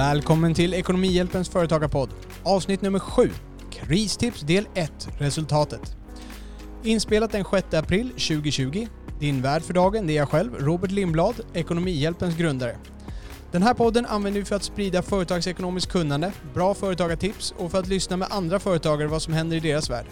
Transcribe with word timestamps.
Välkommen 0.00 0.54
till 0.54 0.74
Ekonomihjälpens 0.74 1.48
företagarpodd. 1.48 2.10
Avsnitt 2.42 2.82
nummer 2.82 2.98
7. 2.98 3.30
Kristips 3.70 4.40
del 4.40 4.68
1. 4.74 5.08
Resultatet. 5.18 5.96
Inspelat 6.84 7.32
den 7.32 7.44
6 7.44 7.74
april 7.74 8.08
2020. 8.08 8.86
Din 9.18 9.42
värd 9.42 9.62
för 9.62 9.74
dagen 9.74 10.06
det 10.06 10.12
är 10.12 10.16
jag 10.16 10.28
själv, 10.28 10.54
Robert 10.54 10.90
Lindblad, 10.90 11.34
Ekonomihjälpens 11.54 12.36
grundare. 12.36 12.76
Den 13.52 13.62
här 13.62 13.74
podden 13.74 14.06
använder 14.06 14.40
vi 14.40 14.44
för 14.46 14.56
att 14.56 14.62
sprida 14.62 15.02
företagsekonomiskt 15.02 15.92
kunnande, 15.92 16.32
bra 16.54 16.74
företagartips 16.74 17.54
och 17.58 17.70
för 17.70 17.78
att 17.78 17.88
lyssna 17.88 18.16
med 18.16 18.28
andra 18.30 18.58
företagare 18.58 19.08
vad 19.08 19.22
som 19.22 19.34
händer 19.34 19.56
i 19.56 19.60
deras 19.60 19.90
värld. 19.90 20.06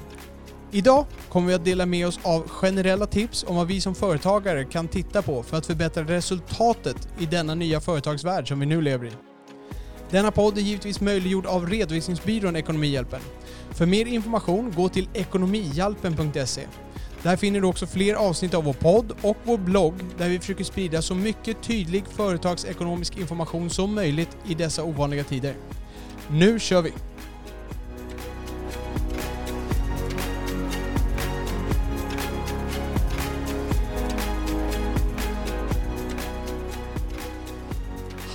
Idag 0.72 1.06
kommer 1.28 1.48
vi 1.48 1.54
att 1.54 1.64
dela 1.64 1.86
med 1.86 2.06
oss 2.06 2.20
av 2.22 2.48
generella 2.48 3.06
tips 3.06 3.44
om 3.48 3.56
vad 3.56 3.66
vi 3.66 3.80
som 3.80 3.94
företagare 3.94 4.64
kan 4.64 4.88
titta 4.88 5.22
på 5.22 5.42
för 5.42 5.56
att 5.56 5.66
förbättra 5.66 6.02
resultatet 6.02 7.08
i 7.18 7.26
denna 7.26 7.54
nya 7.54 7.80
företagsvärld 7.80 8.48
som 8.48 8.60
vi 8.60 8.66
nu 8.66 8.80
lever 8.80 9.06
i. 9.06 9.27
Denna 10.10 10.30
podd 10.30 10.58
är 10.58 10.62
givetvis 10.62 11.00
möjliggjord 11.00 11.46
av 11.46 11.66
redovisningsbyrån 11.66 12.56
Ekonomihjälpen. 12.56 13.20
För 13.70 13.86
mer 13.86 14.06
information, 14.06 14.72
gå 14.76 14.88
till 14.88 15.08
ekonomihjälpen.se. 15.14 16.62
Där 17.22 17.36
finner 17.36 17.60
du 17.60 17.66
också 17.66 17.86
fler 17.86 18.14
avsnitt 18.14 18.54
av 18.54 18.64
vår 18.64 18.72
podd 18.72 19.12
och 19.22 19.36
vår 19.44 19.58
blogg 19.58 19.94
där 20.18 20.28
vi 20.28 20.38
försöker 20.38 20.64
sprida 20.64 21.02
så 21.02 21.14
mycket 21.14 21.62
tydlig 21.62 22.04
företagsekonomisk 22.16 23.18
information 23.18 23.70
som 23.70 23.94
möjligt 23.94 24.36
i 24.48 24.54
dessa 24.54 24.84
ovanliga 24.84 25.24
tider. 25.24 25.54
Nu 26.30 26.58
kör 26.58 26.82
vi! 26.82 26.92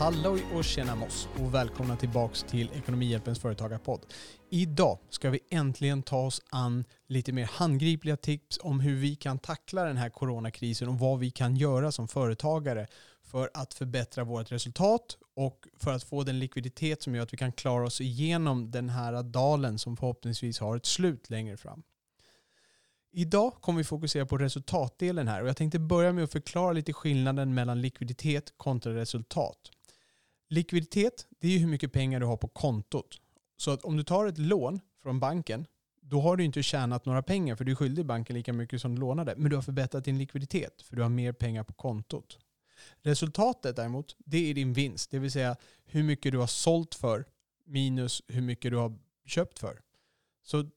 Halloj 0.04 0.44
och 0.54 0.64
tjena 0.64 0.96
moss 0.96 1.28
och 1.40 1.54
välkomna 1.54 1.98
tillbaks 1.98 2.44
till 2.44 2.70
Ekonomihjälpens 2.74 3.40
företagarpodd. 3.40 4.06
Idag 4.50 5.00
ska 5.10 5.30
vi 5.30 5.40
äntligen 5.50 6.04
ta 6.04 6.26
oss 6.26 6.42
an 6.50 6.86
lite 7.08 7.32
mer 7.32 7.46
handgripliga 7.46 8.18
tips 8.18 8.60
om 8.62 8.80
hur 8.80 8.96
vi 8.96 9.16
kan 9.16 9.40
tackla 9.40 9.84
den 9.84 9.98
här 9.98 10.10
coronakrisen 10.10 10.88
och 10.88 11.00
vad 11.00 11.20
vi 11.20 11.32
kan 11.32 11.56
göra 11.56 11.92
som 11.92 12.08
företagare 12.08 12.88
för 13.24 13.50
att 13.54 13.74
förbättra 13.74 14.24
vårt 14.24 14.52
resultat 14.52 15.18
och 15.36 15.68
för 15.78 15.92
att 15.92 16.04
få 16.04 16.24
den 16.24 16.40
likviditet 16.40 17.02
som 17.02 17.16
gör 17.16 17.24
att 17.24 17.34
vi 17.34 17.38
kan 17.38 17.52
klara 17.52 17.86
oss 17.86 18.02
igenom 18.02 18.72
den 18.72 18.90
här 18.90 19.24
dalen 19.24 19.80
som 19.80 19.98
förhoppningsvis 19.98 20.60
har 20.60 20.78
ett 20.78 20.86
slut 20.86 21.30
längre 21.30 21.58
fram. 21.58 21.84
Idag 23.12 23.54
kommer 23.54 23.78
vi 23.78 23.84
fokusera 23.84 24.26
på 24.26 24.38
resultatdelen 24.38 25.28
här 25.28 25.42
och 25.42 25.48
jag 25.48 25.58
tänkte 25.58 25.80
börja 25.80 26.14
med 26.14 26.24
att 26.24 26.32
förklara 26.32 26.74
lite 26.74 26.94
skillnaden 26.94 27.54
mellan 27.54 27.82
likviditet 27.82 28.54
kontra 28.58 28.96
resultat. 28.96 29.70
Likviditet, 30.54 31.28
det 31.40 31.48
är 31.48 31.52
ju 31.52 31.58
hur 31.58 31.68
mycket 31.68 31.94
pengar 31.94 32.20
du 32.20 32.26
har 32.26 32.38
på 32.38 32.48
kontot. 32.48 33.22
Så 33.58 33.72
att 33.72 33.84
om 33.84 33.98
du 33.98 34.04
tar 34.04 34.26
ett 34.26 34.38
lån 34.38 34.80
från 35.04 35.20
banken, 35.20 35.66
då 36.02 36.22
har 36.22 36.38
du 36.38 36.44
inte 36.44 36.64
tjänat 36.64 37.06
några 37.06 37.24
pengar 37.24 37.56
för 37.56 37.66
du 37.66 37.72
är 37.72 37.76
skyldig 37.76 38.06
banken 38.06 38.36
lika 38.36 38.54
mycket 38.54 38.82
som 38.82 38.96
du 38.96 39.02
lånade. 39.02 39.34
Men 39.38 39.50
du 39.50 39.56
har 39.56 39.64
förbättrat 39.64 40.06
din 40.06 40.18
likviditet 40.18 40.82
för 40.82 40.96
du 40.96 41.02
har 41.02 41.10
mer 41.10 41.32
pengar 41.32 41.64
på 41.64 41.74
kontot. 41.74 42.40
Resultatet 43.02 43.76
däremot, 43.76 44.16
det 44.18 44.50
är 44.50 44.54
din 44.54 44.74
vinst. 44.74 45.12
Det 45.12 45.20
vill 45.20 45.32
säga 45.32 45.56
hur 45.86 46.04
mycket 46.04 46.32
du 46.32 46.38
har 46.38 46.48
sålt 46.48 46.96
för 46.96 47.26
minus 47.66 48.22
hur 48.28 48.42
mycket 48.42 48.72
du 48.72 48.78
har 48.78 48.98
köpt 49.26 49.60
för. 49.60 49.82
Så 50.44 50.70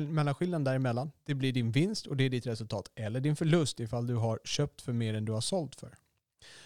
mellanskillnaden 0.00 0.64
däremellan, 0.64 1.12
det 1.24 1.34
blir 1.34 1.52
din 1.52 1.70
vinst 1.70 2.06
och 2.06 2.16
det 2.16 2.24
är 2.24 2.30
ditt 2.30 2.46
resultat. 2.46 2.90
Eller 2.94 3.20
din 3.20 3.36
förlust 3.36 3.80
ifall 3.80 4.06
du 4.06 4.14
har 4.14 4.40
köpt 4.44 4.82
för 4.82 4.92
mer 4.92 5.14
än 5.14 5.24
du 5.24 5.32
har 5.32 5.40
sålt 5.40 5.74
för. 5.74 5.94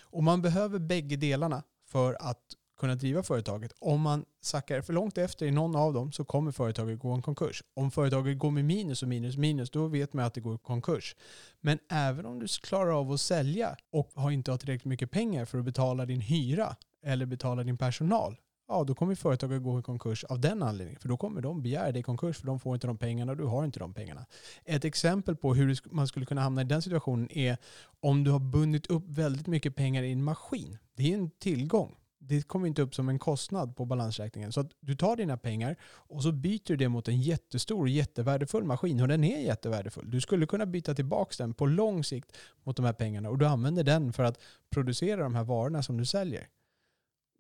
Och 0.00 0.22
man 0.22 0.42
behöver 0.42 0.78
bägge 0.78 1.16
delarna 1.16 1.62
för 1.90 2.16
att 2.20 2.56
kunna 2.80 2.94
driva 2.94 3.22
företaget. 3.22 3.72
Om 3.78 4.00
man 4.00 4.24
sackar 4.40 4.82
för 4.82 4.92
långt 4.92 5.18
efter 5.18 5.46
i 5.46 5.50
någon 5.50 5.76
av 5.76 5.92
dem 5.92 6.12
så 6.12 6.24
kommer 6.24 6.52
företaget 6.52 6.98
gå 6.98 7.12
en 7.12 7.22
konkurs. 7.22 7.62
Om 7.74 7.90
företaget 7.90 8.38
går 8.38 8.50
med 8.50 8.64
minus 8.64 9.02
och 9.02 9.08
minus 9.08 9.36
minus, 9.36 9.70
då 9.70 9.86
vet 9.86 10.12
man 10.12 10.24
att 10.24 10.34
det 10.34 10.40
går 10.40 10.54
i 10.54 10.58
konkurs. 10.58 11.16
Men 11.60 11.78
även 11.90 12.26
om 12.26 12.38
du 12.38 12.46
klarar 12.62 13.00
av 13.00 13.12
att 13.12 13.20
sälja 13.20 13.76
och 13.92 14.10
har 14.14 14.30
inte 14.30 14.50
har 14.50 14.58
tillräckligt 14.58 14.84
mycket 14.84 15.10
pengar 15.10 15.44
för 15.44 15.58
att 15.58 15.64
betala 15.64 16.06
din 16.06 16.20
hyra 16.20 16.76
eller 17.02 17.26
betala 17.26 17.64
din 17.64 17.78
personal, 17.78 18.36
ja 18.70 18.84
då 18.84 18.94
kommer 18.94 19.14
företaget 19.14 19.62
gå 19.62 19.78
i 19.78 19.82
konkurs 19.82 20.24
av 20.24 20.40
den 20.40 20.62
anledningen. 20.62 21.00
För 21.00 21.08
då 21.08 21.16
kommer 21.16 21.40
de 21.40 21.62
begära 21.62 21.92
dig 21.92 22.00
i 22.00 22.02
konkurs 22.02 22.38
för 22.38 22.46
de 22.46 22.60
får 22.60 22.74
inte 22.74 22.86
de 22.86 22.98
pengarna 22.98 23.32
och 23.32 23.38
du 23.38 23.44
har 23.44 23.64
inte 23.64 23.78
de 23.78 23.94
pengarna. 23.94 24.26
Ett 24.64 24.84
exempel 24.84 25.36
på 25.36 25.54
hur 25.54 25.78
man 25.94 26.08
skulle 26.08 26.26
kunna 26.26 26.40
hamna 26.40 26.60
i 26.60 26.64
den 26.64 26.82
situationen 26.82 27.32
är 27.32 27.56
om 28.00 28.24
du 28.24 28.30
har 28.30 28.38
bundit 28.38 28.86
upp 28.86 29.04
väldigt 29.06 29.46
mycket 29.46 29.76
pengar 29.76 30.02
i 30.02 30.12
en 30.12 30.24
maskin. 30.24 30.78
Det 30.96 31.12
är 31.12 31.14
en 31.14 31.30
tillgång. 31.30 31.96
Det 32.18 32.42
kommer 32.42 32.66
inte 32.66 32.82
upp 32.82 32.94
som 32.94 33.08
en 33.08 33.18
kostnad 33.18 33.76
på 33.76 33.84
balansräkningen. 33.84 34.52
Så 34.52 34.60
att 34.60 34.70
du 34.80 34.96
tar 34.96 35.16
dina 35.16 35.36
pengar 35.36 35.76
och 35.82 36.22
så 36.22 36.32
byter 36.32 36.66
du 36.66 36.76
det 36.76 36.88
mot 36.88 37.08
en 37.08 37.20
jättestor 37.20 37.80
och 37.80 37.88
jättevärdefull 37.88 38.64
maskin. 38.64 39.00
Och 39.00 39.08
den 39.08 39.24
är 39.24 39.40
jättevärdefull. 39.40 40.10
Du 40.10 40.20
skulle 40.20 40.46
kunna 40.46 40.66
byta 40.66 40.94
tillbaka 40.94 41.34
den 41.38 41.54
på 41.54 41.66
lång 41.66 42.04
sikt 42.04 42.36
mot 42.64 42.76
de 42.76 42.84
här 42.84 42.92
pengarna. 42.92 43.30
Och 43.30 43.38
du 43.38 43.46
använder 43.46 43.84
den 43.84 44.12
för 44.12 44.24
att 44.24 44.40
producera 44.70 45.22
de 45.22 45.34
här 45.34 45.44
varorna 45.44 45.82
som 45.82 45.96
du 45.96 46.06
säljer. 46.06 46.46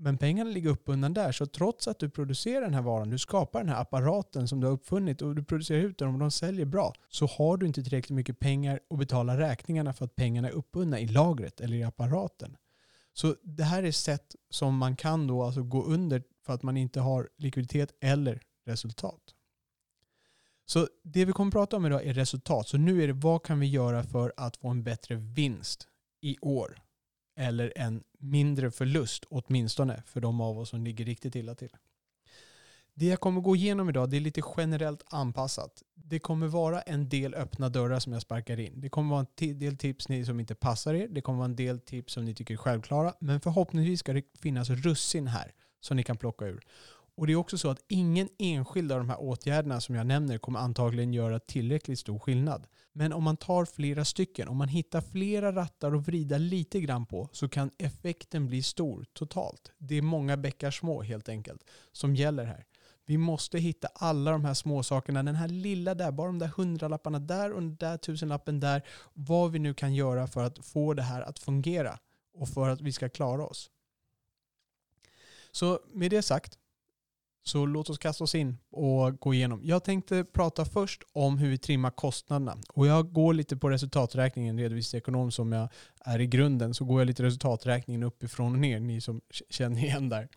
Men 0.02 0.18
pengarna 0.18 0.50
ligger 0.50 0.70
uppbundna 0.70 1.08
där. 1.08 1.32
Så 1.32 1.46
trots 1.46 1.88
att 1.88 1.98
du 1.98 2.10
producerar 2.10 2.60
den 2.60 2.74
här 2.74 2.82
varan, 2.82 3.10
du 3.10 3.18
skapar 3.18 3.60
den 3.60 3.68
här 3.68 3.80
apparaten 3.80 4.48
som 4.48 4.60
du 4.60 4.66
har 4.66 4.74
uppfunnit 4.74 5.22
och 5.22 5.34
du 5.34 5.44
producerar 5.44 5.80
ut 5.80 5.98
den 5.98 6.08
och 6.08 6.18
de 6.18 6.30
säljer 6.30 6.66
bra, 6.66 6.94
så 7.08 7.26
har 7.26 7.56
du 7.56 7.66
inte 7.66 7.82
tillräckligt 7.82 8.16
mycket 8.16 8.38
pengar 8.38 8.80
att 8.90 8.98
betala 8.98 9.38
räkningarna 9.38 9.92
för 9.92 10.04
att 10.04 10.16
pengarna 10.16 10.48
är 10.48 10.52
uppbundna 10.52 11.00
i 11.00 11.06
lagret 11.06 11.60
eller 11.60 11.76
i 11.76 11.82
apparaten. 11.82 12.56
Så 13.12 13.36
det 13.42 13.62
här 13.62 13.82
är 13.82 13.92
sätt 13.92 14.36
som 14.50 14.76
man 14.76 14.96
kan 14.96 15.26
då 15.26 15.42
alltså 15.42 15.62
gå 15.62 15.84
under 15.84 16.22
för 16.46 16.52
att 16.52 16.62
man 16.62 16.76
inte 16.76 17.00
har 17.00 17.28
likviditet 17.36 17.92
eller 18.00 18.42
resultat. 18.66 19.34
Så 20.66 20.88
det 21.02 21.24
vi 21.24 21.32
kommer 21.32 21.48
att 21.48 21.54
prata 21.54 21.76
om 21.76 21.86
idag 21.86 22.06
är 22.06 22.14
resultat. 22.14 22.68
Så 22.68 22.78
nu 22.78 23.02
är 23.02 23.06
det 23.06 23.12
vad 23.12 23.42
kan 23.42 23.60
vi 23.60 23.66
göra 23.66 24.04
för 24.04 24.32
att 24.36 24.56
få 24.56 24.68
en 24.68 24.82
bättre 24.82 25.14
vinst 25.14 25.86
i 26.20 26.38
år? 26.40 26.82
Eller 27.40 27.72
en 27.76 28.02
mindre 28.18 28.70
förlust 28.70 29.24
åtminstone 29.28 30.02
för 30.06 30.20
de 30.20 30.40
av 30.40 30.58
oss 30.58 30.68
som 30.68 30.84
ligger 30.84 31.04
riktigt 31.04 31.36
illa 31.36 31.54
till. 31.54 31.76
Det 32.94 33.06
jag 33.06 33.20
kommer 33.20 33.40
gå 33.40 33.56
igenom 33.56 33.88
idag 33.88 34.10
det 34.10 34.16
är 34.16 34.20
lite 34.20 34.42
generellt 34.56 35.02
anpassat. 35.06 35.82
Det 35.94 36.18
kommer 36.18 36.46
vara 36.46 36.80
en 36.80 37.08
del 37.08 37.34
öppna 37.34 37.68
dörrar 37.68 37.98
som 37.98 38.12
jag 38.12 38.22
sparkar 38.22 38.60
in. 38.60 38.80
Det 38.80 38.88
kommer 38.88 39.10
vara 39.10 39.26
en 39.36 39.58
del 39.58 39.76
tips 39.76 40.06
som 40.26 40.40
inte 40.40 40.54
passar 40.54 40.94
er. 40.94 41.08
Det 41.08 41.20
kommer 41.20 41.38
vara 41.38 41.48
en 41.48 41.56
del 41.56 41.80
tips 41.80 42.12
som 42.12 42.24
ni 42.24 42.34
tycker 42.34 42.54
är 42.54 42.58
självklara. 42.58 43.14
Men 43.20 43.40
förhoppningsvis 43.40 44.00
ska 44.00 44.12
det 44.12 44.24
finnas 44.40 44.70
russin 44.70 45.26
här 45.26 45.52
som 45.80 45.96
ni 45.96 46.02
kan 46.02 46.16
plocka 46.16 46.46
ur. 46.46 46.66
Och 47.20 47.26
det 47.26 47.32
är 47.32 47.36
också 47.36 47.58
så 47.58 47.70
att 47.70 47.84
ingen 47.88 48.28
enskild 48.38 48.92
av 48.92 48.98
de 48.98 49.08
här 49.08 49.20
åtgärderna 49.20 49.80
som 49.80 49.94
jag 49.94 50.06
nämner 50.06 50.38
kommer 50.38 50.58
antagligen 50.58 51.12
göra 51.12 51.38
tillräckligt 51.38 51.98
stor 51.98 52.18
skillnad. 52.18 52.66
Men 52.92 53.12
om 53.12 53.24
man 53.24 53.36
tar 53.36 53.64
flera 53.64 54.04
stycken, 54.04 54.48
om 54.48 54.56
man 54.56 54.68
hittar 54.68 55.00
flera 55.00 55.52
rattar 55.52 55.92
att 55.92 56.06
vrida 56.06 56.38
lite 56.38 56.80
grann 56.80 57.06
på 57.06 57.28
så 57.32 57.48
kan 57.48 57.70
effekten 57.78 58.46
bli 58.46 58.62
stor 58.62 59.06
totalt. 59.12 59.72
Det 59.78 59.94
är 59.94 60.02
många 60.02 60.36
bäckar 60.36 60.70
små 60.70 61.02
helt 61.02 61.28
enkelt 61.28 61.64
som 61.92 62.16
gäller 62.16 62.44
här. 62.44 62.64
Vi 63.06 63.18
måste 63.18 63.58
hitta 63.58 63.88
alla 63.94 64.30
de 64.30 64.44
här 64.44 64.54
små 64.54 64.82
sakerna. 64.82 65.22
Den 65.22 65.34
här 65.34 65.48
lilla 65.48 65.94
där, 65.94 66.12
bara 66.12 66.26
de 66.26 66.38
där 66.38 66.50
hundralapparna 66.56 67.18
där 67.18 67.52
och 67.52 67.60
den 67.60 67.76
där 67.76 67.96
tusenlappen 67.96 68.60
där. 68.60 68.82
Vad 69.12 69.52
vi 69.52 69.58
nu 69.58 69.74
kan 69.74 69.94
göra 69.94 70.26
för 70.26 70.44
att 70.44 70.66
få 70.66 70.94
det 70.94 71.02
här 71.02 71.22
att 71.22 71.38
fungera 71.38 71.98
och 72.34 72.48
för 72.48 72.68
att 72.68 72.80
vi 72.80 72.92
ska 72.92 73.08
klara 73.08 73.46
oss. 73.46 73.70
Så 75.52 75.80
med 75.92 76.10
det 76.10 76.22
sagt, 76.22 76.56
så 77.42 77.66
låt 77.66 77.90
oss 77.90 77.98
kasta 77.98 78.24
oss 78.24 78.34
in 78.34 78.56
och 78.70 79.20
gå 79.20 79.34
igenom. 79.34 79.60
Jag 79.64 79.84
tänkte 79.84 80.24
prata 80.24 80.64
först 80.64 81.02
om 81.12 81.38
hur 81.38 81.50
vi 81.50 81.58
trimmar 81.58 81.90
kostnaderna. 81.90 82.56
Och 82.68 82.86
jag 82.86 83.12
går 83.12 83.34
lite 83.34 83.56
på 83.56 83.70
resultaträkningen, 83.70 84.58
redovisningsekonom 84.58 85.30
som 85.30 85.52
jag 85.52 85.68
är 86.04 86.20
i 86.20 86.26
grunden, 86.26 86.74
så 86.74 86.84
går 86.84 87.00
jag 87.00 87.06
lite 87.06 87.22
resultaträkningen 87.22 88.02
uppifrån 88.02 88.52
och 88.52 88.58
ner, 88.58 88.80
ni 88.80 89.00
som 89.00 89.20
känner 89.50 89.84
igen 89.84 90.08
där. 90.08 90.28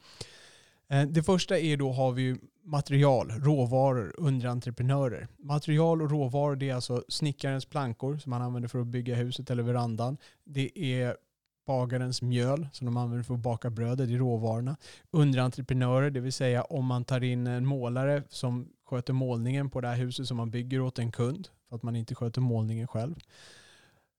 Eh, 0.90 1.04
det 1.04 1.24
första 1.24 1.60
är 1.60 1.78
då 1.78 1.92
har 1.92 2.12
vi 2.12 2.38
material, 2.64 3.32
råvaror, 3.32 4.16
underentreprenörer. 4.18 5.28
Material 5.38 6.02
och 6.02 6.12
råvaror 6.12 6.56
det 6.56 6.70
är 6.70 6.76
alltså 6.76 7.04
snickarens 7.08 7.66
plankor 7.66 8.18
som 8.18 8.30
man 8.30 8.42
använder 8.42 8.70
för 8.70 8.80
att 8.80 8.88
bygga 8.88 9.16
huset 9.16 9.50
eller 9.50 9.64
verandan. 9.64 10.18
Det 10.44 10.80
är 10.80 11.18
bagarens 11.66 12.22
mjöl 12.22 12.68
som 12.72 12.86
de 12.86 12.98
använder 12.98 13.24
för 13.24 13.34
att 13.34 13.40
baka 13.40 13.70
brödet, 13.70 14.10
i 14.10 14.18
råvarorna. 14.18 14.78
Underentreprenörer, 15.12 16.10
det 16.10 16.20
vill 16.20 16.34
säga 16.34 16.62
om 16.64 16.86
man 16.86 17.06
tar 17.06 17.24
in 17.24 17.48
en 17.48 17.66
målare 17.66 18.24
som 18.30 18.70
sköter 18.86 19.14
målningen 19.14 19.70
på 19.70 19.82
det 19.82 19.88
här 19.88 19.96
huset 19.96 20.28
som 20.28 20.38
man 20.38 20.52
bygger 20.52 20.82
åt 20.82 21.00
en 21.00 21.12
kund 21.12 21.48
för 21.70 21.76
att 21.76 21.84
man 21.84 21.96
inte 21.96 22.16
sköter 22.16 22.42
målningen 22.42 22.88
själv. 22.88 23.16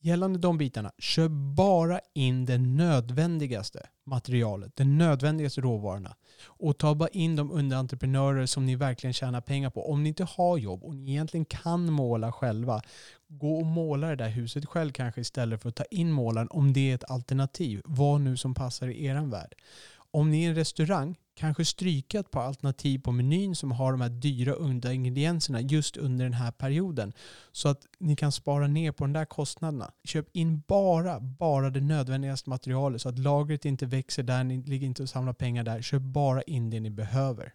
Gällande 0.04 0.38
de 0.38 0.58
bitarna, 0.58 0.92
kör 0.98 1.28
bara 1.28 2.00
in 2.14 2.44
det 2.44 2.58
nödvändigaste 2.58 3.86
materialet, 4.06 4.76
de 4.76 4.84
nödvändigaste 4.84 5.60
råvarorna. 5.60 6.16
Och 6.44 6.78
ta 6.78 6.94
bara 6.94 7.08
in 7.08 7.36
de 7.36 7.52
underentreprenörer 7.52 8.46
som 8.46 8.66
ni 8.66 8.76
verkligen 8.76 9.12
tjänar 9.12 9.40
pengar 9.40 9.70
på. 9.70 9.90
Om 9.90 10.02
ni 10.02 10.08
inte 10.08 10.24
har 10.24 10.58
jobb 10.58 10.84
och 10.84 10.96
ni 10.96 11.10
egentligen 11.10 11.44
kan 11.44 11.92
måla 11.92 12.32
själva, 12.32 12.82
gå 13.28 13.56
och 13.56 13.66
måla 13.66 14.08
det 14.08 14.16
där 14.16 14.28
huset 14.28 14.66
själv 14.66 14.92
kanske 14.92 15.20
istället 15.20 15.62
för 15.62 15.68
att 15.68 15.74
ta 15.74 15.84
in 15.84 16.12
målaren 16.12 16.48
om 16.50 16.72
det 16.72 16.90
är 16.90 16.94
ett 16.94 17.10
alternativ. 17.10 17.80
Vad 17.84 18.20
nu 18.20 18.36
som 18.36 18.54
passar 18.54 18.88
i 18.88 19.04
er 19.04 19.30
värld. 19.30 19.54
Om 20.10 20.30
ni 20.30 20.44
är 20.44 20.48
en 20.48 20.54
restaurang, 20.54 21.16
kanske 21.34 21.64
stryka 21.64 22.20
ett 22.20 22.30
par 22.30 22.42
alternativ 22.42 22.98
på 22.98 23.12
menyn 23.12 23.56
som 23.56 23.72
har 23.72 23.92
de 23.92 24.00
här 24.00 24.08
dyra 24.08 24.52
underingredienserna 24.52 25.60
just 25.60 25.96
under 25.96 26.24
den 26.24 26.34
här 26.34 26.50
perioden. 26.50 27.12
Så 27.52 27.68
att 27.68 27.86
ni 27.98 28.16
kan 28.16 28.32
spara 28.32 28.66
ner 28.66 28.92
på 28.92 29.04
de 29.04 29.12
där 29.12 29.24
kostnaderna. 29.24 29.92
Köp 30.04 30.36
in 30.36 30.62
bara, 30.68 31.20
bara 31.20 31.70
det 31.70 31.80
nödvändigaste 31.80 32.50
materialet 32.50 33.02
så 33.02 33.08
att 33.08 33.18
lagret 33.18 33.64
inte 33.64 33.86
växer 33.86 34.22
där, 34.22 34.44
ni 34.44 34.62
ligger 34.62 34.86
inte 34.86 35.02
och 35.02 35.08
samlar 35.08 35.32
pengar 35.32 35.64
där. 35.64 35.82
Köp 35.82 36.02
bara 36.02 36.42
in 36.42 36.70
det 36.70 36.80
ni 36.80 36.90
behöver. 36.90 37.52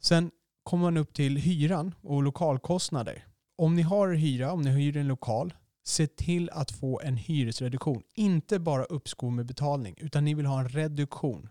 Sen 0.00 0.30
kommer 0.62 0.84
man 0.84 0.96
upp 0.96 1.14
till 1.14 1.36
hyran 1.36 1.94
och 2.02 2.22
lokalkostnader. 2.22 3.24
Om 3.56 3.76
ni 3.76 3.82
har 3.82 4.08
hyra, 4.08 4.52
om 4.52 4.62
ni 4.62 4.70
hyr 4.70 4.96
en 4.96 5.08
lokal, 5.08 5.54
se 5.84 6.06
till 6.06 6.50
att 6.50 6.70
få 6.70 7.00
en 7.00 7.16
hyresreduktion. 7.16 8.02
Inte 8.14 8.58
bara 8.58 8.84
uppskov 8.84 9.32
med 9.32 9.46
betalning, 9.46 9.94
utan 9.98 10.24
ni 10.24 10.34
vill 10.34 10.46
ha 10.46 10.60
en 10.60 10.68
reduktion. 10.68 11.48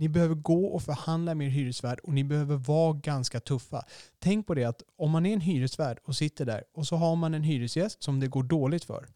Ni 0.00 0.08
behöver 0.08 0.34
gå 0.34 0.66
och 0.66 0.82
förhandla 0.82 1.34
med 1.34 1.46
er 1.46 1.50
hyresvärd 1.50 1.98
och 1.98 2.12
ni 2.12 2.24
behöver 2.24 2.56
vara 2.56 2.92
ganska 2.92 3.40
tuffa. 3.40 3.84
Tänk 4.18 4.46
på 4.46 4.54
det 4.54 4.64
att 4.64 4.82
om 4.96 5.10
man 5.10 5.26
är 5.26 5.32
en 5.32 5.40
hyresvärd 5.40 5.98
och 6.04 6.16
sitter 6.16 6.44
där 6.44 6.64
och 6.74 6.86
så 6.86 6.96
har 6.96 7.16
man 7.16 7.34
en 7.34 7.42
hyresgäst 7.42 8.02
som 8.02 8.20
det 8.20 8.26
går 8.26 8.42
dåligt 8.42 8.84
för. 8.84 9.08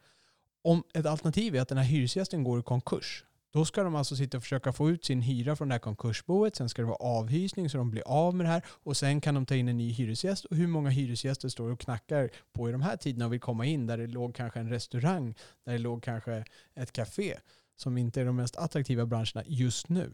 Om 0.63 0.83
ett 0.95 1.07
alternativ 1.07 1.57
är 1.57 1.61
att 1.61 1.69
den 1.69 1.79
här 1.79 1.85
hyresgästen 1.85 2.45
går 2.45 2.61
i 2.61 2.63
konkurs, 2.63 3.25
då 3.53 3.65
ska 3.65 3.83
de 3.83 3.95
alltså 3.95 4.17
sitta 4.17 4.37
och 4.37 4.43
försöka 4.43 4.73
få 4.73 4.91
ut 4.91 5.05
sin 5.05 5.21
hyra 5.21 5.57
från 5.57 5.69
det 5.69 5.75
här 5.75 5.79
konkursboet. 5.79 6.57
Sen 6.57 6.69
ska 6.69 6.83
det 6.83 6.89
vara 6.89 6.97
avhysning 6.97 7.71
så 7.71 7.79
de 7.79 7.91
blir 7.91 8.03
av 8.07 8.35
med 8.35 8.47
det 8.47 8.51
här. 8.51 8.63
Och 8.67 8.97
sen 8.97 9.21
kan 9.21 9.35
de 9.35 9.47
ta 9.47 9.55
in 9.55 9.69
en 9.69 9.77
ny 9.77 9.93
hyresgäst. 9.93 10.45
Och 10.45 10.57
hur 10.57 10.67
många 10.67 10.91
hyresgäster 10.91 11.49
står 11.49 11.71
och 11.71 11.81
knackar 11.81 12.31
på 12.53 12.69
i 12.69 12.73
de 12.73 12.83
här 12.83 12.97
tiderna 12.97 13.27
och 13.27 13.33
vill 13.33 13.41
komma 13.41 13.67
in 13.67 13.87
där 13.87 13.99
det 13.99 14.07
låg 14.07 14.35
kanske 14.35 14.61
en 14.61 14.69
restaurang, 14.69 15.35
där 15.65 15.73
det 15.73 15.79
låg 15.79 16.03
kanske 16.03 16.45
ett 16.75 16.93
café 16.93 17.39
som 17.77 17.99
inte 17.99 18.21
är 18.21 18.25
de 18.25 18.37
mest 18.37 18.57
attraktiva 18.57 19.07
branscherna 19.07 19.43
just 19.47 19.89
nu. 19.89 20.13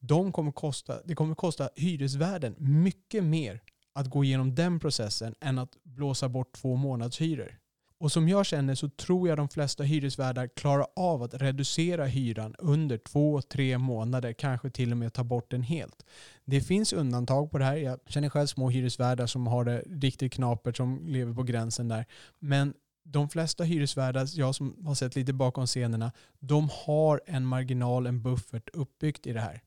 De 0.00 0.32
kommer 0.32 0.52
kosta, 0.52 1.00
det 1.04 1.14
kommer 1.14 1.34
kosta 1.34 1.68
hyresvärden 1.76 2.54
mycket 2.58 3.24
mer 3.24 3.62
att 3.92 4.10
gå 4.10 4.24
igenom 4.24 4.54
den 4.54 4.80
processen 4.80 5.34
än 5.40 5.58
att 5.58 5.76
blåsa 5.82 6.28
bort 6.28 6.52
två 6.52 6.76
månadshyror. 6.76 7.58
Och 8.00 8.12
som 8.12 8.28
jag 8.28 8.46
känner 8.46 8.74
så 8.74 8.88
tror 8.88 9.28
jag 9.28 9.38
de 9.38 9.48
flesta 9.48 9.82
hyresvärdar 9.82 10.48
klarar 10.56 10.86
av 10.96 11.22
att 11.22 11.34
reducera 11.34 12.06
hyran 12.06 12.54
under 12.58 12.98
två, 12.98 13.42
tre 13.42 13.78
månader, 13.78 14.32
kanske 14.32 14.70
till 14.70 14.92
och 14.92 14.98
med 14.98 15.12
ta 15.12 15.24
bort 15.24 15.50
den 15.50 15.62
helt. 15.62 16.06
Det 16.44 16.60
finns 16.60 16.92
undantag 16.92 17.50
på 17.50 17.58
det 17.58 17.64
här. 17.64 17.76
Jag 17.76 17.98
känner 18.06 18.28
själv 18.28 18.46
små 18.46 18.70
hyresvärdar 18.70 19.26
som 19.26 19.46
har 19.46 19.64
det 19.64 19.84
riktigt 19.86 20.32
knapert, 20.32 20.76
som 20.76 21.08
lever 21.08 21.34
på 21.34 21.42
gränsen 21.42 21.88
där. 21.88 22.06
Men 22.38 22.74
de 23.04 23.28
flesta 23.28 23.64
hyresvärdar, 23.64 24.28
jag 24.34 24.54
som 24.54 24.86
har 24.86 24.94
sett 24.94 25.16
lite 25.16 25.32
bakom 25.32 25.66
scenerna, 25.66 26.12
de 26.38 26.68
har 26.72 27.20
en 27.26 27.46
marginal, 27.46 28.06
en 28.06 28.22
buffert 28.22 28.68
uppbyggt 28.72 29.26
i 29.26 29.32
det 29.32 29.40
här. 29.40 29.62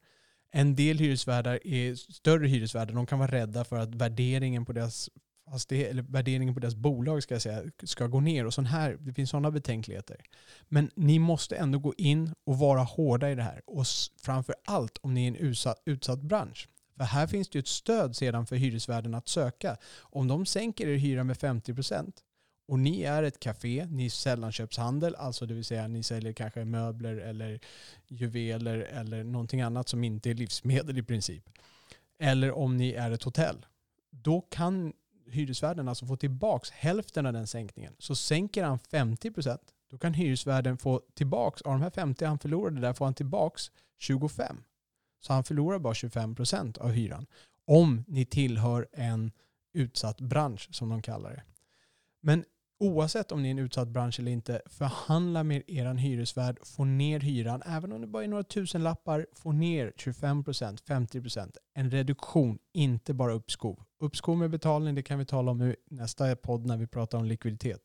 En 0.56 0.76
del 0.76 1.00
hyresvärdar 1.00 1.60
är 1.68 1.96
större 1.96 2.48
hyresvärdar. 2.48 2.94
De 2.94 3.06
kan 3.06 3.20
vara 3.20 3.32
rädda 3.32 3.64
för 3.64 3.80
att 3.80 3.96
värderingen 3.96 4.66
på 4.66 4.74
deras 4.74 5.10
fastighet, 5.52 5.90
eller 5.90 6.04
värderingen 6.04 6.54
på 6.54 6.60
deras 6.60 6.76
bolag 6.76 7.24
ska, 7.24 7.36
jag 7.36 7.42
säga, 7.42 7.64
ska 7.84 8.08
gå 8.08 8.20
ner. 8.20 8.46
Och 8.46 8.54
sån 8.54 8.66
här, 8.66 8.98
det 9.00 9.14
finns 9.14 9.30
sådana 9.30 9.52
betänkligheter. 9.52 10.18
Men 10.70 10.92
ni 10.96 11.20
måste 11.20 11.56
ändå 11.56 11.80
gå 11.80 11.94
in 11.98 12.34
och 12.46 12.58
vara 12.58 12.82
hårda 12.82 13.32
i 13.32 13.36
det 13.36 13.44
här. 13.44 13.62
Och 13.66 13.86
framför 14.22 14.56
allt 14.66 14.98
om 15.02 15.14
ni 15.14 15.24
är 15.24 15.28
en 15.28 15.36
utsatt, 15.36 15.82
utsatt 15.86 16.22
bransch. 16.22 16.68
För 16.98 17.04
här 17.04 17.28
finns 17.28 17.50
det 17.50 17.58
ju 17.58 17.60
ett 17.60 17.68
stöd 17.68 18.16
sedan 18.16 18.46
för 18.46 18.56
hyresvärden 18.56 19.16
att 19.16 19.28
söka. 19.28 19.78
Om 20.00 20.28
de 20.28 20.46
sänker 20.46 20.88
er 20.88 20.98
hyra 20.98 21.24
med 21.24 21.38
50 21.38 21.74
procent 21.74 22.24
och 22.68 22.80
ni 22.80 23.02
är 23.02 23.24
ett 23.24 23.40
café, 23.40 23.88
ni 23.90 24.06
är 24.06 24.10
sällanköpshandel, 24.10 25.16
alltså 25.16 25.46
det 25.46 25.54
vill 25.54 25.66
säga 25.66 25.88
ni 25.88 26.04
säljer 26.04 26.34
kanske 26.34 26.66
möbler 26.66 27.16
eller 27.18 27.60
juveler 28.08 28.78
eller 28.78 29.24
någonting 29.24 29.62
annat 29.62 29.90
som 29.90 30.04
inte 30.04 30.30
är 30.30 30.34
livsmedel 30.34 30.98
i 30.98 31.04
princip. 31.04 31.50
Eller 32.20 32.52
om 32.52 32.78
ni 32.78 32.92
är 32.92 33.12
ett 33.12 33.24
hotell. 33.24 33.66
Då 34.10 34.42
kan 34.42 34.94
hyresvärden 35.28 35.88
alltså 35.88 36.06
få 36.06 36.16
tillbaka 36.18 36.68
hälften 36.74 37.26
av 37.26 37.34
den 37.34 37.48
sänkningen. 37.48 37.96
Så 38.00 38.16
sänker 38.16 38.64
han 38.64 38.80
50% 38.80 39.58
då 39.94 40.00
kan 40.00 40.14
hyresvärden 40.14 40.78
få 40.78 41.02
tillbaka, 41.14 41.70
av 41.70 41.72
de 41.74 41.82
här 41.82 41.90
50 41.90 42.26
han 42.26 42.40
förlorade 42.40 42.82
där 42.82 42.94
får 42.94 43.06
han 43.06 43.14
tillbaka 43.14 43.60
25. 43.98 44.64
Så 45.20 45.34
han 45.34 45.44
förlorar 45.44 45.80
bara 45.80 45.94
25% 45.94 46.80
av 46.80 46.92
hyran. 46.92 47.26
Om 47.66 48.04
ni 48.08 48.26
tillhör 48.26 48.88
en 48.92 49.32
utsatt 49.74 50.22
bransch 50.22 50.70
som 50.72 50.90
de 50.90 51.02
kallar 51.02 51.32
det. 51.32 51.44
Men 52.22 52.46
oavsett 52.80 53.32
om 53.32 53.42
ni 53.42 53.48
är 53.48 53.52
en 53.52 53.60
utsatt 53.60 53.88
bransch 53.88 54.20
eller 54.20 54.32
inte, 54.32 54.62
förhandla 54.66 55.44
med 55.44 55.64
er 55.68 55.94
hyresvärd, 55.94 56.58
få 56.64 56.86
ner 56.86 57.20
hyran, 57.20 57.62
även 57.66 57.92
om 57.92 58.02
det 58.02 58.08
bara 58.08 58.24
är 58.24 58.28
några 58.28 58.44
tusen 58.44 58.84
lappar, 58.84 59.28
få 59.34 59.52
ner 59.52 59.94
25%, 59.98 60.84
50%. 60.84 61.56
En 61.74 61.92
reduktion, 61.92 62.60
inte 62.74 63.14
bara 63.14 63.34
uppskov. 63.34 63.84
Uppskov 64.00 64.38
med 64.38 64.50
betalning, 64.50 64.96
det 64.96 65.04
kan 65.04 65.20
vi 65.20 65.26
tala 65.26 65.52
om 65.52 65.62
i 65.62 65.76
nästa 65.90 66.36
podd 66.36 66.66
när 66.66 66.78
vi 66.78 66.88
pratar 66.88 67.18
om 67.18 67.26
likviditet. 67.26 67.82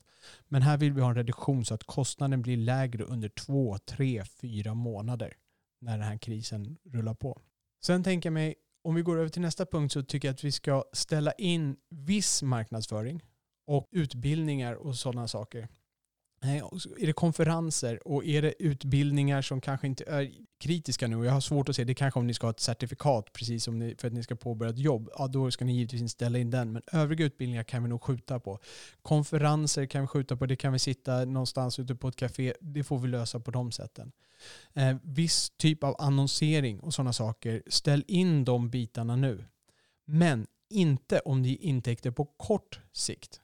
Men 0.48 0.62
här 0.62 0.76
vill 0.76 0.92
vi 0.92 1.00
ha 1.00 1.08
en 1.08 1.14
reduktion 1.14 1.64
så 1.64 1.74
att 1.74 1.84
kostnaden 1.84 2.42
blir 2.42 2.56
lägre 2.56 3.04
under 3.04 3.28
två, 3.28 3.78
tre, 3.78 4.24
fyra 4.24 4.74
månader 4.74 5.34
när 5.80 5.92
den 5.92 6.06
här 6.06 6.16
krisen 6.16 6.76
rullar 6.84 7.14
på. 7.14 7.40
Sen 7.84 8.04
tänker 8.04 8.26
jag 8.26 8.34
mig, 8.34 8.54
om 8.82 8.94
vi 8.94 9.02
går 9.02 9.18
över 9.18 9.28
till 9.28 9.42
nästa 9.42 9.66
punkt 9.66 9.92
så 9.92 10.02
tycker 10.02 10.28
jag 10.28 10.32
att 10.32 10.44
vi 10.44 10.52
ska 10.52 10.84
ställa 10.92 11.32
in 11.32 11.76
viss 11.90 12.42
marknadsföring 12.42 13.22
och 13.68 13.88
utbildningar 13.90 14.74
och 14.74 14.96
sådana 14.96 15.28
saker. 15.28 15.68
Eh, 16.42 16.56
är 17.00 17.06
det 17.06 17.12
konferenser 17.12 18.08
och 18.08 18.24
är 18.24 18.42
det 18.42 18.62
utbildningar 18.62 19.42
som 19.42 19.60
kanske 19.60 19.86
inte 19.86 20.04
är 20.06 20.30
kritiska 20.60 21.06
nu 21.06 21.16
och 21.16 21.26
jag 21.26 21.32
har 21.32 21.40
svårt 21.40 21.68
att 21.68 21.76
se, 21.76 21.84
det 21.84 21.94
kanske 21.94 22.20
om 22.20 22.26
ni 22.26 22.34
ska 22.34 22.46
ha 22.46 22.50
ett 22.50 22.60
certifikat 22.60 23.32
precis 23.32 23.64
som 23.64 23.78
ni, 23.78 23.94
för 23.98 24.08
att 24.08 24.14
ni 24.14 24.22
ska 24.22 24.36
påbörja 24.36 24.72
ett 24.72 24.78
jobb, 24.78 25.10
ja 25.18 25.26
då 25.26 25.50
ska 25.50 25.64
ni 25.64 25.72
givetvis 25.72 26.00
inte 26.00 26.12
ställa 26.12 26.38
in 26.38 26.50
den. 26.50 26.72
Men 26.72 26.82
övriga 26.92 27.24
utbildningar 27.24 27.62
kan 27.62 27.82
vi 27.82 27.88
nog 27.88 28.02
skjuta 28.02 28.40
på. 28.40 28.58
Konferenser 29.02 29.86
kan 29.86 30.00
vi 30.00 30.06
skjuta 30.06 30.36
på, 30.36 30.46
det 30.46 30.56
kan 30.56 30.72
vi 30.72 30.78
sitta 30.78 31.24
någonstans 31.24 31.78
ute 31.78 31.94
på 31.94 32.08
ett 32.08 32.16
café, 32.16 32.54
det 32.60 32.84
får 32.84 32.98
vi 32.98 33.08
lösa 33.08 33.40
på 33.40 33.50
de 33.50 33.72
sätten. 33.72 34.12
Eh, 34.74 34.96
viss 35.02 35.50
typ 35.50 35.84
av 35.84 35.96
annonsering 35.98 36.80
och 36.80 36.94
sådana 36.94 37.12
saker, 37.12 37.62
ställ 37.66 38.04
in 38.06 38.44
de 38.44 38.70
bitarna 38.70 39.16
nu. 39.16 39.44
Men 40.04 40.46
inte 40.70 41.20
om 41.20 41.42
det 41.42 41.48
är 41.48 41.62
intäkter 41.62 42.10
på 42.10 42.24
kort 42.24 42.80
sikt. 42.92 43.40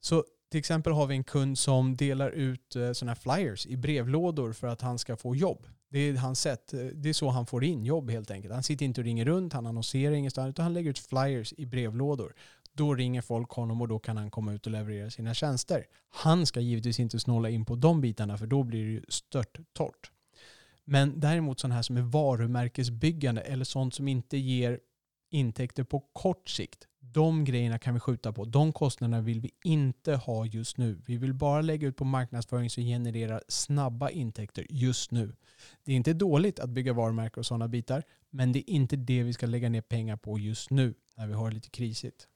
Så 0.00 0.24
till 0.50 0.58
exempel 0.58 0.92
har 0.92 1.06
vi 1.06 1.14
en 1.14 1.24
kund 1.24 1.58
som 1.58 1.96
delar 1.96 2.30
ut 2.30 2.76
eh, 2.76 2.92
sådana 2.92 3.12
här 3.12 3.36
flyers 3.36 3.66
i 3.66 3.76
brevlådor 3.76 4.52
för 4.52 4.66
att 4.66 4.80
han 4.80 4.98
ska 4.98 5.16
få 5.16 5.36
jobb. 5.36 5.66
Det 5.90 5.98
är 5.98 6.14
hans 6.14 6.40
sätt. 6.40 6.74
Eh, 6.74 6.80
det 6.80 7.08
är 7.08 7.12
så 7.12 7.28
han 7.28 7.46
får 7.46 7.64
in 7.64 7.84
jobb 7.84 8.10
helt 8.10 8.30
enkelt. 8.30 8.54
Han 8.54 8.62
sitter 8.62 8.84
inte 8.84 9.00
och 9.00 9.04
ringer 9.04 9.24
runt, 9.24 9.52
han 9.52 9.66
annonserar 9.66 10.14
ingenstans, 10.14 10.50
utan 10.50 10.62
han 10.62 10.74
lägger 10.74 10.90
ut 10.90 10.98
flyers 10.98 11.54
i 11.56 11.66
brevlådor. 11.66 12.34
Då 12.72 12.94
ringer 12.94 13.22
folk 13.22 13.50
honom 13.50 13.80
och 13.80 13.88
då 13.88 13.98
kan 13.98 14.16
han 14.16 14.30
komma 14.30 14.52
ut 14.52 14.66
och 14.66 14.72
leverera 14.72 15.10
sina 15.10 15.34
tjänster. 15.34 15.86
Han 16.10 16.46
ska 16.46 16.60
givetvis 16.60 17.00
inte 17.00 17.20
snåla 17.20 17.50
in 17.50 17.64
på 17.64 17.76
de 17.76 18.00
bitarna 18.00 18.38
för 18.38 18.46
då 18.46 18.62
blir 18.62 18.84
det 18.84 18.90
ju 18.90 19.02
stört 19.08 19.58
torrt. 19.72 20.10
Men 20.84 21.20
däremot 21.20 21.60
sådana 21.60 21.74
här 21.74 21.82
som 21.82 21.96
är 21.96 22.02
varumärkesbyggande 22.02 23.40
eller 23.40 23.64
sånt 23.64 23.94
som 23.94 24.08
inte 24.08 24.36
ger 24.36 24.80
intäkter 25.30 25.84
på 25.84 26.00
kort 26.12 26.48
sikt. 26.48 26.86
De 27.00 27.44
grejerna 27.44 27.78
kan 27.78 27.94
vi 27.94 28.00
skjuta 28.00 28.32
på. 28.32 28.44
De 28.44 28.72
kostnaderna 28.72 29.20
vill 29.20 29.40
vi 29.40 29.50
inte 29.64 30.14
ha 30.14 30.46
just 30.46 30.76
nu. 30.76 31.02
Vi 31.06 31.16
vill 31.16 31.34
bara 31.34 31.60
lägga 31.60 31.88
ut 31.88 31.96
på 31.96 32.04
marknadsföring 32.04 32.70
som 32.70 32.82
genererar 32.82 33.42
snabba 33.48 34.10
intäkter 34.10 34.66
just 34.70 35.10
nu. 35.10 35.36
Det 35.84 35.92
är 35.92 35.96
inte 35.96 36.12
dåligt 36.12 36.60
att 36.60 36.70
bygga 36.70 36.92
varumärken 36.92 37.40
och 37.40 37.46
sådana 37.46 37.68
bitar, 37.68 38.02
men 38.30 38.52
det 38.52 38.58
är 38.70 38.74
inte 38.74 38.96
det 38.96 39.22
vi 39.22 39.32
ska 39.32 39.46
lägga 39.46 39.68
ner 39.68 39.80
pengar 39.80 40.16
på 40.16 40.38
just 40.38 40.70
nu 40.70 40.94
när 41.16 41.26
vi 41.26 41.34
har 41.34 41.48
det 41.48 41.54
lite 41.54 41.70
krisigt. 41.70 42.28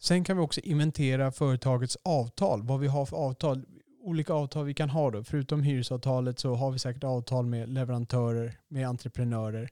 Sen 0.00 0.24
kan 0.24 0.36
vi 0.36 0.42
också 0.42 0.60
inventera 0.60 1.32
företagets 1.32 1.98
avtal, 2.02 2.62
vad 2.62 2.80
vi 2.80 2.86
har 2.86 3.06
för 3.06 3.16
avtal. 3.16 3.64
Olika 4.00 4.32
avtal 4.32 4.64
vi 4.64 4.74
kan 4.74 4.90
ha 4.90 5.10
då. 5.10 5.24
Förutom 5.24 5.62
hyresavtalet 5.62 6.38
så 6.38 6.54
har 6.54 6.70
vi 6.70 6.78
säkert 6.78 7.04
avtal 7.04 7.46
med 7.46 7.68
leverantörer, 7.68 8.58
med 8.68 8.88
entreprenörer. 8.88 9.68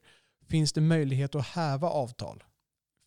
Finns 0.49 0.73
det 0.73 0.81
möjlighet 0.81 1.35
att 1.35 1.47
häva 1.47 1.89
avtal? 1.89 2.43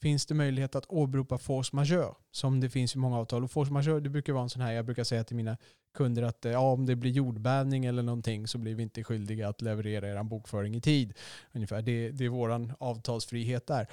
Finns 0.04 0.26
det 0.26 0.34
möjlighet 0.34 0.74
att 0.74 0.86
åberopa 0.88 1.38
force 1.38 1.76
majeure 1.76 2.14
som 2.30 2.60
det 2.60 2.70
finns 2.70 2.94
i 2.94 2.98
många 2.98 3.18
avtal? 3.18 3.44
Och 3.44 3.50
force 3.50 3.72
majeure 3.72 4.00
det 4.00 4.10
brukar 4.10 4.32
vara 4.32 4.42
en 4.42 4.50
sån 4.50 4.62
här, 4.62 4.72
jag 4.72 4.84
brukar 4.84 5.04
säga 5.04 5.24
till 5.24 5.36
mina 5.36 5.56
kunder 5.94 6.22
att 6.22 6.44
eh, 6.44 6.52
ja, 6.52 6.72
om 6.72 6.86
det 6.86 6.96
blir 6.96 7.10
jordbävning 7.10 7.84
eller 7.84 8.02
någonting 8.02 8.46
så 8.46 8.58
blir 8.58 8.74
vi 8.74 8.82
inte 8.82 9.04
skyldiga 9.04 9.48
att 9.48 9.62
leverera 9.62 10.08
er 10.08 10.22
bokföring 10.22 10.74
i 10.76 10.80
tid. 10.80 11.14
Ungefär. 11.52 11.82
Det, 11.82 12.10
det 12.10 12.24
är 12.24 12.28
vår 12.28 12.74
avtalsfrihet 12.78 13.66
där. 13.66 13.86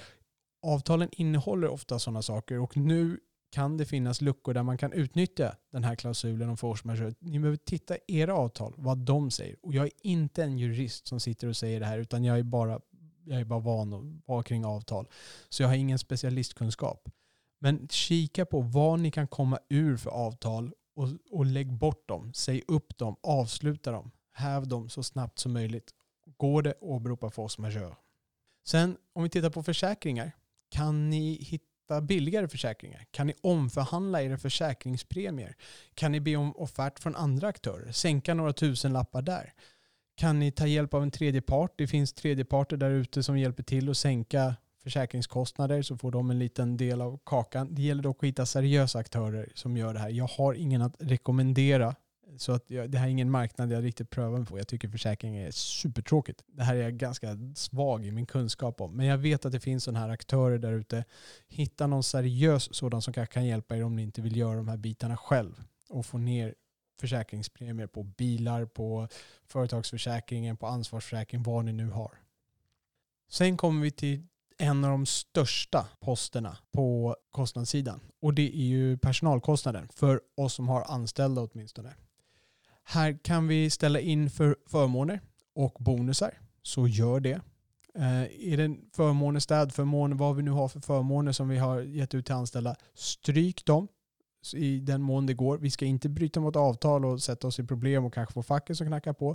Avtalen 0.62 1.08
innehåller 1.12 1.68
ofta 1.68 1.98
sådana 1.98 2.22
saker 2.22 2.58
och 2.58 2.76
nu 2.76 3.20
kan 3.52 3.76
det 3.76 3.84
finnas 3.84 4.20
luckor 4.20 4.54
där 4.54 4.62
man 4.62 4.78
kan 4.78 4.92
utnyttja 4.92 5.56
den 5.70 5.84
här 5.84 5.94
klausulen 5.94 6.48
om 6.48 6.56
force 6.56 6.86
majeure. 6.86 7.14
Ni 7.18 7.38
behöver 7.38 7.56
titta 7.56 7.96
i 7.96 8.00
era 8.06 8.34
avtal, 8.34 8.74
vad 8.76 8.98
de 8.98 9.30
säger. 9.30 9.56
Och 9.62 9.74
jag 9.74 9.84
är 9.86 9.92
inte 10.02 10.42
en 10.42 10.58
jurist 10.58 11.06
som 11.06 11.20
sitter 11.20 11.48
och 11.48 11.56
säger 11.56 11.80
det 11.80 11.86
här, 11.86 11.98
utan 11.98 12.24
jag 12.24 12.38
är 12.38 12.42
bara 12.42 12.80
jag 13.24 13.40
är 13.40 13.44
bara 13.44 13.60
van 13.60 13.92
att 13.92 14.28
vara 14.28 14.42
kring 14.42 14.64
avtal. 14.64 15.08
Så 15.48 15.62
jag 15.62 15.68
har 15.68 15.74
ingen 15.74 15.98
specialistkunskap. 15.98 17.08
Men 17.58 17.88
kika 17.88 18.46
på 18.46 18.60
vad 18.60 19.00
ni 19.00 19.10
kan 19.10 19.26
komma 19.26 19.58
ur 19.68 19.96
för 19.96 20.10
avtal 20.10 20.72
och, 20.96 21.08
och 21.30 21.46
lägg 21.46 21.72
bort 21.72 22.08
dem. 22.08 22.32
Säg 22.34 22.62
upp 22.68 22.98
dem, 22.98 23.16
avsluta 23.22 23.92
dem, 23.92 24.10
häv 24.32 24.68
dem 24.68 24.88
så 24.88 25.02
snabbt 25.02 25.38
som 25.38 25.52
möjligt. 25.52 25.94
går 26.36 26.62
det 26.62 26.70
att 26.70 26.82
åberopa 26.82 27.30
force 27.30 27.60
majeure. 27.60 27.96
Sen 28.66 28.96
om 29.12 29.22
vi 29.22 29.28
tittar 29.28 29.50
på 29.50 29.62
försäkringar. 29.62 30.32
Kan 30.68 31.10
ni 31.10 31.34
hitta 31.34 32.00
billigare 32.00 32.48
försäkringar? 32.48 33.06
Kan 33.10 33.26
ni 33.26 33.34
omförhandla 33.40 34.22
era 34.22 34.38
försäkringspremier? 34.38 35.56
Kan 35.94 36.12
ni 36.12 36.20
be 36.20 36.36
om 36.36 36.56
offert 36.56 36.98
från 36.98 37.16
andra 37.16 37.48
aktörer? 37.48 37.92
Sänka 37.92 38.34
några 38.34 38.52
tusen 38.52 38.92
lappar 38.92 39.22
där? 39.22 39.52
Kan 40.22 40.38
ni 40.38 40.50
ta 40.50 40.66
hjälp 40.66 40.94
av 40.94 41.02
en 41.02 41.10
tredje 41.10 41.40
part? 41.40 41.72
Det 41.76 41.86
finns 41.86 42.12
tredjeparter 42.12 42.76
där 42.76 42.90
ute 42.90 43.22
som 43.22 43.38
hjälper 43.38 43.62
till 43.62 43.90
att 43.90 43.96
sänka 43.96 44.56
försäkringskostnader 44.82 45.82
så 45.82 45.96
får 45.96 46.10
de 46.10 46.30
en 46.30 46.38
liten 46.38 46.76
del 46.76 47.00
av 47.00 47.20
kakan. 47.24 47.74
Det 47.74 47.82
gäller 47.82 48.02
dock 48.02 48.24
att 48.24 48.28
hitta 48.28 48.46
seriösa 48.46 48.98
aktörer 48.98 49.52
som 49.54 49.76
gör 49.76 49.94
det 49.94 50.00
här. 50.00 50.08
Jag 50.08 50.26
har 50.28 50.54
ingen 50.54 50.82
att 50.82 50.96
rekommendera. 50.98 51.94
Så 52.36 52.52
att 52.52 52.70
jag, 52.70 52.90
det 52.90 52.98
här 52.98 53.06
är 53.06 53.10
ingen 53.10 53.30
marknad 53.30 53.72
jag 53.72 53.84
riktigt 53.84 54.10
prövar 54.10 54.38
mig 54.38 54.46
på. 54.46 54.58
Jag 54.58 54.68
tycker 54.68 54.88
försäkring 54.88 55.36
är 55.36 55.50
supertråkigt. 55.50 56.44
Det 56.46 56.62
här 56.62 56.76
är 56.76 56.82
jag 56.82 56.94
ganska 56.94 57.28
svag 57.54 58.06
i 58.06 58.12
min 58.12 58.26
kunskap 58.26 58.80
om. 58.80 58.96
Men 58.96 59.06
jag 59.06 59.18
vet 59.18 59.44
att 59.44 59.52
det 59.52 59.60
finns 59.60 59.84
sådana 59.84 60.00
här 60.00 60.08
aktörer 60.08 60.58
där 60.58 60.72
ute. 60.72 61.04
Hitta 61.48 61.86
någon 61.86 62.02
seriös 62.02 62.74
sådan 62.74 63.02
som 63.02 63.14
kanske 63.14 63.34
kan 63.34 63.46
hjälpa 63.46 63.76
er 63.76 63.84
om 63.84 63.96
ni 63.96 64.02
inte 64.02 64.22
vill 64.22 64.36
göra 64.36 64.56
de 64.56 64.68
här 64.68 64.76
bitarna 64.76 65.16
själv 65.16 65.64
och 65.88 66.06
få 66.06 66.18
ner 66.18 66.54
försäkringspremier 67.02 67.86
på 67.86 68.02
bilar, 68.02 68.64
på 68.64 69.08
företagsförsäkringen, 69.46 70.56
på 70.56 70.66
ansvarsförsäkring, 70.66 71.42
vad 71.42 71.64
ni 71.64 71.72
nu 71.72 71.90
har. 71.90 72.10
Sen 73.28 73.56
kommer 73.56 73.82
vi 73.82 73.90
till 73.90 74.26
en 74.58 74.84
av 74.84 74.90
de 74.90 75.06
största 75.06 75.88
posterna 76.00 76.56
på 76.72 77.16
kostnadssidan. 77.30 78.00
Och 78.20 78.34
det 78.34 78.56
är 78.56 78.66
ju 78.66 78.98
personalkostnaden 78.98 79.88
för 79.92 80.20
oss 80.36 80.54
som 80.54 80.68
har 80.68 80.82
anställda 80.82 81.42
åtminstone. 81.42 81.94
Här 82.84 83.18
kan 83.24 83.48
vi 83.48 83.70
ställa 83.70 84.00
in 84.00 84.30
för 84.30 84.56
förmåner 84.66 85.20
och 85.54 85.76
bonusar. 85.78 86.38
Så 86.62 86.88
gör 86.88 87.20
det. 87.20 87.40
Eh, 87.94 88.52
är 88.52 88.56
det 88.56 88.76
förmåner, 88.92 89.40
städförmåner, 89.40 90.16
vad 90.16 90.36
vi 90.36 90.42
nu 90.42 90.50
har 90.50 90.68
för 90.68 90.80
förmåner 90.80 91.32
som 91.32 91.48
vi 91.48 91.58
har 91.58 91.80
gett 91.80 92.14
ut 92.14 92.26
till 92.26 92.34
anställda, 92.34 92.76
stryk 92.94 93.64
dem 93.64 93.88
i 94.54 94.80
den 94.80 95.02
mån 95.02 95.26
det 95.26 95.34
går. 95.34 95.58
Vi 95.58 95.70
ska 95.70 95.84
inte 95.84 96.08
bryta 96.08 96.40
mot 96.40 96.56
avtal 96.56 97.04
och 97.04 97.22
sätta 97.22 97.46
oss 97.46 97.58
i 97.58 97.64
problem 97.64 98.04
och 98.04 98.14
kanske 98.14 98.32
få 98.32 98.42
facket 98.42 98.76
som 98.76 98.86
knackar 98.86 99.12
på. 99.12 99.34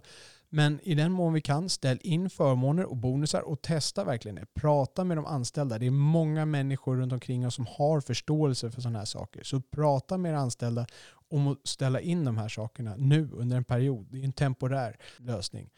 Men 0.50 0.80
i 0.84 0.96
den 0.96 1.12
mån 1.12 1.34
vi 1.34 1.42
kan, 1.42 1.70
ställ 1.70 2.00
in 2.02 2.30
förmåner 2.30 2.86
och 2.86 2.98
bonusar 2.98 3.42
och 3.42 3.62
testa 3.62 4.04
verkligen 4.04 4.36
det. 4.36 4.46
Prata 4.54 5.04
med 5.04 5.18
de 5.18 5.26
anställda. 5.26 5.80
Det 5.80 5.86
är 5.86 5.92
många 5.92 6.46
människor 6.46 6.98
runt 6.98 7.14
omkring 7.14 7.48
oss 7.48 7.56
som 7.56 7.68
har 7.70 8.02
förståelse 8.02 8.72
för 8.72 8.82
sådana 8.82 9.00
här 9.00 9.06
saker. 9.06 9.44
Så 9.44 9.62
prata 9.62 10.18
med 10.18 10.32
era 10.32 10.40
anställda 10.40 10.86
om 11.30 11.48
att 11.48 11.68
ställa 11.68 12.02
in 12.02 12.26
de 12.26 12.38
här 12.38 12.50
sakerna 12.50 12.96
nu 12.98 13.30
under 13.34 13.58
en 13.58 13.64
period. 13.64 14.08
Det 14.12 14.20
är 14.20 14.24
en 14.24 14.34
temporär 14.34 14.98
lösning. 15.18 15.70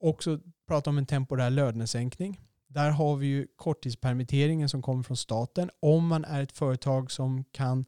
Också 0.00 0.40
prata 0.68 0.90
om 0.90 0.98
en 0.98 1.06
temporär 1.06 1.50
lönesänkning. 1.50 2.40
Där 2.68 2.90
har 2.90 3.16
vi 3.16 3.26
ju 3.26 3.46
korttidspermitteringen 3.56 4.68
som 4.68 4.82
kommer 4.82 5.02
från 5.02 5.16
staten. 5.16 5.70
Om 5.80 6.06
man 6.06 6.24
är 6.24 6.42
ett 6.42 6.52
företag 6.52 7.10
som 7.10 7.44
kan 7.44 7.84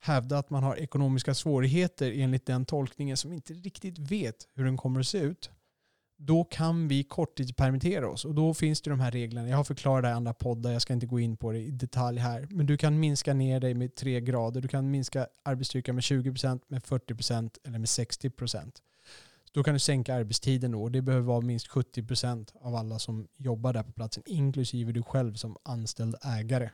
hävda 0.00 0.38
att 0.38 0.50
man 0.50 0.62
har 0.62 0.76
ekonomiska 0.76 1.34
svårigheter 1.34 2.12
enligt 2.16 2.46
den 2.46 2.64
tolkningen 2.64 3.16
som 3.16 3.32
inte 3.32 3.52
riktigt 3.52 3.98
vet 3.98 4.48
hur 4.54 4.64
den 4.64 4.76
kommer 4.76 5.00
att 5.00 5.06
se 5.06 5.18
ut, 5.18 5.50
då 6.18 6.44
kan 6.44 6.88
vi 6.88 7.04
korttidspermittera 7.04 8.08
oss. 8.08 8.24
Och 8.24 8.34
då 8.34 8.54
finns 8.54 8.80
det 8.80 8.90
de 8.90 9.00
här 9.00 9.10
reglerna. 9.10 9.48
Jag 9.48 9.56
har 9.56 9.64
förklarat 9.64 10.02
det 10.02 10.08
i 10.08 10.12
andra 10.12 10.34
poddar, 10.34 10.72
jag 10.72 10.82
ska 10.82 10.92
inte 10.92 11.06
gå 11.06 11.20
in 11.20 11.36
på 11.36 11.52
det 11.52 11.58
i 11.58 11.70
detalj 11.70 12.18
här. 12.18 12.46
Men 12.50 12.66
du 12.66 12.76
kan 12.76 13.00
minska 13.00 13.34
ner 13.34 13.60
dig 13.60 13.74
med 13.74 13.94
tre 13.94 14.20
grader. 14.20 14.60
Du 14.60 14.68
kan 14.68 14.90
minska 14.90 15.26
arbetsstyrkan 15.44 15.94
med 15.94 16.02
20%, 16.02 16.60
med 16.68 16.82
40% 16.82 17.50
eller 17.64 17.78
med 17.78 17.86
60%. 17.86 18.72
Då 19.52 19.64
kan 19.64 19.74
du 19.74 19.80
sänka 19.80 20.14
arbetstiden 20.14 20.72
då. 20.72 20.88
Det 20.88 21.02
behöver 21.02 21.26
vara 21.26 21.40
minst 21.40 21.68
70% 21.68 22.50
av 22.60 22.74
alla 22.74 22.98
som 22.98 23.28
jobbar 23.36 23.72
där 23.72 23.82
på 23.82 23.92
platsen, 23.92 24.22
inklusive 24.26 24.92
du 24.92 25.02
själv 25.02 25.34
som 25.34 25.56
anställd 25.62 26.14
ägare. 26.22 26.70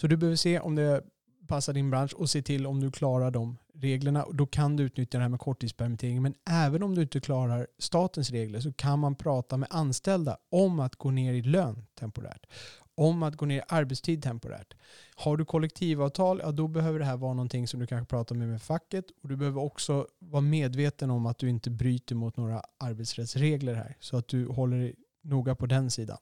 Så 0.00 0.06
du 0.06 0.16
behöver 0.16 0.36
se 0.36 0.60
om 0.60 0.74
det 0.74 1.02
passa 1.48 1.72
din 1.72 1.90
bransch 1.90 2.14
och 2.14 2.30
se 2.30 2.42
till 2.42 2.66
om 2.66 2.80
du 2.80 2.90
klarar 2.90 3.30
de 3.30 3.56
reglerna. 3.74 4.26
Då 4.32 4.46
kan 4.46 4.76
du 4.76 4.82
utnyttja 4.82 5.18
det 5.18 5.22
här 5.22 5.28
med 5.28 5.40
korttidspermittering. 5.40 6.22
Men 6.22 6.34
även 6.50 6.82
om 6.82 6.94
du 6.94 7.02
inte 7.02 7.20
klarar 7.20 7.66
statens 7.78 8.30
regler 8.30 8.60
så 8.60 8.72
kan 8.72 8.98
man 8.98 9.14
prata 9.14 9.56
med 9.56 9.68
anställda 9.70 10.36
om 10.50 10.80
att 10.80 10.96
gå 10.96 11.10
ner 11.10 11.34
i 11.34 11.42
lön 11.42 11.86
temporärt. 11.98 12.46
Om 12.94 13.22
att 13.22 13.36
gå 13.36 13.46
ner 13.46 13.58
i 13.58 13.62
arbetstid 13.68 14.22
temporärt. 14.22 14.74
Har 15.14 15.36
du 15.36 15.44
kollektivavtal, 15.44 16.40
ja 16.44 16.52
då 16.52 16.68
behöver 16.68 16.98
det 16.98 17.04
här 17.04 17.16
vara 17.16 17.34
någonting 17.34 17.68
som 17.68 17.80
du 17.80 17.86
kanske 17.86 18.10
pratar 18.10 18.34
med 18.34 18.48
med 18.48 18.62
facket. 18.62 19.04
Och 19.22 19.28
du 19.28 19.36
behöver 19.36 19.62
också 19.62 20.06
vara 20.18 20.42
medveten 20.42 21.10
om 21.10 21.26
att 21.26 21.38
du 21.38 21.48
inte 21.48 21.70
bryter 21.70 22.14
mot 22.14 22.36
några 22.36 22.62
arbetsrättsregler 22.78 23.74
här. 23.74 23.96
Så 24.00 24.16
att 24.16 24.28
du 24.28 24.46
håller 24.46 24.78
dig 24.78 24.94
noga 25.22 25.54
på 25.54 25.66
den 25.66 25.90
sidan. 25.90 26.18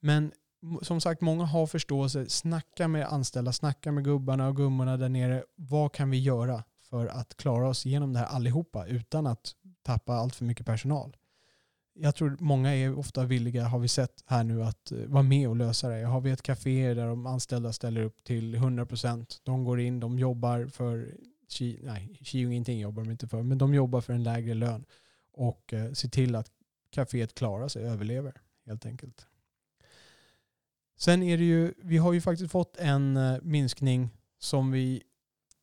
Men 0.00 0.32
som 0.82 1.00
sagt, 1.00 1.20
många 1.20 1.44
har 1.44 1.66
förståelse. 1.66 2.28
Snacka 2.28 2.88
med 2.88 3.06
anställda, 3.06 3.52
snacka 3.52 3.92
med 3.92 4.04
gubbarna 4.04 4.48
och 4.48 4.56
gummorna 4.56 4.96
där 4.96 5.08
nere. 5.08 5.44
Vad 5.56 5.92
kan 5.92 6.10
vi 6.10 6.18
göra 6.18 6.64
för 6.82 7.06
att 7.06 7.36
klara 7.36 7.68
oss 7.68 7.86
igenom 7.86 8.12
det 8.12 8.18
här 8.18 8.26
allihopa 8.26 8.86
utan 8.86 9.26
att 9.26 9.52
tappa 9.82 10.14
allt 10.14 10.34
för 10.34 10.44
mycket 10.44 10.66
personal? 10.66 11.16
Jag 11.94 12.14
tror 12.14 12.36
många 12.40 12.76
är 12.76 12.98
ofta 12.98 13.24
villiga, 13.24 13.64
har 13.64 13.78
vi 13.78 13.88
sett 13.88 14.24
här 14.26 14.44
nu, 14.44 14.62
att 14.62 14.92
eh, 14.92 14.98
vara 14.98 15.22
med 15.22 15.48
och 15.48 15.56
lösa 15.56 15.88
det. 15.88 16.04
Har 16.04 16.20
vi 16.20 16.30
ett 16.30 16.42
café 16.42 16.94
där 16.94 17.06
de 17.06 17.26
anställda 17.26 17.72
ställer 17.72 18.02
upp 18.02 18.24
till 18.24 18.56
100%. 18.56 19.40
De 19.42 19.64
går 19.64 19.80
in, 19.80 20.00
de 20.00 20.18
jobbar 20.18 20.66
för, 20.66 21.14
nej, 21.82 22.18
Kio 22.22 22.48
ingenting 22.48 22.80
jobbar 22.80 23.04
de 23.04 23.10
inte 23.10 23.28
för, 23.28 23.42
men 23.42 23.58
de 23.58 23.74
jobbar 23.74 24.00
för 24.00 24.12
en 24.12 24.22
lägre 24.22 24.54
lön 24.54 24.84
och 25.32 25.72
eh, 25.72 25.92
ser 25.92 26.08
till 26.08 26.34
att 26.34 26.50
kaféet 26.90 27.34
klarar 27.34 27.68
sig, 27.68 27.84
överlever 27.84 28.40
helt 28.66 28.86
enkelt. 28.86 29.26
Sen 31.02 31.22
är 31.22 31.38
det 31.38 31.44
ju, 31.44 31.74
vi 31.82 31.98
har 31.98 32.12
ju 32.12 32.20
faktiskt 32.20 32.52
fått 32.52 32.76
en 32.76 33.16
eh, 33.16 33.36
minskning 33.42 34.10
som 34.38 34.70
vi 34.70 35.02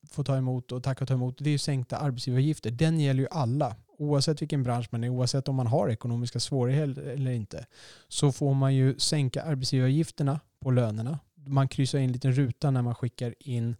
får 0.10 0.24
ta 0.24 0.38
emot 0.38 0.72
och 0.72 0.84
tacka 0.84 1.04
och 1.04 1.08
ta 1.08 1.14
emot. 1.14 1.38
Det 1.38 1.50
är 1.50 1.52
ju 1.52 1.58
sänkta 1.58 1.98
arbetsgivaravgifter. 1.98 2.72
Den 2.72 3.00
gäller 3.00 3.22
ju 3.22 3.28
alla. 3.32 3.76
Oavsett 3.88 4.42
vilken 4.42 4.64
bransch 4.64 4.88
man 4.92 5.04
är, 5.04 5.10
oavsett 5.10 5.48
om 5.48 5.56
man 5.56 5.68
har 5.68 5.90
ekonomiska 5.90 6.40
svårigheter 6.40 7.02
eller 7.02 7.32
inte, 7.32 7.66
så 8.08 8.32
får 8.32 8.54
man 8.54 8.76
ju 8.76 9.00
sänka 9.00 9.44
arbetsgivaravgifterna 9.44 10.40
på 10.60 10.72
lönerna. 10.72 11.20
Man 11.36 11.68
kryssar 11.68 11.98
in 11.98 12.06
en 12.06 12.12
liten 12.12 12.34
ruta 12.34 12.72
när 12.72 12.82
man 12.82 12.96
skickar 12.96 13.36
in 13.40 13.76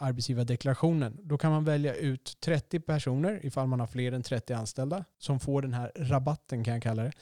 arbetsgivardeklarationen. 0.00 1.18
Då 1.22 1.38
kan 1.38 1.52
man 1.52 1.64
välja 1.64 1.94
ut 1.94 2.36
30 2.40 2.80
personer, 2.80 3.46
ifall 3.46 3.66
man 3.66 3.80
har 3.80 3.86
fler 3.86 4.12
än 4.12 4.22
30 4.22 4.52
anställda, 4.52 5.04
som 5.18 5.40
får 5.40 5.62
den 5.62 5.74
här 5.74 5.92
rabatten 5.96 6.64
kan 6.64 6.74
jag 6.74 6.82
kalla 6.82 7.02
det 7.02 7.12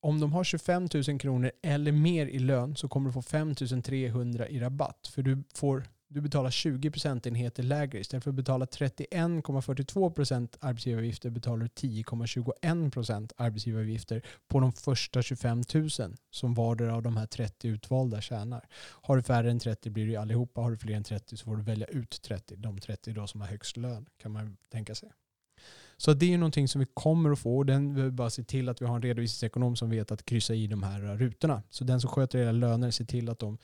om 0.00 0.20
de 0.20 0.32
har 0.32 0.44
25 0.44 0.88
000 1.08 1.18
kronor 1.18 1.52
eller 1.62 1.92
mer 1.92 2.26
i 2.26 2.38
lön 2.38 2.76
så 2.76 2.88
kommer 2.88 3.08
du 3.08 3.12
få 3.12 3.22
5 3.22 3.54
300 3.82 4.48
i 4.48 4.60
rabatt. 4.60 5.10
För 5.14 5.22
du, 5.22 5.44
får, 5.54 5.84
du 6.08 6.20
betalar 6.20 6.50
20 6.50 6.90
procentenheter 6.90 7.62
lägre. 7.62 8.00
Istället 8.00 8.24
för 8.24 8.30
att 8.30 8.34
betala 8.34 8.64
31,42 8.64 10.10
procent 10.10 10.56
arbetsgivaravgifter 10.60 11.30
betalar 11.30 11.62
du 11.62 11.88
10,21 11.88 12.90
procent 12.90 13.32
arbetsgivaravgifter 13.36 14.22
på 14.48 14.60
de 14.60 14.72
första 14.72 15.22
25 15.22 15.62
000 15.74 15.88
som 16.30 16.54
vardera 16.54 16.94
av 16.94 17.02
de 17.02 17.16
här 17.16 17.26
30 17.26 17.68
utvalda 17.68 18.20
tjänar. 18.20 18.68
Har 19.02 19.16
du 19.16 19.22
färre 19.22 19.50
än 19.50 19.58
30 19.58 19.90
blir 19.90 20.06
det 20.06 20.16
allihopa. 20.16 20.60
Har 20.60 20.70
du 20.70 20.76
fler 20.76 20.94
än 20.94 21.04
30 21.04 21.36
så 21.36 21.44
får 21.44 21.56
du 21.56 21.62
välja 21.62 21.86
ut 21.86 22.22
30. 22.22 22.56
De 22.56 22.78
30 22.78 23.12
då 23.12 23.26
som 23.26 23.40
har 23.40 23.48
högst 23.48 23.76
lön 23.76 24.06
kan 24.18 24.32
man 24.32 24.56
tänka 24.72 24.94
sig. 24.94 25.10
Så 26.00 26.14
det 26.14 26.26
är 26.26 26.30
ju 26.30 26.36
någonting 26.36 26.68
som 26.68 26.78
vi 26.78 26.86
kommer 26.94 27.30
att 27.30 27.38
få. 27.38 27.62
Den 27.62 27.94
behöver 27.94 28.12
bara 28.12 28.30
se 28.30 28.44
till 28.44 28.68
att 28.68 28.82
vi 28.82 28.86
har 28.86 28.96
en 28.96 29.02
redovisningsekonom 29.02 29.76
som 29.76 29.90
vet 29.90 30.10
att 30.10 30.24
kryssa 30.24 30.54
i 30.54 30.66
de 30.66 30.82
här 30.82 31.00
rutorna. 31.00 31.62
Så 31.70 31.84
den 31.84 32.00
som 32.00 32.10
sköter 32.10 32.38
era 32.38 32.52
löner 32.52 32.90
ser 32.90 33.04
till 33.04 33.28
att 33.28 33.38
de 33.38 33.58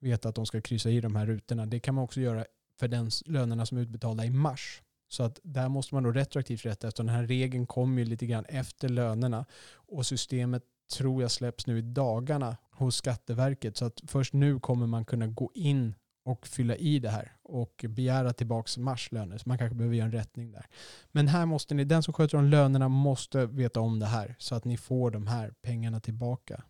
vet 0.00 0.26
att 0.26 0.34
de 0.34 0.46
ska 0.46 0.60
kryssa 0.60 0.90
i 0.90 1.00
de 1.00 1.16
här 1.16 1.26
rutorna. 1.26 1.66
Det 1.66 1.80
kan 1.80 1.94
man 1.94 2.04
också 2.04 2.20
göra 2.20 2.44
för 2.80 2.88
den 2.88 3.10
lönerna 3.26 3.66
som 3.66 3.78
är 3.78 3.82
utbetalda 3.82 4.24
i 4.24 4.30
mars. 4.30 4.82
Så 5.08 5.22
att 5.22 5.40
där 5.42 5.68
måste 5.68 5.94
man 5.94 6.02
då 6.02 6.12
retroaktivt 6.12 6.66
rätta 6.66 6.88
eftersom 6.88 7.06
den 7.06 7.14
här 7.14 7.26
regeln 7.26 7.66
kommer 7.66 7.98
ju 7.98 8.04
lite 8.04 8.26
grann 8.26 8.44
efter 8.44 8.88
lönerna. 8.88 9.44
Och 9.72 10.06
systemet 10.06 10.62
tror 10.96 11.22
jag 11.22 11.30
släpps 11.30 11.66
nu 11.66 11.78
i 11.78 11.82
dagarna 11.82 12.56
hos 12.70 12.96
Skatteverket. 12.96 13.76
Så 13.76 13.84
att 13.84 14.00
först 14.06 14.32
nu 14.32 14.60
kommer 14.60 14.86
man 14.86 15.04
kunna 15.04 15.26
gå 15.26 15.50
in 15.54 15.94
och 16.28 16.46
fylla 16.46 16.76
i 16.76 16.98
det 16.98 17.08
här 17.08 17.32
och 17.42 17.84
begära 17.88 18.32
tillbaka 18.32 18.80
marslöner. 18.80 19.38
Så 19.38 19.48
man 19.48 19.58
kanske 19.58 19.74
behöver 19.74 19.96
göra 19.96 20.06
en 20.06 20.12
rättning 20.12 20.52
där. 20.52 20.66
Men 21.12 21.28
här 21.28 21.46
måste 21.46 21.74
ni, 21.74 21.84
den 21.84 22.02
som 22.02 22.14
sköter 22.14 22.38
om 22.38 22.44
lönerna 22.44 22.88
måste 22.88 23.46
veta 23.46 23.80
om 23.80 23.98
det 23.98 24.06
här 24.06 24.36
så 24.38 24.54
att 24.54 24.64
ni 24.64 24.76
får 24.76 25.10
de 25.10 25.26
här 25.26 25.54
pengarna 25.62 26.00
tillbaka. 26.00 26.62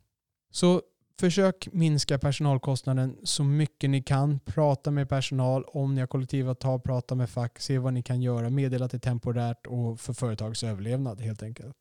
Så 0.50 0.82
försök 1.20 1.68
minska 1.72 2.18
personalkostnaden 2.18 3.16
så 3.24 3.44
mycket 3.44 3.90
ni 3.90 4.02
kan. 4.02 4.40
Prata 4.40 4.90
med 4.90 5.08
personal. 5.08 5.64
Om 5.64 5.94
ni 5.94 6.00
har 6.00 6.06
kollektivavtal, 6.06 6.80
prata 6.80 7.14
med 7.14 7.30
fack. 7.30 7.58
Se 7.60 7.78
vad 7.78 7.94
ni 7.94 8.02
kan 8.02 8.22
göra. 8.22 8.50
Meddela 8.50 8.84
att 8.84 8.90
det 8.90 8.96
är 8.96 9.10
temporärt 9.10 9.66
och 9.66 10.00
för 10.00 10.12
företagets 10.12 10.64
överlevnad 10.64 11.20
helt 11.20 11.42
enkelt. 11.42 11.76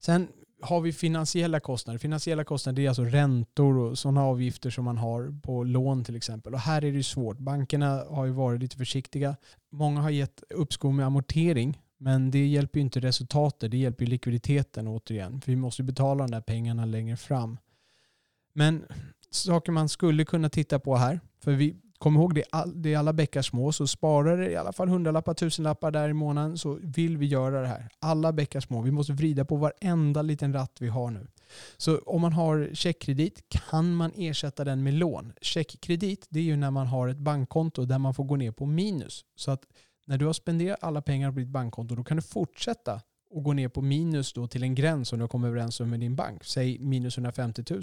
Sen 0.00 0.28
har 0.60 0.80
vi 0.80 0.92
finansiella 0.92 1.60
kostnader. 1.60 1.98
Finansiella 1.98 2.44
kostnader 2.44 2.82
är 2.82 2.88
alltså 2.88 3.04
räntor 3.04 3.78
och 3.78 3.98
sådana 3.98 4.24
avgifter 4.24 4.70
som 4.70 4.84
man 4.84 4.98
har 4.98 5.40
på 5.42 5.64
lån 5.64 6.04
till 6.04 6.16
exempel. 6.16 6.54
Och 6.54 6.60
här 6.60 6.84
är 6.84 6.92
det 6.92 7.02
svårt. 7.02 7.38
Bankerna 7.38 8.04
har 8.10 8.24
ju 8.24 8.32
varit 8.32 8.60
lite 8.60 8.76
försiktiga. 8.76 9.36
Många 9.72 10.00
har 10.00 10.10
gett 10.10 10.42
uppskov 10.50 10.94
med 10.94 11.06
amortering 11.06 11.80
Men 11.98 12.30
det 12.30 12.46
hjälper 12.46 12.78
ju 12.78 12.82
inte 12.82 13.00
resultatet, 13.00 13.70
det 13.70 13.76
hjälper 13.76 14.04
ju 14.04 14.10
likviditeten 14.10 14.88
återigen. 14.88 15.40
För 15.40 15.52
vi 15.52 15.56
måste 15.56 15.82
betala 15.82 16.24
de 16.24 16.30
där 16.30 16.40
pengarna 16.40 16.84
längre 16.84 17.16
fram. 17.16 17.58
Men 18.52 18.84
saker 19.30 19.72
man 19.72 19.88
skulle 19.88 20.24
kunna 20.24 20.48
titta 20.48 20.78
på 20.78 20.96
här, 20.96 21.20
för 21.40 21.52
vi 21.52 21.76
Kom 22.04 22.16
ihåg, 22.16 22.34
det 22.34 22.40
är, 22.40 22.46
all, 22.50 22.82
det 22.82 22.94
är 22.94 22.98
alla 22.98 23.12
bäckar 23.12 23.42
små, 23.42 23.72
så 23.72 23.86
sparar 23.86 24.36
det 24.36 24.50
i 24.50 24.56
alla 24.56 24.72
fall 24.72 24.88
hundralappar, 24.88 25.34
tusenlappar 25.34 25.90
där 25.90 26.08
i 26.08 26.12
månaden 26.12 26.58
så 26.58 26.78
vill 26.82 27.16
vi 27.18 27.26
göra 27.26 27.60
det 27.60 27.66
här. 27.66 27.88
Alla 27.98 28.32
bäckar 28.32 28.60
små. 28.60 28.82
Vi 28.82 28.90
måste 28.90 29.12
vrida 29.12 29.44
på 29.44 29.56
varenda 29.56 30.22
liten 30.22 30.52
ratt 30.52 30.76
vi 30.80 30.88
har 30.88 31.10
nu. 31.10 31.26
Så 31.76 31.98
om 31.98 32.20
man 32.20 32.32
har 32.32 32.70
checkkredit 32.72 33.48
kan 33.48 33.94
man 33.94 34.12
ersätta 34.16 34.64
den 34.64 34.82
med 34.82 34.94
lån. 34.94 35.32
Checkkredit 35.40 36.26
det 36.28 36.38
är 36.38 36.44
ju 36.44 36.56
när 36.56 36.70
man 36.70 36.86
har 36.86 37.08
ett 37.08 37.18
bankkonto 37.18 37.84
där 37.84 37.98
man 37.98 38.14
får 38.14 38.24
gå 38.24 38.36
ner 38.36 38.52
på 38.52 38.66
minus. 38.66 39.24
Så 39.36 39.50
att 39.50 39.62
när 40.06 40.18
du 40.18 40.26
har 40.26 40.32
spenderat 40.32 40.78
alla 40.82 41.02
pengar 41.02 41.32
på 41.32 41.38
ditt 41.38 41.48
bankkonto 41.48 41.94
då 41.94 42.04
kan 42.04 42.16
du 42.16 42.22
fortsätta 42.22 43.00
och 43.30 43.44
gå 43.44 43.52
ner 43.52 43.68
på 43.68 43.82
minus 43.82 44.32
då 44.32 44.46
till 44.46 44.62
en 44.62 44.74
gräns 44.74 45.08
som 45.08 45.18
du 45.18 45.22
har 45.22 45.28
kommit 45.28 45.48
överens 45.48 45.80
om 45.80 45.90
med 45.90 46.00
din 46.00 46.16
bank. 46.16 46.44
Säg 46.44 46.78
minus 46.78 47.18
150 47.18 47.64
000. 47.70 47.82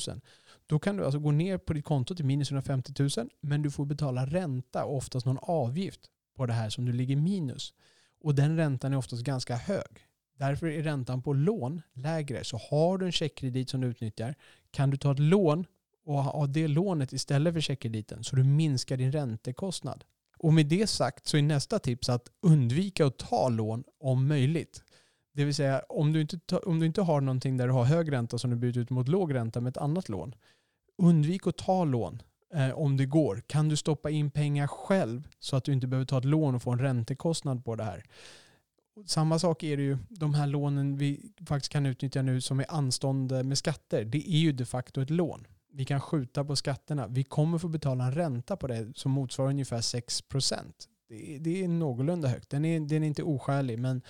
Då 0.67 0.79
kan 0.79 0.97
du 0.97 1.05
alltså 1.05 1.19
gå 1.19 1.31
ner 1.31 1.57
på 1.57 1.73
ditt 1.73 1.85
konto 1.85 2.15
till 2.15 2.25
minus 2.25 2.51
150 2.51 2.93
000 2.99 3.29
men 3.41 3.61
du 3.61 3.71
får 3.71 3.85
betala 3.85 4.25
ränta 4.25 4.85
och 4.85 4.97
oftast 4.97 5.25
någon 5.25 5.39
avgift 5.41 6.01
på 6.35 6.45
det 6.45 6.53
här 6.53 6.69
som 6.69 6.85
du 6.85 6.93
ligger 6.93 7.15
minus. 7.15 7.73
Och 8.21 8.35
den 8.35 8.57
räntan 8.57 8.93
är 8.93 8.97
oftast 8.97 9.23
ganska 9.23 9.55
hög. 9.55 10.07
Därför 10.37 10.67
är 10.67 10.83
räntan 10.83 11.21
på 11.21 11.33
lån 11.33 11.81
lägre. 11.93 12.43
Så 12.43 12.57
har 12.57 12.97
du 12.97 13.05
en 13.05 13.11
checkkredit 13.11 13.69
som 13.69 13.81
du 13.81 13.87
utnyttjar 13.87 14.35
kan 14.71 14.89
du 14.89 14.97
ta 14.97 15.11
ett 15.11 15.19
lån 15.19 15.65
och 16.05 16.23
ha 16.23 16.47
det 16.47 16.67
lånet 16.67 17.13
istället 17.13 17.53
för 17.53 17.61
checkkrediten 17.61 18.23
så 18.23 18.35
du 18.35 18.43
minskar 18.43 18.97
din 18.97 19.11
räntekostnad. 19.11 20.03
Och 20.37 20.53
med 20.53 20.65
det 20.65 20.87
sagt 20.87 21.27
så 21.27 21.37
är 21.37 21.41
nästa 21.41 21.79
tips 21.79 22.09
att 22.09 22.29
undvika 22.41 23.05
att 23.05 23.17
ta 23.17 23.49
lån 23.49 23.83
om 23.99 24.27
möjligt. 24.27 24.83
Det 25.33 25.45
vill 25.45 25.55
säga 25.55 25.81
om 25.89 26.13
du 26.13 26.21
inte, 26.21 26.57
om 26.57 26.79
du 26.79 26.85
inte 26.85 27.01
har 27.01 27.21
någonting 27.21 27.57
där 27.57 27.67
du 27.67 27.73
har 27.73 27.83
hög 27.83 28.11
ränta 28.11 28.37
som 28.37 28.49
du 28.49 28.55
byter 28.55 28.77
ut 28.77 28.89
mot 28.89 29.07
låg 29.07 29.33
ränta 29.33 29.61
med 29.61 29.69
ett 29.69 29.77
annat 29.77 30.09
lån. 30.09 30.35
Undvik 30.97 31.47
att 31.47 31.57
ta 31.57 31.83
lån 31.83 32.21
eh, 32.53 32.71
om 32.71 32.97
det 32.97 33.05
går. 33.05 33.41
Kan 33.47 33.69
du 33.69 33.77
stoppa 33.77 34.09
in 34.09 34.31
pengar 34.31 34.67
själv 34.67 35.27
så 35.39 35.55
att 35.55 35.63
du 35.63 35.73
inte 35.73 35.87
behöver 35.87 36.05
ta 36.05 36.17
ett 36.17 36.25
lån 36.25 36.55
och 36.55 36.61
få 36.61 36.71
en 36.71 36.79
räntekostnad 36.79 37.65
på 37.65 37.75
det 37.75 37.83
här. 37.83 38.03
Samma 39.05 39.39
sak 39.39 39.63
är 39.63 39.77
det 39.77 39.83
ju, 39.83 39.97
de 40.09 40.33
här 40.33 40.47
lånen 40.47 40.97
vi 40.97 41.31
faktiskt 41.47 41.71
kan 41.71 41.85
utnyttja 41.85 42.21
nu 42.21 42.41
som 42.41 42.59
är 42.59 42.65
anstånd 42.69 43.45
med 43.45 43.57
skatter. 43.57 44.05
Det 44.05 44.17
är 44.17 44.39
ju 44.39 44.51
de 44.51 44.65
facto 44.65 45.01
ett 45.01 45.09
lån. 45.09 45.47
Vi 45.73 45.85
kan 45.85 46.01
skjuta 46.01 46.43
på 46.43 46.55
skatterna. 46.55 47.07
Vi 47.07 47.23
kommer 47.23 47.57
få 47.57 47.67
betala 47.67 48.05
en 48.05 48.15
ränta 48.15 48.57
på 48.57 48.67
det 48.67 48.91
som 48.95 49.11
motsvarar 49.11 49.49
ungefär 49.49 49.81
6 49.81 50.23
Det, 51.09 51.37
det 51.39 51.63
är 51.63 51.67
någorlunda 51.67 52.27
högt. 52.27 52.49
Den 52.49 52.65
är, 52.65 52.79
den 52.79 53.03
är 53.03 53.07
inte 53.07 53.23
oskälig 53.23 53.79
men 53.79 54.01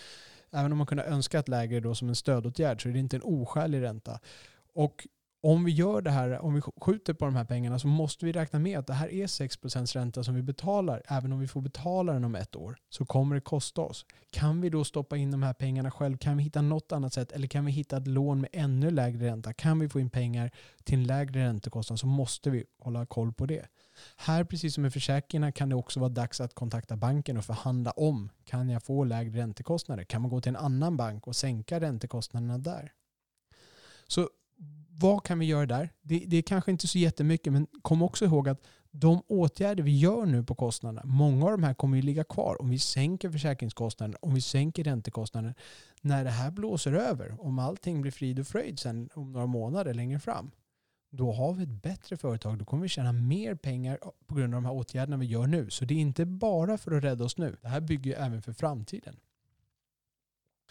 även 0.53 0.72
om 0.72 0.77
man 0.77 0.88
kunde 0.88 1.03
önska 1.03 1.39
ett 1.39 1.48
lägre 1.48 1.79
då 1.79 1.96
som 1.96 2.10
en 2.10 2.15
stödåtgärd 2.15 2.84
så 2.84 2.89
är 2.89 2.93
det 2.93 3.00
inte 3.00 3.15
en 3.15 3.24
oskälig 3.24 3.81
ränta. 3.81 4.20
Och 4.74 5.08
om 5.43 5.63
vi 5.63 5.72
gör 5.72 6.01
det 6.01 6.12
här, 6.12 6.39
om 6.39 6.53
vi 6.53 6.62
skjuter 6.62 7.13
på 7.13 7.25
de 7.25 7.36
här 7.36 7.46
pengarna 7.46 7.79
så 7.79 7.88
måste 7.88 8.25
vi 8.25 8.31
räkna 8.31 8.60
med 8.60 8.79
att 8.79 8.88
det 8.88 8.93
här 8.93 9.12
är 9.13 9.27
6% 9.27 9.93
ränta 9.93 10.24
som 10.24 10.36
vi 10.36 10.41
betalar. 10.41 11.01
Även 11.08 11.34
om 11.34 11.39
vi 11.39 11.48
får 11.48 11.62
betala 11.62 12.13
den 12.13 12.24
om 12.24 12.36
ett 12.36 12.55
år 12.55 12.77
så 12.89 13.05
kommer 13.05 13.36
det 13.36 13.41
kosta 13.41 13.81
oss. 13.81 14.05
Kan 14.31 14.62
vi 14.62 14.70
då 14.70 14.84
stoppa 14.84 15.17
in 15.17 15.31
de 15.31 15.43
här 15.43 15.53
pengarna 15.53 15.91
själv? 15.91 16.17
Kan 16.17 16.38
vi 16.38 16.43
hitta 16.43 16.62
något 16.62 16.91
annat 16.91 17.13
sätt? 17.13 17.31
Eller 17.31 17.48
kan 17.48 17.65
vi 17.65 17.72
hitta 17.72 17.98
ett 17.98 18.08
lån 18.08 18.41
med 18.41 18.50
ännu 18.53 18.91
lägre 18.91 19.27
ränta? 19.27 19.53
Kan 19.53 19.79
vi 19.79 19.89
få 19.89 20.00
in 20.00 20.10
pengar 20.10 20.51
till 20.84 21.00
en 21.00 21.03
lägre 21.03 21.40
räntekostnad 21.40 22.00
så 22.00 22.07
måste 22.07 22.50
vi 22.50 22.66
hålla 22.79 23.05
koll 23.05 23.33
på 23.33 23.46
det. 23.46 23.66
Här, 24.16 24.44
precis 24.44 24.74
som 24.74 24.81
med 24.81 24.94
försäkringarna, 24.94 25.51
kan 25.51 25.70
det 25.70 25.75
också 25.75 26.00
vara 26.00 26.09
dags 26.09 26.42
att 26.42 26.53
kontakta 26.53 26.98
banken 26.98 27.37
och 27.37 27.46
förhandla 27.46 27.92
om. 27.92 28.29
Kan 28.46 28.70
jag 28.70 28.83
få 28.83 29.03
lägre 29.03 29.42
räntekostnader? 29.42 30.03
Kan 30.03 30.22
man 30.22 30.31
gå 30.31 30.42
till 30.42 30.50
en 30.50 30.55
annan 30.55 30.98
bank 30.98 31.27
och 31.27 31.35
sänka 31.35 31.79
räntekostnaderna 31.79 32.57
där? 32.57 32.94
Så 34.07 34.29
vad 34.90 35.24
kan 35.24 35.40
vi 35.40 35.46
göra 35.46 35.66
där? 35.66 35.90
Det, 36.01 36.24
det 36.27 36.37
är 36.37 36.42
kanske 36.42 36.72
inte 36.72 36.87
så 36.87 36.98
jättemycket, 36.98 37.53
men 37.53 37.68
kom 37.81 38.01
också 38.01 38.25
ihåg 38.25 38.50
att 38.50 38.61
de 38.92 39.22
åtgärder 39.27 39.83
vi 39.83 39.98
gör 39.98 40.25
nu 40.25 40.44
på 40.44 40.55
kostnaderna, 40.55 41.01
många 41.05 41.46
av 41.46 41.51
de 41.51 41.64
här 41.64 41.74
kommer 41.74 41.98
ju 41.98 42.03
ligga 42.03 42.24
kvar. 42.24 42.61
Om 42.61 42.70
vi 42.70 42.79
sänker 42.79 43.29
försäkringskostnaden, 43.31 44.16
om 44.22 44.33
vi 44.33 44.42
sänker 44.42 44.83
räntekostnaden, 44.83 45.53
när 46.01 46.24
det 46.24 46.29
här 46.29 46.51
blåser 46.51 46.94
över, 46.94 47.35
om 47.40 47.59
allting 47.59 48.01
blir 48.01 48.11
frid 48.11 48.40
och 48.40 48.48
fröjd 48.48 48.79
sen 48.79 49.09
om 49.14 49.31
några 49.31 49.46
månader 49.46 49.94
längre 49.94 50.20
fram, 50.20 50.51
då 51.11 51.31
har 51.31 51.53
vi 51.53 51.63
ett 51.63 51.81
bättre 51.81 52.17
företag. 52.17 52.57
Då 52.57 52.65
kommer 52.65 52.83
vi 52.83 52.89
tjäna 52.89 53.11
mer 53.11 53.55
pengar 53.55 54.00
på 54.27 54.35
grund 54.35 54.55
av 54.55 54.61
de 54.61 54.65
här 54.65 54.74
åtgärderna 54.74 55.17
vi 55.17 55.25
gör 55.25 55.47
nu. 55.47 55.69
Så 55.69 55.85
det 55.85 55.93
är 55.93 56.00
inte 56.00 56.25
bara 56.25 56.77
för 56.77 56.91
att 56.91 57.03
rädda 57.03 57.24
oss 57.24 57.37
nu. 57.37 57.57
Det 57.61 57.67
här 57.67 57.81
bygger 57.81 58.15
även 58.15 58.41
för 58.41 58.53
framtiden. 58.53 59.15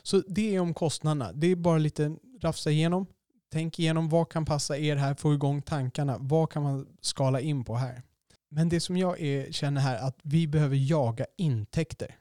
Så 0.03 0.22
det 0.29 0.55
är 0.55 0.61
om 0.61 0.74
kostnaderna. 0.74 1.33
Det 1.33 1.46
är 1.46 1.57
bara 1.57 1.79
lite 1.79 2.16
rafsa 2.40 2.70
igenom. 2.70 3.07
Tänk 3.53 3.79
igenom 3.79 4.09
vad 4.09 4.29
kan 4.29 4.44
passa 4.44 4.79
er 4.79 4.96
här, 4.96 5.14
få 5.14 5.35
igång 5.35 5.62
tankarna. 5.62 6.16
Vad 6.20 6.50
kan 6.50 6.62
man 6.62 6.87
skala 7.00 7.40
in 7.40 7.64
på 7.64 7.76
här? 7.76 8.03
Men 8.48 8.68
det 8.68 8.81
som 8.81 8.96
jag 8.96 9.20
är, 9.20 9.53
känner 9.53 9.81
här 9.81 9.96
att 9.96 10.18
vi 10.22 10.46
behöver 10.46 10.76
jaga 10.76 11.26
intäkter. 11.37 12.16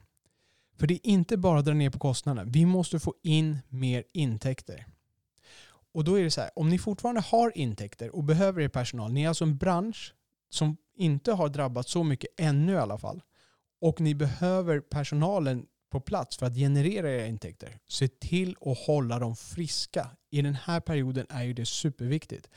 För 0.76 0.86
det 0.86 0.94
är 0.94 1.10
inte 1.10 1.36
bara 1.36 1.58
att 1.58 1.64
dra 1.64 1.74
ner 1.74 1.90
på 1.90 1.98
kostnaderna. 1.98 2.50
Vi 2.50 2.66
måste 2.66 2.98
få 2.98 3.14
in 3.22 3.58
mer 3.68 4.04
intäkter. 4.12 4.86
Och 5.94 6.04
då 6.04 6.18
är 6.18 6.22
det 6.22 6.30
så 6.30 6.40
här, 6.40 6.50
om 6.56 6.68
ni 6.68 6.78
fortfarande 6.78 7.20
har 7.20 7.58
intäkter 7.58 8.16
och 8.16 8.24
behöver 8.24 8.62
er 8.62 8.68
personal, 8.68 9.12
ni 9.12 9.24
är 9.24 9.28
alltså 9.28 9.44
en 9.44 9.56
bransch 9.56 10.14
som 10.48 10.76
inte 10.96 11.32
har 11.32 11.48
drabbats 11.48 11.90
så 11.90 12.04
mycket 12.04 12.30
ännu 12.36 12.72
i 12.72 12.76
alla 12.76 12.98
fall, 12.98 13.22
och 13.80 14.00
ni 14.00 14.14
behöver 14.14 14.80
personalen 14.80 15.66
på 15.90 16.00
plats 16.00 16.36
för 16.36 16.46
att 16.46 16.54
generera 16.54 17.10
era 17.10 17.26
intäkter. 17.26 17.78
Se 17.88 18.08
till 18.08 18.56
att 18.60 18.78
hålla 18.78 19.18
dem 19.18 19.36
friska. 19.36 20.10
I 20.30 20.42
den 20.42 20.54
här 20.54 20.80
perioden 20.80 21.26
är 21.28 21.42
ju 21.42 21.52
det 21.52 21.66
superviktigt. 21.66 22.50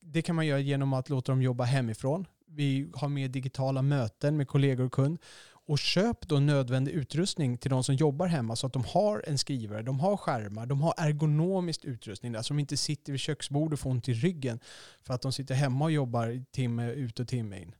Det 0.00 0.22
kan 0.22 0.36
man 0.36 0.46
göra 0.46 0.60
genom 0.60 0.92
att 0.92 1.08
låta 1.08 1.32
dem 1.32 1.42
jobba 1.42 1.64
hemifrån. 1.64 2.26
Vi 2.46 2.90
har 2.94 3.08
mer 3.08 3.28
digitala 3.28 3.82
möten 3.82 4.36
med 4.36 4.48
kollegor 4.48 4.84
och 4.84 4.92
kund. 4.92 5.18
Och 5.66 5.78
köp 5.78 6.28
då 6.28 6.38
nödvändig 6.38 6.92
utrustning 6.92 7.58
till 7.58 7.70
de 7.70 7.84
som 7.84 7.94
jobbar 7.94 8.26
hemma 8.26 8.56
så 8.56 8.66
att 8.66 8.72
de 8.72 8.84
har 8.84 9.24
en 9.26 9.38
skrivare, 9.38 9.82
de 9.82 10.00
har 10.00 10.16
skärmar, 10.16 10.66
de 10.66 10.80
har 10.80 10.94
ergonomisk 10.96 11.84
utrustning. 11.84 12.32
där 12.32 12.42
så 12.42 12.54
de 12.54 12.58
inte 12.58 12.76
sitter 12.76 13.12
vid 13.12 13.20
köksbordet 13.20 13.72
och 13.72 13.80
får 13.80 13.90
ont 13.90 14.08
i 14.08 14.12
ryggen 14.14 14.60
för 15.02 15.14
att 15.14 15.22
de 15.22 15.32
sitter 15.32 15.54
hemma 15.54 15.84
och 15.84 15.92
jobbar 15.92 16.44
timme 16.52 16.90
ut 16.90 17.20
och 17.20 17.28
timme 17.28 17.60
in. 17.60 17.74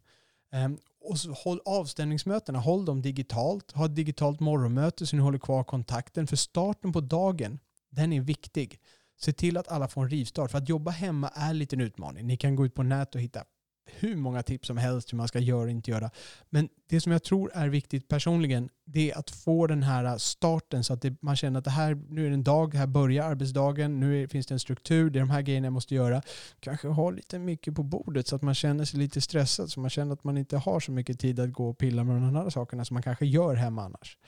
Um, 0.55 0.79
och 1.01 1.19
så 1.19 1.33
håll 1.33 1.61
avstämningsmötena, 1.65 2.59
håll 2.59 2.85
dem 2.85 3.03
digitalt. 3.03 3.73
Ha 3.73 3.87
ett 3.87 3.97
digitalt 3.97 4.41
morgonmöte 4.41 5.07
så 5.07 5.17
ni 5.17 5.23
håller 5.23 5.39
kvar 5.39 5.65
kontakten. 5.65 6.27
För 6.27 6.37
starten 6.37 6.93
på 6.93 7.01
dagen, 7.01 7.59
den 7.91 8.13
är 8.13 8.21
viktig. 8.21 8.81
Se 9.21 9.33
till 9.33 9.57
att 9.57 9.69
alla 9.69 9.89
får 9.89 10.03
en 10.03 10.11
rivstart. 10.11 10.51
För 10.51 10.59
att 10.59 10.69
jobba 10.69 10.91
hemma 10.91 11.29
är 11.29 11.55
lite 11.55 11.77
en 11.77 11.81
utmaning. 11.81 12.27
Ni 12.27 12.37
kan 12.37 12.57
gå 12.57 12.67
ut 12.67 12.75
på 12.75 12.83
nät 12.83 13.15
och 13.15 13.21
hitta 13.21 13.45
hur 13.87 14.17
många 14.17 14.43
tips 14.43 14.67
som 14.67 14.77
helst 14.77 15.13
hur 15.13 15.17
man 15.17 15.29
ska 15.29 15.39
göra 15.39 15.63
och 15.63 15.71
inte 15.71 15.91
göra. 15.91 16.11
Men 16.51 16.69
det 16.89 17.01
som 17.01 17.13
jag 17.13 17.23
tror 17.23 17.51
är 17.55 17.69
viktigt 17.69 18.09
personligen, 18.09 18.69
det 18.85 19.11
är 19.11 19.19
att 19.19 19.31
få 19.31 19.67
den 19.67 19.83
här 19.83 20.19
starten 20.19 20.85
så 20.85 20.93
att 20.93 21.03
det, 21.03 21.23
man 21.23 21.37
känner 21.37 21.59
att 21.59 21.65
det 21.65 21.71
här, 21.71 21.95
nu 21.95 22.27
är 22.27 22.29
det 22.29 22.35
en 22.35 22.45
dag, 22.45 22.75
här 22.75 22.87
börjar 22.87 23.25
arbetsdagen, 23.25 24.01
nu 24.01 24.23
är, 24.23 24.27
finns 24.27 24.47
det 24.47 24.55
en 24.55 24.61
struktur, 24.61 25.11
det 25.11 25.19
är 25.19 25.21
de 25.21 25.31
här 25.31 25.43
grejerna 25.43 25.67
jag 25.67 25.73
måste 25.73 25.95
göra. 25.95 26.23
Kanske 26.61 26.89
ha 26.89 27.11
lite 27.11 27.39
mycket 27.39 27.75
på 27.75 27.83
bordet 27.83 28.27
så 28.27 28.37
att 28.37 28.43
man 28.43 28.55
känner 28.55 28.85
sig 28.85 28.99
lite 28.99 29.21
stressad, 29.21 29.71
så 29.71 29.81
man 29.81 29.91
känner 29.91 30.13
att 30.13 30.25
man 30.25 30.39
inte 30.39 30.57
har 30.57 30.81
så 30.81 30.93
mycket 30.93 31.21
tid 31.21 31.41
att 31.41 31.53
gå 31.53 31.69
och 31.69 31.79
pilla 31.79 32.05
med 32.05 32.17
de 32.17 32.25
andra 32.25 32.51
sakerna 32.51 32.85
som 32.85 32.95
man 32.95 33.03
kanske 33.03 33.27
gör 33.27 33.55
hemma 33.55 33.85
annars. 33.85 34.19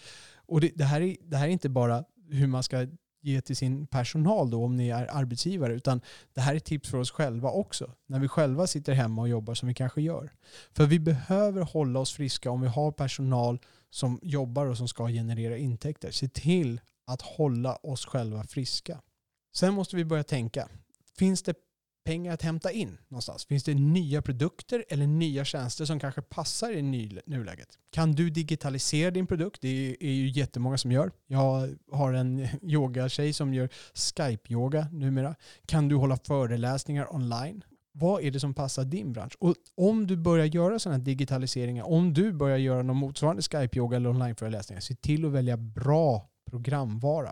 Och 0.48 0.60
det, 0.60 0.70
det 0.74 0.84
här, 0.84 1.00
är, 1.00 1.16
det 1.22 1.36
här 1.36 1.48
är 1.48 1.52
inte 1.52 1.68
bara 1.68 2.04
hur 2.30 2.46
man 2.46 2.62
ska 2.62 2.86
ge 3.26 3.40
till 3.40 3.56
sin 3.56 3.86
personal 3.86 4.50
då 4.50 4.64
om 4.64 4.76
ni 4.76 4.88
är 4.88 5.16
arbetsgivare. 5.16 5.74
Utan 5.74 6.00
det 6.34 6.40
här 6.40 6.54
är 6.54 6.58
tips 6.58 6.90
för 6.90 6.98
oss 6.98 7.10
själva 7.10 7.50
också. 7.50 7.92
När 8.06 8.18
vi 8.18 8.28
själva 8.28 8.66
sitter 8.66 8.92
hemma 8.92 9.22
och 9.22 9.28
jobbar 9.28 9.54
som 9.54 9.68
vi 9.68 9.74
kanske 9.74 10.02
gör. 10.02 10.32
För 10.72 10.86
vi 10.86 10.98
behöver 10.98 11.62
hålla 11.62 12.00
oss 12.00 12.12
friska 12.12 12.50
om 12.50 12.60
vi 12.60 12.68
har 12.68 12.92
personal 12.92 13.58
som 13.90 14.20
jobbar 14.22 14.66
och 14.66 14.76
som 14.76 14.88
ska 14.88 15.08
generera 15.08 15.56
intäkter. 15.56 16.10
Se 16.10 16.28
till 16.28 16.80
att 17.06 17.22
hålla 17.22 17.76
oss 17.76 18.06
själva 18.06 18.44
friska. 18.44 19.00
Sen 19.54 19.74
måste 19.74 19.96
vi 19.96 20.04
börja 20.04 20.24
tänka. 20.24 20.68
Finns 21.18 21.42
det 21.42 21.54
pengar 22.06 22.34
att 22.34 22.42
hämta 22.42 22.72
in 22.72 22.98
någonstans? 23.08 23.44
Finns 23.44 23.64
det 23.64 23.74
nya 23.74 24.22
produkter 24.22 24.84
eller 24.88 25.06
nya 25.06 25.44
tjänster 25.44 25.84
som 25.84 26.00
kanske 26.00 26.22
passar 26.22 26.70
i 26.70 26.82
nuläget? 27.26 27.68
Kan 27.90 28.12
du 28.12 28.30
digitalisera 28.30 29.10
din 29.10 29.26
produkt? 29.26 29.60
Det 29.60 29.96
är 30.00 30.12
ju 30.12 30.28
jättemånga 30.28 30.78
som 30.78 30.92
gör. 30.92 31.10
Jag 31.26 31.74
har 31.92 32.12
en 32.12 32.48
yogatjej 32.62 33.32
som 33.32 33.54
gör 33.54 33.68
Skype-yoga 33.94 34.88
numera. 34.92 35.34
Kan 35.66 35.88
du 35.88 35.96
hålla 35.96 36.16
föreläsningar 36.16 37.14
online? 37.14 37.64
Vad 37.92 38.22
är 38.22 38.30
det 38.30 38.40
som 38.40 38.54
passar 38.54 38.84
din 38.84 39.12
bransch? 39.12 39.36
Och 39.38 39.54
om 39.74 40.06
du 40.06 40.16
börjar 40.16 40.46
göra 40.46 40.78
sådana 40.78 40.98
digitaliseringar, 40.98 41.84
om 41.84 42.14
du 42.14 42.32
börjar 42.32 42.56
göra 42.58 42.82
någon 42.82 42.96
motsvarande 42.96 43.42
Skype-yoga 43.42 43.96
eller 43.96 44.10
online-föreläsningar, 44.10 44.80
se 44.80 44.94
till 44.94 45.24
att 45.24 45.32
välja 45.32 45.56
bra 45.56 46.28
programvara. 46.50 47.30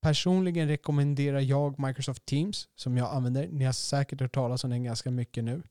Personligen 0.00 0.68
rekommenderar 0.68 1.40
jag 1.40 1.78
Microsoft 1.78 2.26
Teams 2.26 2.68
som 2.74 2.96
jag 2.96 3.14
använder. 3.14 3.48
Ni 3.48 3.64
har 3.64 3.72
säkert 3.72 4.20
hört 4.20 4.34
talas 4.34 4.64
om 4.64 4.70
den 4.70 4.84
ganska 4.84 5.10
mycket 5.10 5.44
nu. 5.44 5.62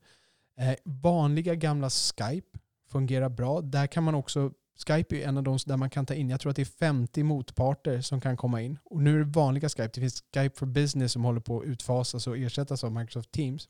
Eh, 0.58 0.76
vanliga 0.84 1.56
gamla 1.56 1.90
Skype 1.90 2.60
fungerar 2.92 3.30
bra. 3.30 3.62
Där 3.62 3.88
kan 3.88 4.04
man 4.04 4.16
också 4.16 4.52
Skype 4.88 5.16
är 5.16 5.28
en 5.28 5.38
av 5.38 5.44
de 5.44 5.58
där 5.66 5.78
man 5.78 5.90
kan 5.90 6.06
ta 6.06 6.13
in, 6.13 6.30
jag 6.30 6.40
tror 6.40 6.50
att 6.50 6.56
det 6.56 6.62
är 6.62 6.66
50 6.66 7.24
motparter 7.24 8.02
som 8.02 8.22
kan 8.22 8.38
komma 8.38 8.62
in. 8.62 8.80
Och 8.84 9.02
nu 9.02 9.16
är 9.16 9.20
det 9.20 9.32
vanliga 9.32 9.70
Skype, 9.70 9.92
det 9.94 10.02
finns 10.02 10.24
Skype 10.34 10.58
for 10.58 10.66
Business 10.66 11.12
som 11.12 11.24
håller 11.24 11.40
på 11.40 11.60
att 11.60 11.66
utfasas 11.66 12.28
och 12.28 12.38
ersättas 12.38 12.84
av 12.84 12.92
Microsoft 12.92 13.32
Teams 13.32 13.70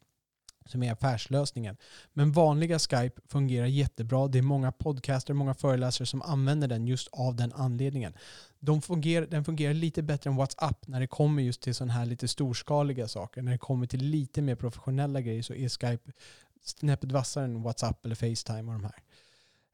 som 0.67 0.84
är 0.84 0.91
affärslösningen. 0.91 1.77
Men 2.13 2.32
vanliga 2.32 2.80
Skype 2.80 3.21
fungerar 3.30 3.65
jättebra. 3.65 4.27
Det 4.27 4.38
är 4.38 4.41
många 4.41 4.71
podcaster, 4.71 5.34
många 5.34 5.53
föreläsare 5.53 6.06
som 6.06 6.21
använder 6.21 6.67
den 6.67 6.88
just 6.88 7.08
av 7.12 7.36
den 7.36 7.53
anledningen. 7.53 8.13
De 8.60 8.82
fungerar, 8.82 9.25
den 9.25 9.45
fungerar 9.45 9.73
lite 9.73 10.03
bättre 10.03 10.30
än 10.30 10.36
WhatsApp 10.36 10.88
när 10.88 10.99
det 10.99 11.08
kommer 11.08 11.43
just 11.43 11.62
till 11.62 11.75
sådana 11.75 11.93
här 11.93 12.06
lite 12.06 12.27
storskaliga 12.27 13.08
saker. 13.08 13.41
När 13.41 13.51
det 13.51 13.58
kommer 13.58 13.88
till 13.88 14.03
lite 14.03 14.41
mer 14.41 14.56
professionella 14.56 15.21
grejer 15.21 15.41
så 15.41 15.53
är 15.53 15.69
Skype 15.69 16.12
snäppet 16.63 17.12
vassare 17.12 17.45
än 17.45 17.63
WhatsApp 17.63 18.06
eller 18.06 18.15
Facetime 18.15 18.73
och 18.73 18.80
de 18.80 18.84
här. 18.84 19.03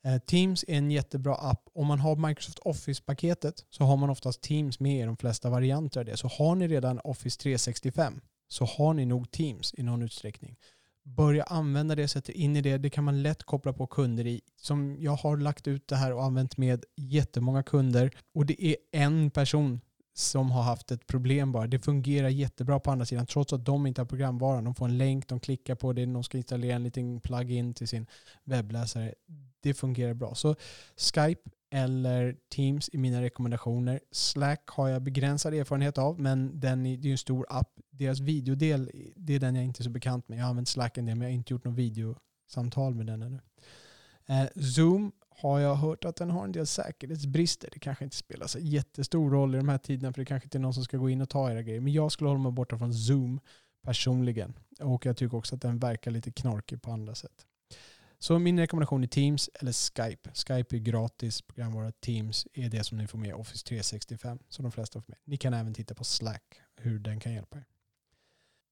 Eh, 0.05 0.19
Teams 0.19 0.65
är 0.67 0.77
en 0.77 0.91
jättebra 0.91 1.35
app. 1.35 1.69
Om 1.73 1.87
man 1.87 1.99
har 1.99 2.15
Microsoft 2.15 2.59
Office-paketet 2.59 3.65
så 3.69 3.83
har 3.83 3.97
man 3.97 4.09
oftast 4.09 4.41
Teams 4.41 4.79
med 4.79 5.01
i 5.01 5.05
de 5.05 5.17
flesta 5.17 5.49
varianter 5.49 5.99
av 5.99 6.05
det. 6.05 6.17
Så 6.17 6.27
har 6.27 6.55
ni 6.55 6.67
redan 6.67 6.99
Office 7.03 7.39
365 7.39 8.21
så 8.47 8.65
har 8.65 8.93
ni 8.93 9.05
nog 9.05 9.31
Teams 9.31 9.73
i 9.77 9.83
någon 9.83 10.01
utsträckning 10.01 10.55
börja 11.03 11.43
använda 11.43 11.95
det, 11.95 12.07
sätter 12.07 12.33
in 12.33 12.55
i 12.55 12.61
det. 12.61 12.77
Det 12.77 12.89
kan 12.89 13.03
man 13.03 13.23
lätt 13.23 13.43
koppla 13.43 13.73
på 13.73 13.87
kunder 13.87 14.27
i. 14.27 14.41
Som 14.55 14.95
jag 14.99 15.15
har 15.15 15.37
lagt 15.37 15.67
ut 15.67 15.87
det 15.87 15.95
här 15.95 16.13
och 16.13 16.23
använt 16.23 16.57
med 16.57 16.85
jättemånga 16.95 17.63
kunder 17.63 18.11
och 18.33 18.45
det 18.45 18.65
är 18.65 18.75
en 18.91 19.31
person 19.31 19.81
som 20.13 20.51
har 20.51 20.63
haft 20.63 20.91
ett 20.91 21.07
problem 21.07 21.51
bara. 21.51 21.67
Det 21.67 21.79
fungerar 21.79 22.29
jättebra 22.29 22.79
på 22.79 22.91
andra 22.91 23.05
sidan 23.05 23.25
trots 23.25 23.53
att 23.53 23.65
de 23.65 23.87
inte 23.87 24.01
har 24.01 24.05
programvaran. 24.05 24.63
De 24.63 24.75
får 24.75 24.85
en 24.85 24.97
länk, 24.97 25.27
de 25.27 25.39
klickar 25.39 25.75
på 25.75 25.93
det, 25.93 26.05
de 26.05 26.23
ska 26.23 26.37
installera 26.37 26.75
en 26.75 26.83
liten 26.83 27.21
plugin 27.21 27.73
till 27.73 27.87
sin 27.87 28.07
webbläsare. 28.43 29.13
Det 29.61 29.73
fungerar 29.73 30.13
bra. 30.13 30.35
Så 30.35 30.55
Skype 30.97 31.49
eller 31.75 32.35
Teams 32.49 32.89
i 32.93 32.97
mina 32.97 33.21
rekommendationer. 33.21 33.99
Slack 34.11 34.67
har 34.67 34.89
jag 34.89 35.01
begränsad 35.01 35.53
erfarenhet 35.53 35.97
av, 35.97 36.19
men 36.19 36.59
den 36.59 36.85
är, 36.85 36.97
det 36.97 37.07
är 37.07 37.11
en 37.11 37.17
stor 37.17 37.45
app. 37.49 37.79
Deras 37.89 38.19
videodel, 38.19 38.91
det 39.15 39.35
är 39.35 39.39
den 39.39 39.55
jag 39.55 39.65
inte 39.65 39.81
är 39.81 39.83
så 39.83 39.89
bekant 39.89 40.29
med. 40.29 40.37
Jag 40.37 40.43
har 40.43 40.49
använt 40.49 40.67
Slack 40.67 40.97
en 40.97 41.05
del, 41.05 41.15
men 41.15 41.27
jag 41.27 41.31
har 41.33 41.37
inte 41.37 41.53
gjort 41.53 41.65
något 41.65 41.75
videosamtal 41.75 42.95
med 42.95 43.05
den 43.05 43.21
ännu. 43.21 43.39
Eh, 44.25 44.61
Zoom 44.61 45.11
har 45.29 45.59
jag 45.59 45.75
hört 45.75 46.05
att 46.05 46.15
den 46.15 46.29
har 46.29 46.43
en 46.43 46.51
del 46.51 46.67
säkerhetsbrister. 46.67 47.69
Det 47.73 47.79
kanske 47.79 48.03
inte 48.03 48.15
spelar 48.15 48.47
så 48.47 48.59
jättestor 48.59 49.29
roll 49.29 49.55
i 49.55 49.57
de 49.57 49.69
här 49.69 49.77
tiderna, 49.77 50.13
för 50.13 50.21
det 50.21 50.25
kanske 50.25 50.45
inte 50.45 50.57
är 50.57 50.61
någon 50.61 50.73
som 50.73 50.83
ska 50.83 50.97
gå 50.97 51.09
in 51.09 51.21
och 51.21 51.29
ta 51.29 51.51
era 51.51 51.61
grejer. 51.61 51.81
Men 51.81 51.93
jag 51.93 52.11
skulle 52.11 52.29
hålla 52.29 52.39
mig 52.39 52.51
borta 52.51 52.77
från 52.77 52.93
Zoom 52.93 53.39
personligen. 53.83 54.53
Och 54.79 55.05
jag 55.05 55.17
tycker 55.17 55.37
också 55.37 55.55
att 55.55 55.61
den 55.61 55.79
verkar 55.79 56.11
lite 56.11 56.31
knorkig 56.31 56.81
på 56.81 56.91
andra 56.91 57.15
sätt. 57.15 57.45
Så 58.23 58.39
min 58.39 58.59
rekommendation 58.59 59.03
är 59.03 59.07
Teams 59.07 59.49
eller 59.53 59.71
Skype. 59.71 60.29
Skype 60.33 60.75
är 60.75 60.79
gratis 60.79 61.41
programvara. 61.41 61.91
Teams 61.91 62.47
är 62.53 62.69
det 62.69 62.83
som 62.83 62.97
ni 62.97 63.07
får 63.07 63.17
med 63.17 63.35
Office 63.35 63.65
365 63.67 64.39
som 64.49 64.63
de 64.63 64.71
flesta 64.71 65.01
får 65.01 65.05
med. 65.07 65.17
Ni 65.25 65.37
kan 65.37 65.53
även 65.53 65.73
titta 65.73 65.95
på 65.95 66.03
Slack, 66.03 66.43
hur 66.75 66.99
den 66.99 67.19
kan 67.19 67.33
hjälpa 67.33 67.57
er. 67.57 67.65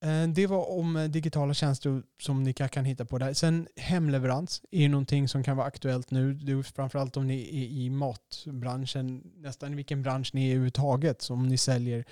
Eh, 0.03 0.27
det 0.27 0.47
var 0.47 0.69
om 0.69 0.95
eh, 0.95 1.09
digitala 1.09 1.53
tjänster 1.53 2.03
som 2.21 2.43
ni 2.43 2.53
kan 2.53 2.85
hitta 2.85 3.05
på 3.05 3.17
där. 3.17 3.33
Sen 3.33 3.67
hemleverans 3.75 4.61
är 4.71 4.81
ju 4.81 4.89
någonting 4.89 5.27
som 5.27 5.43
kan 5.43 5.57
vara 5.57 5.67
aktuellt 5.67 6.11
nu. 6.11 6.33
Det 6.33 6.51
är 6.51 6.63
framförallt 6.63 7.17
om 7.17 7.27
ni 7.27 7.41
är 7.41 7.83
i 7.83 7.89
matbranschen, 7.89 9.31
nästan 9.35 9.73
i 9.73 9.75
vilken 9.75 10.01
bransch 10.01 10.31
ni 10.33 10.45
är 10.45 10.51
överhuvudtaget. 10.51 11.21
Så 11.21 11.33
om 11.33 11.47
ni 11.47 11.57
säljer 11.57 12.05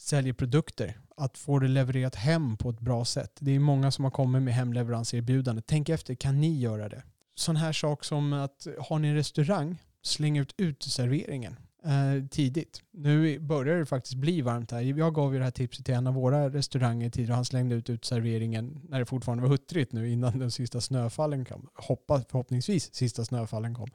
säljer 0.00 0.32
produkter. 0.32 0.98
Att 1.16 1.38
få 1.38 1.58
det 1.58 1.68
levererat 1.68 2.14
hem 2.14 2.56
på 2.56 2.70
ett 2.70 2.80
bra 2.80 3.04
sätt. 3.04 3.32
Det 3.40 3.56
är 3.56 3.58
många 3.58 3.90
som 3.90 4.04
har 4.04 4.10
kommit 4.10 4.42
med 4.42 4.54
hemleveranserbjudande. 4.54 5.62
Tänk 5.66 5.88
efter, 5.88 6.14
kan 6.14 6.40
ni 6.40 6.58
göra 6.58 6.88
det? 6.88 7.02
Sån 7.34 7.56
här 7.56 7.72
sak 7.72 8.04
som 8.04 8.32
att 8.32 8.66
har 8.78 8.98
ni 8.98 9.08
en 9.08 9.14
restaurang, 9.14 9.78
släng 10.02 10.38
ut 10.38 10.54
uteserveringen 10.56 11.56
eh, 11.84 12.26
tidigt. 12.30 12.82
Nu 12.90 13.38
börjar 13.38 13.76
det 13.78 13.86
faktiskt 13.86 14.14
bli 14.14 14.40
varmt 14.40 14.70
här. 14.70 14.80
Jag 14.80 15.14
gav 15.14 15.32
ju 15.32 15.38
det 15.38 15.44
här 15.44 15.50
tipset 15.50 15.84
till 15.84 15.94
en 15.94 16.06
av 16.06 16.14
våra 16.14 16.50
restauranger 16.50 17.10
tidigare 17.10 17.32
och 17.32 17.36
han 17.36 17.44
slängde 17.44 17.74
ut 17.74 17.90
uteserveringen 17.90 18.80
när 18.88 18.98
det 18.98 19.06
fortfarande 19.06 19.42
var 19.42 19.50
huttrigt 19.50 19.92
nu 19.92 20.10
innan 20.10 20.38
den 20.38 20.50
sista 20.50 20.80
snöfallen 20.80 21.44
kom. 21.44 21.68
Hoppas, 21.74 22.24
förhoppningsvis 22.30 22.94
sista 22.94 23.24
snöfallen 23.24 23.74
kom. 23.74 23.88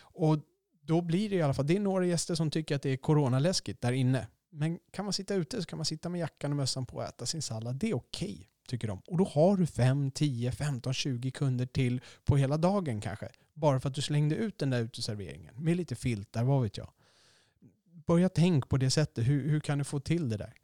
Och 0.00 0.38
då 0.82 1.00
blir 1.00 1.30
det 1.30 1.36
i 1.36 1.42
alla 1.42 1.54
fall, 1.54 1.66
det 1.66 1.76
är 1.76 1.80
några 1.80 2.06
gäster 2.06 2.34
som 2.34 2.50
tycker 2.50 2.76
att 2.76 2.82
det 2.82 2.90
är 2.90 2.96
coronaläskigt 2.96 3.80
där 3.80 3.92
inne. 3.92 4.26
Men 4.50 4.78
kan 4.90 5.04
man 5.04 5.12
sitta 5.12 5.34
ute 5.34 5.60
så 5.60 5.66
kan 5.66 5.78
man 5.78 5.84
sitta 5.84 6.08
med 6.08 6.20
jackan 6.20 6.50
och 6.50 6.56
mössan 6.56 6.86
på 6.86 6.96
och 6.96 7.04
äta 7.04 7.26
sin 7.26 7.42
sallad. 7.42 7.76
Det 7.76 7.90
är 7.90 7.94
okej, 7.94 8.34
okay, 8.34 8.46
tycker 8.68 8.88
de. 8.88 9.02
Och 9.06 9.18
då 9.18 9.24
har 9.24 9.56
du 9.56 9.66
5, 9.66 10.10
10, 10.10 10.52
15, 10.52 10.94
20 10.94 11.30
kunder 11.30 11.66
till 11.66 12.00
på 12.24 12.36
hela 12.36 12.56
dagen 12.56 13.00
kanske. 13.00 13.28
Bara 13.54 13.80
för 13.80 13.88
att 13.88 13.94
du 13.94 14.02
slängde 14.02 14.34
ut 14.34 14.58
den 14.58 14.70
där 14.70 14.80
uteserveringen. 14.80 15.54
Med 15.64 15.76
lite 15.76 15.96
filtar, 15.96 16.44
vad 16.44 16.62
vet 16.62 16.76
jag. 16.76 16.90
Börja 18.06 18.28
tänk 18.28 18.68
på 18.68 18.76
det 18.76 18.90
sättet. 18.90 19.26
Hur, 19.26 19.48
hur 19.48 19.60
kan 19.60 19.78
du 19.78 19.84
få 19.84 20.00
till 20.00 20.28
det 20.28 20.36
där? 20.36 20.54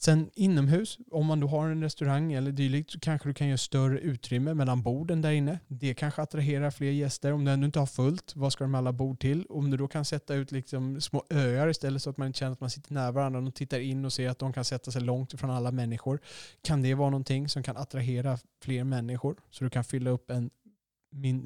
Sen 0.00 0.30
inomhus, 0.34 0.98
om 1.10 1.26
man 1.26 1.40
då 1.40 1.46
har 1.46 1.68
en 1.68 1.82
restaurang 1.82 2.32
eller 2.32 2.52
dylikt 2.52 2.90
så 2.90 3.00
kanske 3.00 3.28
du 3.28 3.34
kan 3.34 3.46
göra 3.46 3.58
större 3.58 3.98
utrymme 3.98 4.54
mellan 4.54 4.82
borden 4.82 5.22
där 5.22 5.30
inne. 5.30 5.58
Det 5.68 5.94
kanske 5.94 6.22
attraherar 6.22 6.70
fler 6.70 6.90
gäster. 6.90 7.32
Om 7.32 7.44
du 7.44 7.50
ändå 7.50 7.66
inte 7.66 7.78
har 7.78 7.86
fullt, 7.86 8.32
vad 8.36 8.52
ska 8.52 8.64
de 8.64 8.74
alla 8.74 8.92
bord 8.92 9.20
till? 9.20 9.46
Om 9.48 9.70
du 9.70 9.76
då 9.76 9.88
kan 9.88 10.04
sätta 10.04 10.34
ut 10.34 10.52
liksom 10.52 11.00
små 11.00 11.24
öar 11.30 11.68
istället 11.68 12.02
så 12.02 12.10
att 12.10 12.16
man 12.16 12.26
inte 12.26 12.38
känner 12.38 12.52
att 12.52 12.60
man 12.60 12.70
sitter 12.70 12.94
nära 12.94 13.12
varandra 13.12 13.40
och 13.40 13.54
tittar 13.54 13.80
in 13.80 14.04
och 14.04 14.12
ser 14.12 14.28
att 14.28 14.38
de 14.38 14.52
kan 14.52 14.64
sätta 14.64 14.90
sig 14.90 15.02
långt 15.02 15.34
ifrån 15.34 15.50
alla 15.50 15.70
människor. 15.70 16.20
Kan 16.62 16.82
det 16.82 16.94
vara 16.94 17.10
någonting 17.10 17.48
som 17.48 17.62
kan 17.62 17.76
attrahera 17.76 18.38
fler 18.62 18.84
människor? 18.84 19.36
Så 19.50 19.64
du 19.64 19.70
kan 19.70 19.84
fylla 19.84 20.10
upp 20.10 20.30
en 20.30 20.50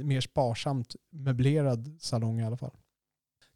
mer 0.05 0.21
sparsamt 0.21 0.97
möblerad 1.11 1.97
salong 2.01 2.41
i 2.41 2.45
alla 2.45 2.57
fall. 2.57 2.77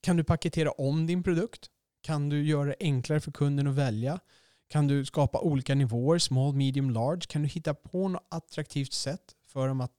Kan 0.00 0.16
du 0.16 0.24
paketera 0.24 0.70
om 0.70 1.06
din 1.06 1.22
produkt? 1.22 1.70
Kan 2.02 2.28
du 2.28 2.44
göra 2.44 2.64
det 2.64 2.76
enklare 2.80 3.20
för 3.20 3.32
kunden 3.32 3.66
att 3.66 3.74
välja? 3.74 4.20
Kan 4.68 4.86
du 4.86 5.04
skapa 5.04 5.40
olika 5.40 5.74
nivåer, 5.74 6.18
small, 6.18 6.54
medium, 6.54 6.90
large? 6.90 7.26
Kan 7.28 7.42
du 7.42 7.48
hitta 7.48 7.74
på 7.74 8.08
något 8.08 8.26
attraktivt 8.28 8.92
sätt 8.92 9.34
för 9.46 9.68
dem 9.68 9.80
att 9.80 9.92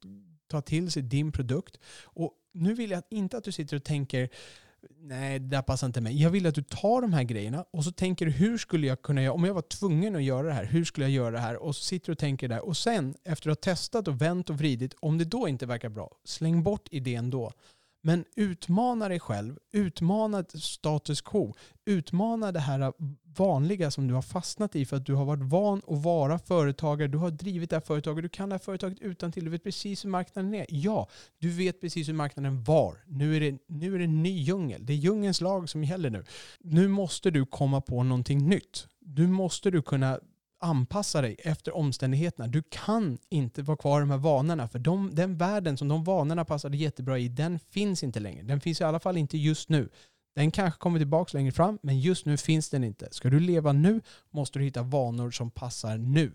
ta 0.47 0.61
till 0.61 0.91
sig 0.91 1.01
din 1.01 1.31
produkt? 1.31 1.79
Och 2.03 2.33
nu 2.53 2.73
vill 2.73 2.91
jag 2.91 3.03
inte 3.09 3.37
att 3.37 3.43
du 3.43 3.51
sitter 3.51 3.75
och 3.75 3.83
tänker 3.83 4.29
nej, 4.99 5.39
det 5.39 5.47
där 5.47 5.61
passar 5.61 5.87
inte 5.87 6.01
mig. 6.01 6.21
Jag 6.21 6.29
vill 6.29 6.45
att 6.47 6.55
du 6.55 6.63
tar 6.63 7.01
de 7.01 7.13
här 7.13 7.23
grejerna 7.23 7.65
och 7.71 7.83
så 7.83 7.91
tänker 7.91 8.25
du 8.25 8.31
hur 8.31 8.57
skulle 8.57 8.87
jag 8.87 9.01
kunna 9.01 9.23
göra, 9.23 9.33
om 9.33 9.43
jag 9.43 9.53
var 9.53 9.61
tvungen 9.61 10.15
att 10.15 10.23
göra 10.23 10.47
det 10.47 10.53
här, 10.53 10.65
hur 10.65 10.85
skulle 10.85 11.05
jag 11.05 11.11
göra 11.11 11.31
det 11.31 11.39
här? 11.39 11.55
Och 11.63 11.75
så 11.75 11.83
sitter 11.83 12.05
du 12.05 12.11
och 12.11 12.17
tänker 12.17 12.47
där. 12.47 12.65
Och 12.65 12.77
sen, 12.77 13.15
efter 13.23 13.49
att 13.49 13.65
ha 13.65 13.73
testat 13.73 14.07
och 14.07 14.21
vänt 14.21 14.49
och 14.49 14.57
vridit, 14.57 14.95
om 14.99 15.17
det 15.17 15.25
då 15.25 15.47
inte 15.47 15.65
verkar 15.65 15.89
bra, 15.89 16.11
släng 16.23 16.63
bort 16.63 16.87
idén 16.91 17.29
då. 17.29 17.51
Men 18.01 18.25
utmana 18.35 19.09
dig 19.09 19.19
själv, 19.19 19.57
utmana 19.73 20.43
status 20.43 21.21
quo, 21.21 21.53
utmana 21.85 22.51
det 22.51 22.59
här 22.59 22.93
vanliga 23.37 23.91
som 23.91 24.07
du 24.07 24.13
har 24.13 24.21
fastnat 24.21 24.75
i 24.75 24.85
för 24.85 24.97
att 24.97 25.05
du 25.05 25.13
har 25.13 25.25
varit 25.25 25.43
van 25.43 25.81
att 25.87 26.03
vara 26.03 26.39
företagare, 26.39 27.07
du 27.07 27.17
har 27.17 27.31
drivit 27.31 27.69
det 27.69 27.75
här 27.75 27.81
företaget, 27.81 28.23
du 28.23 28.29
kan 28.29 28.49
det 28.49 28.53
här 28.53 28.59
företaget 28.59 28.99
utan 28.99 29.31
till, 29.31 29.45
du 29.45 29.51
vet 29.51 29.63
precis 29.63 30.05
hur 30.05 30.09
marknaden 30.09 30.53
är. 30.53 30.65
Ja, 30.69 31.09
du 31.39 31.49
vet 31.49 31.81
precis 31.81 32.07
hur 32.07 32.13
marknaden 32.13 32.63
var. 32.63 33.03
Nu 33.07 33.35
är 33.35 33.39
det, 33.39 33.57
nu 33.67 33.95
är 33.95 33.99
det 33.99 34.05
en 34.05 34.23
ny 34.23 34.41
djungel. 34.41 34.85
Det 34.85 34.93
är 34.93 34.97
djungelns 34.97 35.41
lag 35.41 35.69
som 35.69 35.83
gäller 35.83 36.09
nu. 36.09 36.25
Nu 36.59 36.87
måste 36.87 37.31
du 37.31 37.45
komma 37.45 37.81
på 37.81 38.03
någonting 38.03 38.49
nytt. 38.49 38.87
Nu 39.05 39.27
måste 39.27 39.71
du 39.71 39.81
kunna 39.81 40.19
anpassa 40.59 41.21
dig 41.21 41.35
efter 41.39 41.75
omständigheterna. 41.75 42.47
Du 42.47 42.63
kan 42.69 43.17
inte 43.29 43.61
vara 43.61 43.77
kvar 43.77 43.99
i 43.99 44.01
de 44.01 44.11
här 44.11 44.17
vanorna, 44.17 44.67
för 44.67 44.79
de, 44.79 45.15
den 45.15 45.37
världen 45.37 45.77
som 45.77 45.87
de 45.87 46.03
vanorna 46.03 46.45
passade 46.45 46.77
jättebra 46.77 47.19
i, 47.19 47.29
den 47.29 47.59
finns 47.59 48.03
inte 48.03 48.19
längre. 48.19 48.43
Den 48.43 48.61
finns 48.61 48.81
i 48.81 48.83
alla 48.83 48.99
fall 48.99 49.17
inte 49.17 49.37
just 49.37 49.69
nu. 49.69 49.89
Den 50.35 50.51
kanske 50.51 50.79
kommer 50.79 50.99
tillbaka 50.99 51.37
längre 51.37 51.51
fram, 51.51 51.79
men 51.81 51.99
just 51.99 52.25
nu 52.25 52.37
finns 52.37 52.69
den 52.69 52.83
inte. 52.83 53.07
Ska 53.11 53.29
du 53.29 53.39
leva 53.39 53.73
nu 53.73 54.01
måste 54.31 54.59
du 54.59 54.65
hitta 54.65 54.83
vanor 54.83 55.31
som 55.31 55.51
passar 55.51 55.97
nu. 55.97 56.31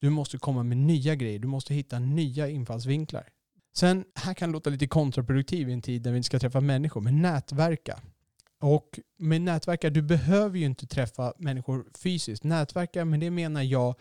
Du 0.00 0.10
måste 0.10 0.38
komma 0.38 0.62
med 0.62 0.76
nya 0.76 1.14
grejer. 1.14 1.38
Du 1.38 1.48
måste 1.48 1.74
hitta 1.74 1.98
nya 1.98 2.48
infallsvinklar. 2.48 3.28
Sen, 3.74 4.04
här 4.14 4.34
kan 4.34 4.48
det 4.48 4.52
låta 4.52 4.70
lite 4.70 4.86
kontraproduktivt 4.86 5.68
i 5.68 5.72
en 5.72 5.82
tid 5.82 6.04
när 6.04 6.12
vi 6.12 6.16
inte 6.16 6.26
ska 6.26 6.38
träffa 6.38 6.60
människor, 6.60 7.00
men 7.00 7.22
nätverka. 7.22 8.00
Och 8.62 9.00
med 9.18 9.42
nätverka, 9.42 9.90
du 9.90 10.02
behöver 10.02 10.58
ju 10.58 10.64
inte 10.64 10.86
träffa 10.86 11.32
människor 11.38 11.86
fysiskt. 11.98 12.44
Nätverka, 12.44 13.04
med 13.04 13.20
det 13.20 13.30
menar 13.30 13.62
jag 13.62 13.94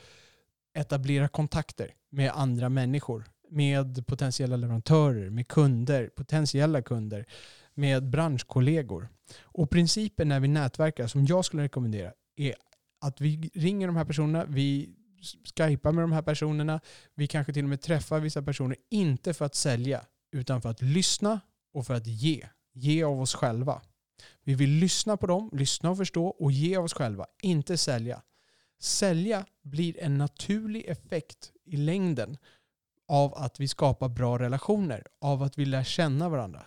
etablera 0.74 1.28
kontakter 1.28 1.94
med 2.10 2.32
andra 2.32 2.70
människor. 2.70 3.26
Med 3.50 4.08
potentiella 4.08 4.56
leverantörer, 4.56 5.30
med 5.30 5.48
kunder, 5.48 6.08
potentiella 6.08 6.82
kunder, 6.82 7.26
med 7.74 8.10
branschkollegor. 8.10 9.10
Och 9.42 9.70
principen 9.70 10.28
när 10.28 10.40
vi 10.40 10.48
nätverkar, 10.48 11.08
som 11.08 11.26
jag 11.26 11.46
skulle 11.46 11.64
rekommendera, 11.64 12.12
är 12.36 12.56
att 13.02 13.22
vi 13.22 13.52
ringer 13.54 13.88
de 13.88 13.96
här 13.96 14.06
personerna, 14.06 14.46
vi 14.46 14.96
skypar 15.58 15.92
med 15.92 16.04
de 16.04 16.12
här 16.12 16.22
personerna, 16.22 16.80
vi 17.16 17.28
kanske 17.28 17.54
till 17.54 17.64
och 17.64 17.70
med 17.70 17.82
träffar 17.82 18.20
vissa 18.20 18.42
personer, 18.42 18.78
inte 18.90 19.34
för 19.34 19.46
att 19.46 19.56
sälja, 19.56 20.06
utan 20.32 20.62
för 20.62 20.70
att 20.70 20.82
lyssna 20.82 21.40
och 21.74 21.88
för 21.88 21.94
att 21.94 22.08
ge. 22.08 22.48
Ge 22.74 23.04
av 23.04 23.22
oss 23.22 23.36
själva. 23.36 23.82
Vi 24.44 24.56
vill 24.56 24.70
lyssna 24.70 25.18
på 25.18 25.28
dem, 25.28 25.50
lyssna 25.54 25.90
och 25.90 25.98
förstå 25.98 26.28
och 26.28 26.52
ge 26.52 26.78
oss 26.78 26.94
själva, 26.94 27.26
inte 27.42 27.78
sälja. 27.78 28.22
Sälja 28.80 29.46
blir 29.64 30.04
en 30.04 30.18
naturlig 30.18 30.86
effekt 30.86 31.52
i 31.66 31.78
längden 31.78 32.38
av 33.08 33.34
att 33.36 33.60
vi 33.60 33.68
skapar 33.68 34.10
bra 34.10 34.40
relationer, 34.40 35.08
av 35.22 35.44
att 35.44 35.58
vi 35.58 35.66
lär 35.66 35.84
känna 35.84 36.30
varandra 36.30 36.66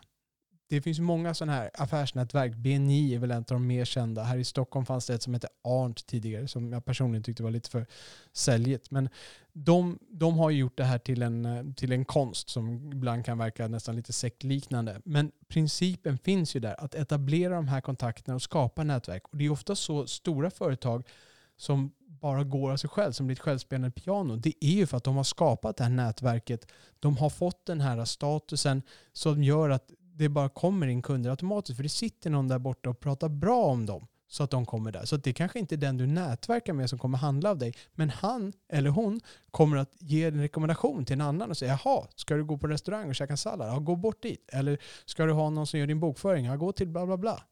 det 0.74 0.82
finns 0.82 1.00
många 1.00 1.34
sådana 1.34 1.52
här 1.52 1.70
affärsnätverk. 1.74 2.54
BNI 2.54 3.14
är 3.14 3.18
väl 3.18 3.30
en 3.30 3.36
av 3.36 3.44
de 3.44 3.66
mer 3.66 3.84
kända. 3.84 4.22
Här 4.22 4.36
i 4.36 4.44
Stockholm 4.44 4.86
fanns 4.86 5.06
det 5.06 5.14
ett 5.14 5.22
som 5.22 5.34
hette 5.34 5.48
Arnt 5.64 6.06
tidigare 6.06 6.48
som 6.48 6.72
jag 6.72 6.84
personligen 6.84 7.22
tyckte 7.22 7.42
var 7.42 7.50
lite 7.50 7.70
för 7.70 7.86
säljigt. 8.32 8.90
Men 8.90 9.08
de, 9.52 9.98
de 10.10 10.38
har 10.38 10.50
gjort 10.50 10.76
det 10.76 10.84
här 10.84 10.98
till 10.98 11.22
en, 11.22 11.74
till 11.74 11.92
en 11.92 12.04
konst 12.04 12.50
som 12.50 12.92
ibland 12.92 13.24
kan 13.24 13.38
verka 13.38 13.68
nästan 13.68 13.96
lite 13.96 14.12
sektliknande. 14.12 15.00
Men 15.04 15.32
principen 15.48 16.18
finns 16.18 16.56
ju 16.56 16.60
där, 16.60 16.84
att 16.84 16.94
etablera 16.94 17.54
de 17.54 17.68
här 17.68 17.80
kontakterna 17.80 18.34
och 18.34 18.42
skapa 18.42 18.84
nätverk. 18.84 19.22
Och 19.28 19.36
det 19.36 19.44
är 19.44 19.50
ofta 19.50 19.76
så 19.76 20.06
stora 20.06 20.50
företag 20.50 21.08
som 21.56 21.92
bara 22.06 22.44
går 22.44 22.72
av 22.72 22.76
sig 22.76 22.90
själv, 22.90 23.12
som 23.12 23.26
blir 23.26 23.36
ett 23.36 23.40
självspelande 23.40 23.90
piano, 23.90 24.36
det 24.36 24.54
är 24.60 24.74
ju 24.74 24.86
för 24.86 24.96
att 24.96 25.04
de 25.04 25.16
har 25.16 25.24
skapat 25.24 25.76
det 25.76 25.84
här 25.84 25.90
nätverket. 25.90 26.72
De 27.00 27.16
har 27.16 27.30
fått 27.30 27.66
den 27.66 27.80
här 27.80 28.04
statusen 28.04 28.82
som 29.12 29.42
gör 29.42 29.70
att 29.70 29.90
det 30.16 30.28
bara 30.28 30.48
kommer 30.48 30.86
in 30.86 31.02
kunder 31.02 31.30
automatiskt. 31.30 31.76
För 31.76 31.82
det 31.82 31.88
sitter 31.88 32.30
någon 32.30 32.48
där 32.48 32.58
borta 32.58 32.90
och 32.90 33.00
pratar 33.00 33.28
bra 33.28 33.64
om 33.64 33.86
dem 33.86 34.06
så 34.28 34.42
att 34.42 34.50
de 34.50 34.66
kommer 34.66 34.92
där. 34.92 35.04
Så 35.04 35.16
det 35.16 35.32
kanske 35.32 35.58
inte 35.58 35.74
är 35.74 35.76
den 35.76 35.96
du 35.96 36.06
nätverkar 36.06 36.72
med 36.72 36.90
som 36.90 36.98
kommer 36.98 37.18
handla 37.18 37.50
av 37.50 37.58
dig. 37.58 37.74
Men 37.92 38.10
han 38.10 38.52
eller 38.68 38.90
hon 38.90 39.20
kommer 39.50 39.76
att 39.76 39.92
ge 39.98 40.24
en 40.24 40.40
rekommendation 40.40 41.04
till 41.04 41.14
en 41.14 41.20
annan 41.20 41.50
och 41.50 41.56
säga 41.56 41.78
jaha, 41.84 42.06
ska 42.14 42.34
du 42.34 42.44
gå 42.44 42.58
på 42.58 42.66
restaurang 42.66 43.08
och 43.08 43.14
käka 43.14 43.36
sallad? 43.36 43.68
Ja, 43.68 43.78
gå 43.78 43.96
bort 43.96 44.22
dit. 44.22 44.48
Eller 44.52 44.78
ska 45.04 45.26
du 45.26 45.32
ha 45.32 45.50
någon 45.50 45.66
som 45.66 45.80
gör 45.80 45.86
din 45.86 46.00
bokföring? 46.00 46.44
Ja, 46.44 46.56
gå 46.56 46.72
till 46.72 46.88
bla 46.88 47.06
bla 47.06 47.16
bla. 47.16 47.42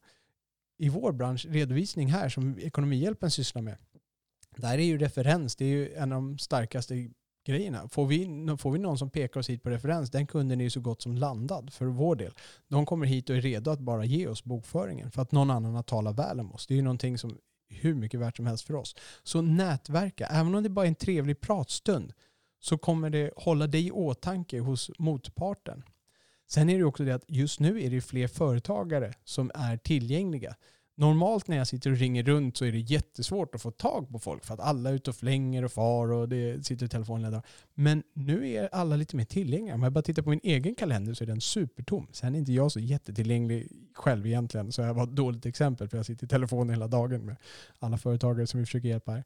I 0.77 0.89
vår 0.89 1.11
bransch, 1.11 1.45
redovisning 1.49 2.07
här 2.07 2.29
som 2.29 2.59
Ekonomihjälpen 2.59 3.31
sysslar 3.31 3.61
med, 3.61 3.77
där 4.57 4.77
är 4.77 4.83
ju 4.83 4.97
referens, 4.97 5.55
det 5.55 5.65
är 5.65 5.69
ju 5.69 5.93
en 5.93 6.11
av 6.11 6.21
de 6.21 6.37
starkaste 6.37 7.09
grejerna. 7.43 7.87
Får 7.87 8.05
vi, 8.05 8.47
får 8.57 8.71
vi 8.71 8.79
någon 8.79 8.97
som 8.97 9.09
pekar 9.09 9.39
oss 9.39 9.49
hit 9.49 9.63
på 9.63 9.69
referens, 9.69 10.11
den 10.11 10.27
kunden 10.27 10.59
är 10.59 10.63
ju 10.63 10.69
så 10.69 10.79
gott 10.79 11.01
som 11.01 11.15
landad 11.15 11.73
för 11.73 11.85
vår 11.85 12.15
del. 12.15 12.33
De 12.67 12.85
kommer 12.85 13.05
hit 13.05 13.29
och 13.29 13.35
är 13.35 13.41
redo 13.41 13.71
att 13.71 13.79
bara 13.79 14.05
ge 14.05 14.27
oss 14.27 14.43
bokföringen 14.43 15.11
för 15.11 15.21
att 15.21 15.31
någon 15.31 15.51
annan 15.51 15.75
har 15.75 15.83
talat 15.83 16.19
väl 16.19 16.39
om 16.39 16.53
oss. 16.53 16.67
Det 16.67 16.73
är 16.73 16.75
ju 16.75 16.81
någonting 16.81 17.17
som 17.17 17.29
är 17.29 17.37
hur 17.75 17.95
mycket 17.95 18.19
värt 18.19 18.37
som 18.37 18.45
helst 18.45 18.67
för 18.67 18.75
oss. 18.75 18.95
Så 19.23 19.41
nätverka, 19.41 20.27
även 20.27 20.55
om 20.55 20.63
det 20.63 20.69
bara 20.69 20.85
är 20.85 20.89
en 20.89 20.95
trevlig 20.95 21.41
pratstund, 21.41 22.13
så 22.59 22.77
kommer 22.77 23.09
det 23.09 23.31
hålla 23.35 23.67
dig 23.67 23.87
i 23.87 23.91
åtanke 23.91 24.59
hos 24.59 24.91
motparten. 24.99 25.83
Sen 26.49 26.69
är 26.69 26.77
det 26.77 26.83
också 26.83 27.03
det 27.03 27.15
att 27.15 27.25
just 27.27 27.59
nu 27.59 27.83
är 27.83 27.89
det 27.89 28.01
fler 28.01 28.27
företagare 28.27 29.13
som 29.23 29.51
är 29.55 29.77
tillgängliga. 29.77 30.55
Normalt 30.95 31.47
när 31.47 31.57
jag 31.57 31.67
sitter 31.67 31.91
och 31.91 31.97
ringer 31.97 32.23
runt 32.23 32.57
så 32.57 32.65
är 32.65 32.71
det 32.71 32.79
jättesvårt 32.79 33.55
att 33.55 33.61
få 33.61 33.71
tag 33.71 34.09
på 34.09 34.19
folk 34.19 34.45
för 34.45 34.53
att 34.53 34.59
alla 34.59 34.89
är 34.89 34.93
ute 34.93 35.09
och 35.09 35.15
flänger 35.15 35.65
och 35.65 35.71
far 35.71 36.11
och 36.11 36.29
det 36.29 36.65
sitter 36.65 36.85
i 36.85 36.89
telefonledare. 36.89 37.41
Men 37.73 38.03
nu 38.13 38.49
är 38.49 38.69
alla 38.71 38.95
lite 38.95 39.15
mer 39.15 39.25
tillgängliga. 39.25 39.75
Om 39.75 39.83
jag 39.83 39.91
bara 39.91 40.01
tittar 40.01 40.21
på 40.21 40.29
min 40.29 40.39
egen 40.43 40.75
kalender 40.75 41.13
så 41.13 41.23
är 41.23 41.27
den 41.27 41.41
supertom. 41.41 42.07
Sen 42.11 42.35
är 42.35 42.39
inte 42.39 42.53
jag 42.53 42.71
så 42.71 42.79
jättetillgänglig 42.79 43.71
själv 43.93 44.25
egentligen 44.25 44.71
så 44.71 44.81
jag 44.81 44.93
var 44.93 45.03
ett 45.03 45.15
dåligt 45.15 45.45
exempel 45.45 45.89
för 45.89 45.97
jag 45.97 46.05
sitter 46.05 46.25
i 46.25 46.29
telefonen 46.29 46.69
hela 46.69 46.87
dagen 46.87 47.25
med 47.25 47.35
alla 47.79 47.97
företagare 47.97 48.47
som 48.47 48.59
vi 48.59 48.65
försöker 48.65 48.87
hjälpa 48.87 49.11
här. 49.11 49.23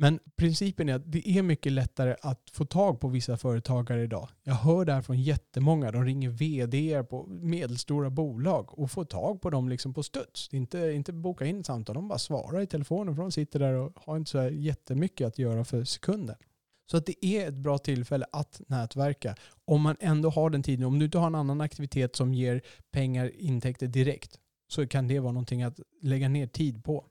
Men 0.00 0.18
principen 0.36 0.88
är 0.88 0.94
att 0.94 1.12
det 1.12 1.28
är 1.28 1.42
mycket 1.42 1.72
lättare 1.72 2.16
att 2.22 2.50
få 2.52 2.64
tag 2.64 3.00
på 3.00 3.08
vissa 3.08 3.36
företagare 3.36 4.02
idag. 4.02 4.28
Jag 4.42 4.54
hör 4.54 4.84
det 4.84 4.92
här 4.92 5.02
från 5.02 5.22
jättemånga. 5.22 5.92
De 5.92 6.04
ringer 6.04 6.28
vd 6.28 7.02
på 7.02 7.26
medelstora 7.26 8.10
bolag 8.10 8.78
och 8.78 8.90
får 8.90 9.04
tag 9.04 9.40
på 9.40 9.50
dem 9.50 9.68
liksom 9.68 9.94
på 9.94 10.02
studs. 10.02 10.48
Inte, 10.52 10.78
inte 10.78 11.12
boka 11.12 11.46
in 11.46 11.64
samtal, 11.64 11.94
de 11.94 12.08
bara 12.08 12.18
svarar 12.18 12.60
i 12.60 12.66
telefonen 12.66 13.14
för 13.16 13.22
de 13.22 13.32
sitter 13.32 13.58
där 13.58 13.72
och 13.72 13.92
har 13.96 14.16
inte 14.16 14.30
så 14.30 14.38
här 14.38 14.50
jättemycket 14.50 15.26
att 15.26 15.38
göra 15.38 15.64
för 15.64 15.84
sekunder. 15.84 16.36
Så 16.90 16.96
att 16.96 17.06
det 17.06 17.24
är 17.24 17.48
ett 17.48 17.58
bra 17.58 17.78
tillfälle 17.78 18.26
att 18.32 18.60
nätverka. 18.66 19.36
Om 19.64 19.82
man 19.82 19.96
ändå 20.00 20.30
har 20.30 20.50
den 20.50 20.62
tiden. 20.62 20.86
Om 20.86 20.98
du 20.98 21.04
inte 21.04 21.18
har 21.18 21.26
en 21.26 21.34
annan 21.34 21.60
aktivitet 21.60 22.16
som 22.16 22.34
ger 22.34 22.62
pengar, 22.90 23.30
intäkter 23.38 23.86
direkt, 23.86 24.38
så 24.68 24.86
kan 24.86 25.08
det 25.08 25.20
vara 25.20 25.32
någonting 25.32 25.62
att 25.62 25.80
lägga 26.02 26.28
ner 26.28 26.46
tid 26.46 26.84
på. 26.84 27.06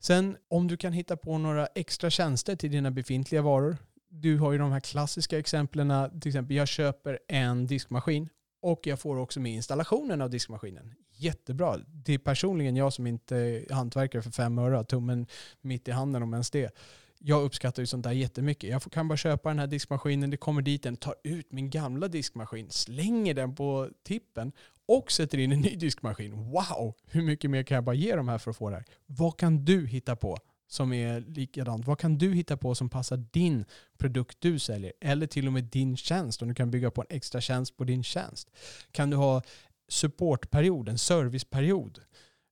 Sen 0.00 0.36
om 0.48 0.68
du 0.68 0.76
kan 0.76 0.92
hitta 0.92 1.16
på 1.16 1.38
några 1.38 1.66
extra 1.66 2.10
tjänster 2.10 2.56
till 2.56 2.70
dina 2.70 2.90
befintliga 2.90 3.42
varor. 3.42 3.76
Du 4.08 4.38
har 4.38 4.52
ju 4.52 4.58
de 4.58 4.72
här 4.72 4.80
klassiska 4.80 5.38
exemplen. 5.38 6.20
Till 6.20 6.28
exempel 6.28 6.56
jag 6.56 6.68
köper 6.68 7.18
en 7.28 7.66
diskmaskin 7.66 8.28
och 8.62 8.86
jag 8.86 9.00
får 9.00 9.16
också 9.16 9.40
med 9.40 9.52
installationen 9.52 10.20
av 10.20 10.30
diskmaskinen. 10.30 10.94
Jättebra. 11.12 11.78
Det 11.86 12.14
är 12.14 12.18
personligen 12.18 12.76
jag 12.76 12.92
som 12.92 13.06
inte 13.06 13.36
är 13.36 13.74
hantverkare 13.74 14.22
för 14.22 14.30
fem 14.30 14.58
öre, 14.58 14.84
tummen 14.84 15.26
mitt 15.60 15.88
i 15.88 15.90
handen 15.90 16.22
om 16.22 16.32
ens 16.32 16.50
det. 16.50 16.76
Jag 17.18 17.42
uppskattar 17.42 17.82
ju 17.82 17.86
sånt 17.86 18.04
där 18.04 18.12
jättemycket. 18.12 18.70
Jag 18.70 18.82
kan 18.82 19.08
bara 19.08 19.16
köpa 19.16 19.48
den 19.48 19.58
här 19.58 19.66
diskmaskinen, 19.66 20.30
det 20.30 20.36
kommer 20.36 20.62
dit 20.62 20.86
en, 20.86 20.96
tar 20.96 21.14
ut 21.24 21.52
min 21.52 21.70
gamla 21.70 22.08
diskmaskin, 22.08 22.70
slänger 22.70 23.34
den 23.34 23.54
på 23.54 23.90
tippen 24.04 24.52
och 24.88 25.12
sätter 25.12 25.38
in 25.38 25.52
en 25.52 25.60
ny 25.60 25.76
diskmaskin. 25.76 26.32
Wow, 26.32 26.94
hur 27.06 27.22
mycket 27.22 27.50
mer 27.50 27.62
kan 27.62 27.74
jag 27.74 27.84
bara 27.84 27.94
ge 27.94 28.16
de 28.16 28.28
här 28.28 28.38
för 28.38 28.50
att 28.50 28.56
få 28.56 28.70
det 28.70 28.76
här? 28.76 28.84
Vad 29.06 29.36
kan 29.38 29.64
du 29.64 29.86
hitta 29.86 30.16
på 30.16 30.38
som 30.68 30.92
är 30.92 31.20
likadant? 31.20 31.86
Vad 31.86 31.98
kan 31.98 32.18
du 32.18 32.34
hitta 32.34 32.56
på 32.56 32.74
som 32.74 32.88
passar 32.88 33.16
din 33.16 33.64
produkt 33.98 34.36
du 34.40 34.58
säljer? 34.58 34.92
Eller 35.00 35.26
till 35.26 35.46
och 35.46 35.52
med 35.52 35.64
din 35.64 35.96
tjänst, 35.96 36.42
om 36.42 36.48
du 36.48 36.54
kan 36.54 36.70
bygga 36.70 36.90
på 36.90 37.00
en 37.00 37.16
extra 37.16 37.40
tjänst 37.40 37.76
på 37.76 37.84
din 37.84 38.02
tjänst. 38.02 38.50
Kan 38.92 39.10
du 39.10 39.16
ha 39.16 39.42
supportperiod, 39.88 40.88
en 40.88 40.98
serviceperiod? 40.98 42.00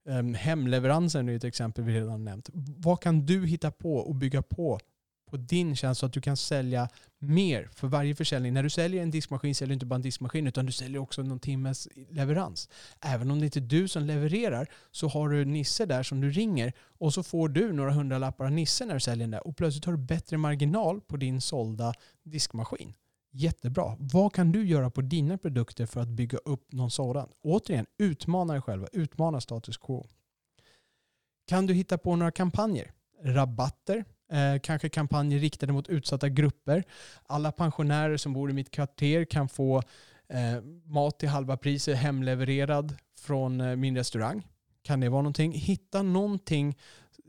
Ehm, 0.09 0.35
hemleveransen 0.35 1.29
är 1.29 1.37
ett 1.37 1.45
exempel 1.45 1.85
vi 1.85 1.95
redan 1.95 2.25
nämnt. 2.25 2.51
Vad 2.55 3.01
kan 3.01 3.27
du 3.27 3.47
hitta 3.47 3.71
på 3.71 3.97
och 3.97 4.15
bygga 4.15 4.43
på 4.43 4.81
på 5.31 5.37
din 5.37 5.77
tjänst 5.77 6.01
så 6.01 6.07
att 6.07 6.13
du 6.13 6.21
kan 6.21 6.37
sälja 6.37 6.89
mer 7.19 7.69
för 7.73 7.89
varje 7.89 8.15
försäljning. 8.15 8.53
När 8.55 8.63
du 8.63 8.71
säljer 8.71 9.03
en 9.03 9.11
diskmaskin 9.11 9.55
säljer 9.55 9.69
du 9.69 9.75
inte 9.75 9.87
bara 9.87 9.95
en 9.95 10.03
diskmaskin 10.03 10.47
utan 10.47 10.67
du 10.67 10.73
säljer 10.73 11.01
också 11.01 11.23
någon 11.23 11.41
timmes 11.41 11.89
leverans. 12.11 12.69
Även 13.01 13.31
om 13.31 13.41
det 13.41 13.45
inte 13.45 13.59
är 13.59 13.61
du 13.61 13.89
som 13.89 14.03
levererar 14.03 14.69
så 14.91 15.09
har 15.09 15.29
du 15.29 15.45
Nisse 15.45 15.87
där 15.87 16.03
som 16.03 16.21
du 16.21 16.31
ringer 16.31 16.73
och 16.79 17.15
så 17.15 17.23
får 17.23 17.49
du 17.49 17.73
några 17.73 17.93
hundralappar 17.93 18.45
av 18.45 18.53
Nisse 18.53 18.85
när 18.85 18.95
du 18.95 19.01
säljer 19.01 19.25
den 19.25 19.31
där 19.31 19.47
och 19.47 19.57
plötsligt 19.57 19.85
har 19.85 19.93
du 19.93 19.99
bättre 19.99 20.37
marginal 20.37 21.01
på 21.01 21.17
din 21.17 21.41
sålda 21.41 21.95
diskmaskin. 22.23 22.95
Jättebra. 23.37 23.97
Vad 23.99 24.33
kan 24.33 24.53
du 24.53 24.67
göra 24.67 24.91
på 24.91 25.01
dina 25.01 25.39
produkter 25.39 25.87
för 25.87 26.01
att 26.01 26.09
bygga 26.09 26.39
upp 26.39 26.73
någon 26.73 26.91
sådan? 26.91 27.29
Återigen, 27.43 27.87
utmana 27.99 28.53
dig 28.53 28.63
själva. 28.63 28.87
Utmana 28.93 29.41
status 29.41 29.77
quo. 29.77 30.07
Kan 31.47 31.67
du 31.67 31.75
hitta 31.75 31.99
på 31.99 32.17
några 32.17 32.33
kampanjer? 32.33 32.93
Rabatter, 33.23 34.05
Eh, 34.33 34.61
kanske 34.63 34.89
kampanjer 34.89 35.39
riktade 35.39 35.73
mot 35.73 35.89
utsatta 35.89 36.29
grupper. 36.29 36.85
Alla 37.27 37.53
pensionärer 37.53 38.17
som 38.17 38.33
bor 38.33 38.51
i 38.51 38.53
mitt 38.53 38.71
kvarter 38.71 39.25
kan 39.25 39.49
få 39.49 39.83
eh, 40.29 40.63
mat 40.85 41.19
till 41.19 41.29
halva 41.29 41.57
priset 41.57 41.99
hemlevererad 41.99 42.97
från 43.21 43.61
eh, 43.61 43.77
min 43.77 43.97
restaurang. 43.97 44.47
Kan 44.83 45.01
det 45.01 45.09
vara 45.09 45.23
någonting? 45.23 45.53
Hitta 45.53 46.03
någonting, 46.03 46.77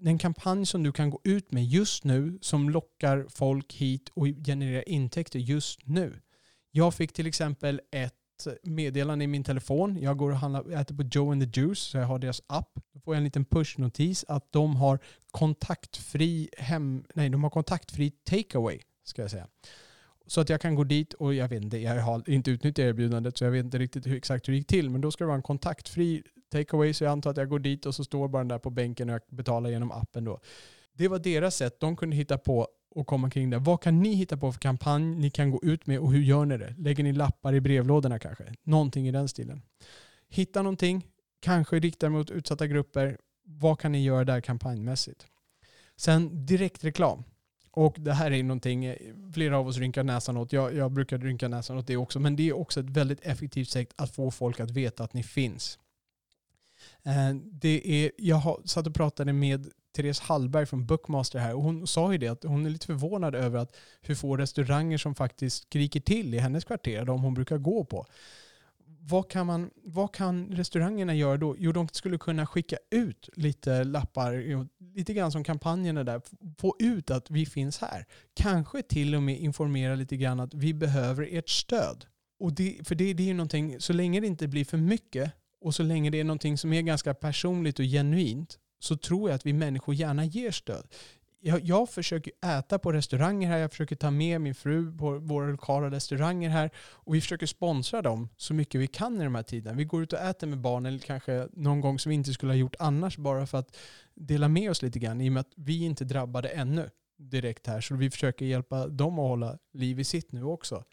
en 0.05 0.17
kampanj 0.17 0.65
som 0.65 0.83
du 0.83 0.91
kan 0.91 1.09
gå 1.09 1.21
ut 1.23 1.51
med 1.51 1.65
just 1.65 2.03
nu 2.03 2.39
som 2.41 2.69
lockar 2.69 3.25
folk 3.29 3.73
hit 3.73 4.09
och 4.13 4.27
genererar 4.45 4.89
intäkter 4.89 5.39
just 5.39 5.87
nu. 5.87 6.21
Jag 6.71 6.93
fick 6.93 7.13
till 7.13 7.27
exempel 7.27 7.81
ett 7.91 8.14
Eh, 8.45 8.53
meddelande 8.63 9.23
i 9.25 9.27
min 9.27 9.43
telefon. 9.43 9.97
Jag 10.01 10.17
går 10.17 10.31
och 10.31 10.37
handlar, 10.37 10.81
äter 10.81 10.95
på 10.95 11.03
Joe 11.11 11.31
and 11.31 11.53
the 11.53 11.61
Juice, 11.61 11.79
så 11.79 11.97
jag 11.97 12.05
har 12.05 12.19
deras 12.19 12.41
app. 12.47 12.79
Då 12.93 12.99
får 12.99 13.15
jag 13.15 13.17
en 13.17 13.23
liten 13.23 13.45
pushnotis 13.45 14.25
att 14.27 14.51
de 14.51 14.75
har 14.75 14.99
kontaktfri 15.31 16.49
hem, 16.57 17.05
nej, 17.15 17.29
de 17.29 17.43
har 17.43 17.49
kontaktfri 17.49 18.11
takeaway, 18.11 18.79
ska 19.03 19.21
jag 19.21 19.31
säga. 19.31 19.47
Så 20.27 20.41
att 20.41 20.49
jag 20.49 20.61
kan 20.61 20.75
gå 20.75 20.83
dit 20.83 21.13
och 21.13 21.33
jag 21.33 21.47
vet 21.47 21.63
inte, 21.63 21.77
jag 21.77 22.01
har 22.01 22.29
inte 22.29 22.51
utnyttjat 22.51 22.85
erbjudandet 22.85 23.37
så 23.37 23.43
jag 23.43 23.51
vet 23.51 23.65
inte 23.65 23.77
riktigt 23.77 24.07
hur, 24.07 24.15
exakt 24.15 24.47
hur 24.47 24.53
det 24.53 24.57
gick 24.57 24.67
till. 24.67 24.89
Men 24.89 25.01
då 25.01 25.11
ska 25.11 25.23
det 25.23 25.27
vara 25.27 25.37
en 25.37 25.43
kontaktfri 25.43 26.23
takeaway 26.51 26.93
så 26.93 27.03
jag 27.03 27.11
antar 27.11 27.31
att 27.31 27.37
jag 27.37 27.49
går 27.49 27.59
dit 27.59 27.85
och 27.85 27.95
så 27.95 28.03
står 28.03 28.27
bara 28.27 28.39
den 28.39 28.47
där 28.47 28.59
på 28.59 28.69
bänken 28.69 29.09
och 29.09 29.13
jag 29.13 29.21
betalar 29.37 29.69
genom 29.69 29.91
appen 29.91 30.23
då. 30.23 30.39
Det 30.93 31.07
var 31.07 31.19
deras 31.19 31.55
sätt. 31.55 31.79
De 31.79 31.95
kunde 31.95 32.15
hitta 32.15 32.37
på 32.37 32.67
och 32.95 33.07
komma 33.07 33.29
kring 33.29 33.49
det. 33.49 33.57
Vad 33.57 33.81
kan 33.81 33.99
ni 33.99 34.13
hitta 34.13 34.37
på 34.37 34.51
för 34.51 34.59
kampanj 34.59 35.15
ni 35.15 35.29
kan 35.29 35.51
gå 35.51 35.59
ut 35.63 35.87
med 35.87 35.99
och 35.99 36.11
hur 36.11 36.21
gör 36.21 36.45
ni 36.45 36.57
det? 36.57 36.75
Lägger 36.77 37.03
ni 37.03 37.13
lappar 37.13 37.53
i 37.53 37.61
brevlådorna 37.61 38.19
kanske? 38.19 38.53
Någonting 38.63 39.07
i 39.07 39.11
den 39.11 39.27
stilen. 39.27 39.61
Hitta 40.29 40.61
någonting, 40.61 41.07
kanske 41.39 41.79
rikta 41.79 42.09
mot 42.09 42.29
utsatta 42.29 42.67
grupper. 42.67 43.17
Vad 43.43 43.79
kan 43.79 43.91
ni 43.91 44.03
göra 44.03 44.23
där 44.23 44.41
kampanjmässigt? 44.41 45.27
Sen 45.95 46.45
direktreklam. 46.45 47.23
Och 47.71 47.95
det 47.99 48.13
här 48.13 48.31
är 48.31 48.43
någonting 48.43 48.85
eh, 48.85 48.97
flera 49.33 49.57
av 49.57 49.67
oss 49.67 49.77
rynkar 49.77 50.03
näsan 50.03 50.37
åt. 50.37 50.53
Jag, 50.53 50.73
jag 50.73 50.91
brukar 50.91 51.17
rynka 51.17 51.47
näsan 51.47 51.77
åt 51.77 51.87
det 51.87 51.97
också. 51.97 52.19
Men 52.19 52.35
det 52.35 52.49
är 52.49 52.53
också 52.53 52.79
ett 52.79 52.89
väldigt 52.89 53.19
effektivt 53.21 53.69
sätt 53.69 53.93
att 53.95 54.11
få 54.11 54.31
folk 54.31 54.59
att 54.59 54.71
veta 54.71 55.03
att 55.03 55.13
ni 55.13 55.23
finns. 55.23 55.79
Eh, 57.03 57.35
det 57.35 58.05
är, 58.05 58.11
jag 58.17 58.35
har, 58.35 58.61
satt 58.65 58.87
och 58.87 58.95
pratade 58.95 59.33
med 59.33 59.69
Therese 59.95 60.19
Hallberg 60.19 60.65
från 60.65 60.85
Bookmaster 60.85 61.39
här 61.39 61.55
och 61.55 61.63
hon 61.63 61.87
sa 61.87 62.11
ju 62.11 62.17
det 62.17 62.27
att 62.27 62.43
hon 62.43 62.65
är 62.65 62.69
lite 62.69 62.85
förvånad 62.85 63.35
över 63.35 63.59
att 63.59 63.75
hur 64.01 64.15
få 64.15 64.37
restauranger 64.37 64.97
som 64.97 65.15
faktiskt 65.15 65.63
skriker 65.63 65.99
till 65.99 66.33
i 66.33 66.37
hennes 66.37 66.65
kvarter, 66.65 67.05
de 67.05 67.21
hon 67.21 67.33
brukar 67.33 67.57
gå 67.57 67.85
på. 67.85 68.05
Vad 69.07 69.29
kan, 69.29 69.47
man, 69.47 69.69
vad 69.83 70.13
kan 70.13 70.47
restaurangerna 70.47 71.15
göra 71.15 71.37
då? 71.37 71.55
Jo, 71.59 71.71
de 71.71 71.87
skulle 71.91 72.17
kunna 72.17 72.45
skicka 72.45 72.77
ut 72.91 73.29
lite 73.33 73.83
lappar, 73.83 74.67
lite 74.95 75.13
grann 75.13 75.31
som 75.31 75.43
kampanjerna 75.43 76.03
där. 76.03 76.21
Få 76.57 76.75
ut 76.79 77.11
att 77.11 77.31
vi 77.31 77.45
finns 77.45 77.77
här. 77.77 78.05
Kanske 78.33 78.81
till 78.81 79.15
och 79.15 79.23
med 79.23 79.39
informera 79.39 79.95
lite 79.95 80.17
grann 80.17 80.39
att 80.39 80.53
vi 80.53 80.73
behöver 80.73 81.27
ert 81.31 81.49
stöd. 81.49 82.05
Och 82.39 82.53
det, 82.53 82.87
för 82.87 82.95
det, 82.95 83.13
det 83.13 83.23
är 83.23 83.27
ju 83.27 83.33
någonting, 83.33 83.79
så 83.79 83.93
länge 83.93 84.19
det 84.19 84.27
inte 84.27 84.47
blir 84.47 84.65
för 84.65 84.77
mycket 84.77 85.31
och 85.61 85.75
så 85.75 85.83
länge 85.83 86.09
det 86.09 86.19
är 86.19 86.23
någonting 86.23 86.57
som 86.57 86.73
är 86.73 86.81
ganska 86.81 87.13
personligt 87.13 87.79
och 87.79 87.85
genuint 87.85 88.59
så 88.85 88.95
tror 88.95 89.29
jag 89.29 89.35
att 89.35 89.45
vi 89.45 89.53
människor 89.53 89.95
gärna 89.95 90.25
ger 90.25 90.51
stöd. 90.51 90.87
Jag, 91.39 91.61
jag 91.63 91.89
försöker 91.89 92.33
äta 92.45 92.79
på 92.79 92.91
restauranger 92.91 93.47
här, 93.47 93.57
jag 93.57 93.71
försöker 93.71 93.95
ta 93.95 94.11
med 94.11 94.41
min 94.41 94.55
fru 94.55 94.97
på 94.97 95.19
våra 95.19 95.47
lokala 95.47 95.91
restauranger 95.91 96.49
här 96.49 96.69
och 96.77 97.15
vi 97.15 97.21
försöker 97.21 97.45
sponsra 97.45 98.01
dem 98.01 98.29
så 98.37 98.53
mycket 98.53 98.81
vi 98.81 98.87
kan 98.87 99.21
i 99.21 99.23
de 99.23 99.35
här 99.35 99.43
tiderna. 99.43 99.77
Vi 99.77 99.85
går 99.85 100.03
ut 100.03 100.13
och 100.13 100.19
äter 100.19 100.47
med 100.47 100.57
barnen 100.57 100.99
kanske 100.99 101.47
någon 101.53 101.81
gång 101.81 101.99
som 101.99 102.09
vi 102.09 102.15
inte 102.15 102.33
skulle 102.33 102.51
ha 102.51 102.57
gjort 102.57 102.75
annars 102.79 103.17
bara 103.17 103.47
för 103.47 103.57
att 103.57 103.77
dela 104.13 104.47
med 104.47 104.71
oss 104.71 104.81
lite 104.81 104.99
grann 104.99 105.21
i 105.21 105.29
och 105.29 105.33
med 105.33 105.41
att 105.41 105.53
vi 105.55 105.83
inte 105.83 106.05
drabbade 106.05 106.49
ännu 106.49 106.89
direkt 107.17 107.67
här. 107.67 107.81
Så 107.81 107.95
vi 107.95 108.09
försöker 108.09 108.45
hjälpa 108.45 108.87
dem 108.87 109.19
att 109.19 109.27
hålla 109.27 109.57
liv 109.73 109.99
i 109.99 110.03
sitt 110.03 110.31
nu 110.31 110.43
också. 110.43 110.83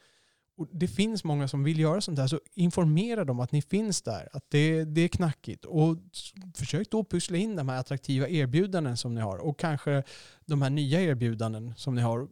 Och 0.56 0.68
det 0.72 0.88
finns 0.88 1.24
många 1.24 1.48
som 1.48 1.64
vill 1.64 1.80
göra 1.80 2.00
sånt 2.00 2.18
här, 2.18 2.26
så 2.26 2.40
informera 2.54 3.24
dem 3.24 3.40
att 3.40 3.52
ni 3.52 3.62
finns 3.62 4.02
där, 4.02 4.28
att 4.32 4.44
det, 4.48 4.84
det 4.84 5.00
är 5.00 5.08
knackigt. 5.08 5.64
Och 5.64 5.96
försök 6.54 6.90
då 6.90 7.04
pussla 7.04 7.36
in 7.36 7.56
de 7.56 7.68
här 7.68 7.80
attraktiva 7.80 8.28
erbjudanden 8.28 8.96
som 8.96 9.14
ni 9.14 9.20
har 9.20 9.38
och 9.38 9.58
kanske 9.58 10.02
de 10.46 10.62
här 10.62 10.70
nya 10.70 11.00
erbjudanden 11.00 11.74
som 11.76 11.94
ni 11.94 12.02
har. 12.02 12.28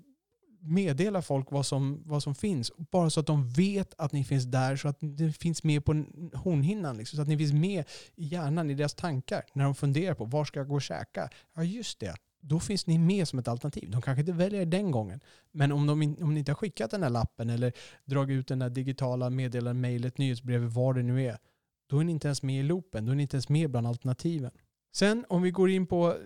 Meddela 0.63 1.23
folk 1.23 1.51
vad 1.51 1.67
som, 1.67 2.03
vad 2.07 2.23
som 2.23 2.35
finns, 2.35 2.73
bara 2.77 3.11
så 3.11 3.21
att 3.21 3.27
de 3.27 3.49
vet 3.49 3.95
att 3.99 4.13
ni 4.13 4.25
finns 4.25 4.45
där, 4.45 4.77
så 4.77 4.89
att 4.89 4.97
det 5.01 5.33
finns 5.33 5.65
med 5.65 5.85
på 5.85 5.93
hornhinnan. 6.35 6.97
Liksom, 6.97 7.17
så 7.17 7.23
att 7.23 7.29
ni 7.29 7.39
finns 7.39 7.53
med 7.53 7.85
i 8.17 8.25
hjärnan, 8.25 8.71
i 8.71 8.75
deras 8.75 8.95
tankar, 8.95 9.43
när 9.53 9.65
de 9.65 9.75
funderar 9.75 10.15
på 10.15 10.25
var 10.25 10.45
ska 10.45 10.61
jag 10.61 10.69
gå 10.69 10.75
och 10.75 10.83
käka? 10.83 11.29
Ja, 11.55 11.63
just 11.65 12.01
det 12.01 12.17
då 12.41 12.61
finns 12.61 12.87
ni 12.87 12.99
med 12.99 13.29
som 13.29 13.39
ett 13.39 13.49
alternativ. 13.49 13.91
De 13.91 14.03
kanske 14.03 14.21
inte 14.21 14.33
väljer 14.33 14.67
den 14.67 14.91
gången. 14.91 15.21
Men 15.53 15.73
om, 15.73 15.87
de, 15.87 16.17
om 16.23 16.35
ni 16.35 16.39
inte 16.39 16.53
har 16.53 16.57
skickat 16.57 16.91
den 16.91 17.03
här 17.03 17.11
lappen 17.11 17.51
eller 17.51 17.73
dragit 18.05 18.35
ut 18.35 18.49
den 18.49 18.59
där 18.59 18.71
digitala 18.71 19.31
meddelandet, 19.31 19.81
mejlet, 19.81 20.19
nyhetsbrevet, 20.19 20.73
vad 20.73 20.97
det 20.97 21.03
nu 21.03 21.23
är, 21.25 21.39
då 21.87 21.99
är 21.99 22.05
ni 22.05 22.13
inte 22.13 22.29
ens 22.29 22.43
med 22.43 22.61
i 22.61 22.63
loopen. 22.63 23.05
Då 23.05 23.13
är 23.13 23.17
ni 23.17 23.23
inte 23.23 23.37
ens 23.37 23.49
med 23.49 23.71
bland 23.71 23.87
alternativen. 23.87 24.51
Sen 24.93 25.25
om 25.29 25.43
vi 25.43 25.51
går 25.51 25.71
in 25.71 25.87
på 25.87 26.17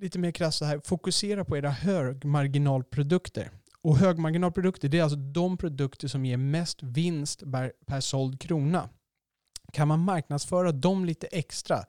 lite 0.00 0.18
mer 0.18 0.30
krasst 0.30 0.62
här, 0.62 0.80
fokusera 0.84 1.44
på 1.44 1.56
era 1.56 1.70
högmarginalprodukter. 1.70 3.50
Och 3.80 3.96
högmarginalprodukter, 3.96 4.88
det 4.88 4.98
är 4.98 5.02
alltså 5.02 5.18
de 5.18 5.56
produkter 5.56 6.08
som 6.08 6.24
ger 6.24 6.36
mest 6.36 6.82
vinst 6.82 7.52
per, 7.52 7.72
per 7.86 8.00
såld 8.00 8.40
krona. 8.40 8.88
Kan 9.72 9.88
man 9.88 10.00
marknadsföra 10.00 10.72
dem 10.72 11.04
lite 11.04 11.26
extra, 11.26 11.84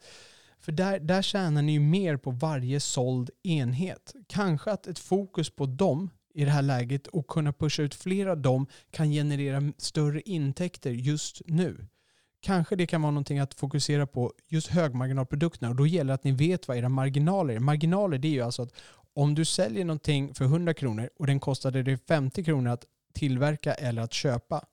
för 0.63 0.71
där, 0.71 0.99
där 0.99 1.21
tjänar 1.21 1.61
ni 1.61 1.71
ju 1.71 1.79
mer 1.79 2.17
på 2.17 2.31
varje 2.31 2.79
såld 2.79 3.29
enhet. 3.43 4.15
Kanske 4.27 4.71
att 4.71 4.87
ett 4.87 4.99
fokus 4.99 5.49
på 5.49 5.65
dem 5.65 6.09
i 6.33 6.45
det 6.45 6.51
här 6.51 6.61
läget 6.61 7.07
och 7.07 7.27
kunna 7.27 7.53
pusha 7.53 7.83
ut 7.83 7.95
fler 7.95 8.27
av 8.27 8.37
dem 8.37 8.67
kan 8.91 9.11
generera 9.11 9.73
större 9.77 10.21
intäkter 10.21 10.91
just 10.91 11.41
nu. 11.45 11.87
Kanske 12.41 12.75
det 12.75 12.85
kan 12.85 13.01
vara 13.01 13.11
någonting 13.11 13.39
att 13.39 13.53
fokusera 13.53 14.07
på 14.07 14.33
just 14.47 14.67
högmarginalprodukterna 14.67 15.69
och 15.69 15.75
då 15.75 15.87
gäller 15.87 16.07
det 16.07 16.13
att 16.13 16.23
ni 16.23 16.31
vet 16.31 16.67
vad 16.67 16.77
era 16.77 16.89
marginaler 16.89 17.53
är. 17.53 17.59
Marginaler 17.59 18.17
det 18.17 18.27
är 18.27 18.31
ju 18.31 18.41
alltså 18.41 18.61
att 18.61 18.73
om 19.13 19.35
du 19.35 19.45
säljer 19.45 19.85
någonting 19.85 20.33
för 20.33 20.45
100 20.45 20.73
kronor 20.73 21.09
och 21.19 21.27
den 21.27 21.39
kostade 21.39 21.83
dig 21.83 21.97
50 21.97 22.43
kronor 22.43 22.71
att 22.71 22.85
tillverka 23.13 23.73
eller 23.73 24.01
att 24.01 24.13
köpa. 24.13 24.65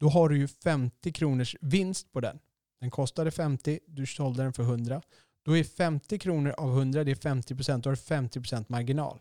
Då 0.00 0.08
har 0.08 0.28
du 0.28 0.38
ju 0.38 0.48
50 0.48 1.12
kronors 1.12 1.56
vinst 1.60 2.12
på 2.12 2.20
den. 2.20 2.38
Den 2.80 2.90
kostade 2.90 3.30
50, 3.30 3.80
du 3.86 4.06
sålde 4.06 4.42
den 4.42 4.52
för 4.52 4.62
100. 4.62 5.02
Då 5.44 5.56
är 5.56 5.64
50 5.64 6.18
kronor 6.18 6.54
av 6.58 6.70
100, 6.70 7.04
det 7.04 7.10
är 7.10 7.16
50 7.16 7.54
procent, 7.54 7.84
då 7.84 7.90
har 7.90 7.96
du 7.96 8.02
50 8.02 8.40
procent 8.40 8.68
marginal. 8.68 9.18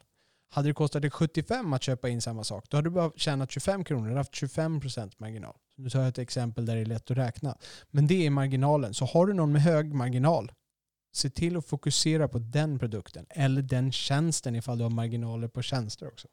Hade 0.50 0.70
det 0.70 0.74
kostat 0.74 1.02
dig 1.02 1.12
75 1.12 1.74
att 1.74 1.84
köpa 1.84 2.10
in 2.10 2.22
samma 2.22 2.44
sak, 2.44 2.66
då 2.70 2.78
hade 2.78 2.90
du 2.90 2.94
bara 2.94 3.12
tjänat 3.16 3.52
25 3.52 3.84
kronor, 3.84 4.10
du 4.10 4.16
haft 4.16 4.36
25 4.36 4.80
procent 4.80 5.20
marginal. 5.20 5.56
Nu 5.78 5.90
tar 5.90 6.00
jag 6.00 6.08
ett 6.08 6.18
exempel 6.18 6.66
där 6.66 6.76
det 6.76 6.82
är 6.82 6.86
lätt 6.86 7.12
att 7.12 7.18
räkna. 7.18 7.58
Men 7.92 8.08
det 8.08 8.26
är 8.26 8.30
marginalen. 8.30 8.94
Så 8.94 9.06
har 9.06 9.26
du 9.26 9.34
någon 9.34 9.52
med 9.52 9.62
hög 9.62 9.94
marginal, 9.94 10.52
se 11.14 11.30
till 11.30 11.58
att 11.58 11.66
fokusera 11.66 12.28
på 12.28 12.40
den 12.40 12.80
produkten 12.80 13.26
eller 13.30 13.62
den 13.62 13.92
tjänsten 13.92 14.56
ifall 14.56 14.78
du 14.78 14.84
har 14.84 14.90
marginaler 14.92 15.48
på 15.48 15.62
tjänster 15.62 16.08
också. 16.08 16.28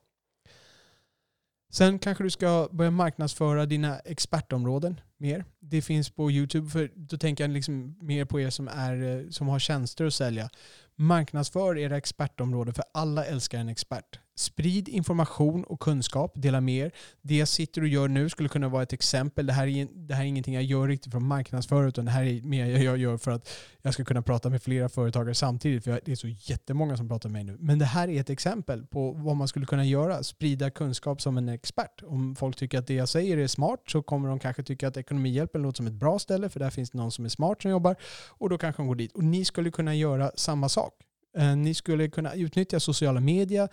Sen 1.74 1.98
kanske 1.98 2.24
du 2.24 2.30
ska 2.30 2.68
börja 2.72 2.90
marknadsföra 2.90 3.66
dina 3.66 3.98
expertområden 3.98 5.00
mer. 5.16 5.44
Det 5.60 5.82
finns 5.82 6.10
på 6.10 6.30
YouTube, 6.30 6.70
för 6.70 6.90
då 6.94 7.16
tänker 7.16 7.44
jag 7.44 7.50
liksom 7.50 7.96
mer 8.00 8.24
på 8.24 8.40
er 8.40 8.50
som, 8.50 8.68
är, 8.68 9.02
eh, 9.02 9.30
som 9.30 9.48
har 9.48 9.58
tjänster 9.58 10.04
att 10.04 10.14
sälja. 10.14 10.50
Marknadsför 10.96 11.78
era 11.78 11.96
expertområden, 11.96 12.74
för 12.74 12.84
alla 12.94 13.24
älskar 13.24 13.58
en 13.58 13.68
expert. 13.68 14.18
Sprid 14.36 14.88
information 14.88 15.64
och 15.64 15.80
kunskap, 15.80 16.32
dela 16.34 16.60
med 16.60 16.86
er. 16.86 16.92
Det 17.22 17.36
jag 17.36 17.48
sitter 17.48 17.82
och 17.82 17.88
gör 17.88 18.08
nu 18.08 18.28
skulle 18.28 18.48
kunna 18.48 18.68
vara 18.68 18.82
ett 18.82 18.92
exempel. 18.92 19.46
Det 19.46 19.52
här 19.52 19.66
är, 19.66 19.88
det 19.94 20.14
här 20.14 20.22
är 20.22 20.28
ingenting 20.28 20.54
jag 20.54 20.62
gör 20.62 20.88
riktigt 20.88 21.12
för 21.12 21.18
att 21.18 21.24
marknadsföra, 21.24 21.88
utan 21.88 22.04
det 22.04 22.10
här 22.10 22.24
är 22.24 22.42
mer 22.42 22.66
jag 22.66 22.98
gör 22.98 23.16
för 23.16 23.30
att 23.30 23.48
jag 23.82 23.94
ska 23.94 24.04
kunna 24.04 24.22
prata 24.22 24.50
med 24.50 24.62
flera 24.62 24.88
företagare 24.88 25.34
samtidigt, 25.34 25.84
för 25.84 26.00
det 26.04 26.12
är 26.12 26.16
så 26.16 26.28
jättemånga 26.28 26.96
som 26.96 27.08
pratar 27.08 27.28
med 27.28 27.44
mig 27.46 27.54
nu. 27.54 27.58
Men 27.60 27.78
det 27.78 27.84
här 27.84 28.08
är 28.08 28.20
ett 28.20 28.30
exempel 28.30 28.86
på 28.86 29.12
vad 29.12 29.36
man 29.36 29.48
skulle 29.48 29.66
kunna 29.66 29.84
göra, 29.84 30.22
sprida 30.22 30.70
kunskap 30.70 31.20
som 31.20 31.38
en 31.38 31.48
expert. 31.48 32.02
Om 32.06 32.36
folk 32.36 32.56
tycker 32.56 32.78
att 32.78 32.86
det 32.86 32.94
jag 32.94 33.08
säger 33.08 33.38
är 33.38 33.46
smart 33.46 33.80
så 33.86 34.02
kommer 34.02 34.28
de 34.28 34.38
kanske 34.38 34.62
tycka 34.62 34.88
att 34.88 34.96
Ekonomihjälpen 34.96 35.62
låter 35.62 35.76
som 35.76 35.86
ett 35.86 35.92
bra 35.92 36.18
ställe, 36.18 36.48
för 36.48 36.60
där 36.60 36.70
finns 36.70 36.90
det 36.90 36.98
någon 36.98 37.12
som 37.12 37.24
är 37.24 37.28
smart 37.28 37.62
som 37.62 37.70
jobbar, 37.70 37.96
och 38.28 38.50
då 38.50 38.58
kanske 38.58 38.82
de 38.82 38.86
går 38.86 38.94
dit. 38.94 39.12
Och 39.12 39.24
ni 39.24 39.44
skulle 39.44 39.70
kunna 39.70 39.94
göra 39.94 40.30
samma 40.34 40.68
sak. 40.68 40.94
Eh, 41.36 41.56
ni 41.56 41.74
skulle 41.74 42.08
kunna 42.08 42.34
utnyttja 42.34 42.80
sociala 42.80 43.20
medier, 43.20 43.68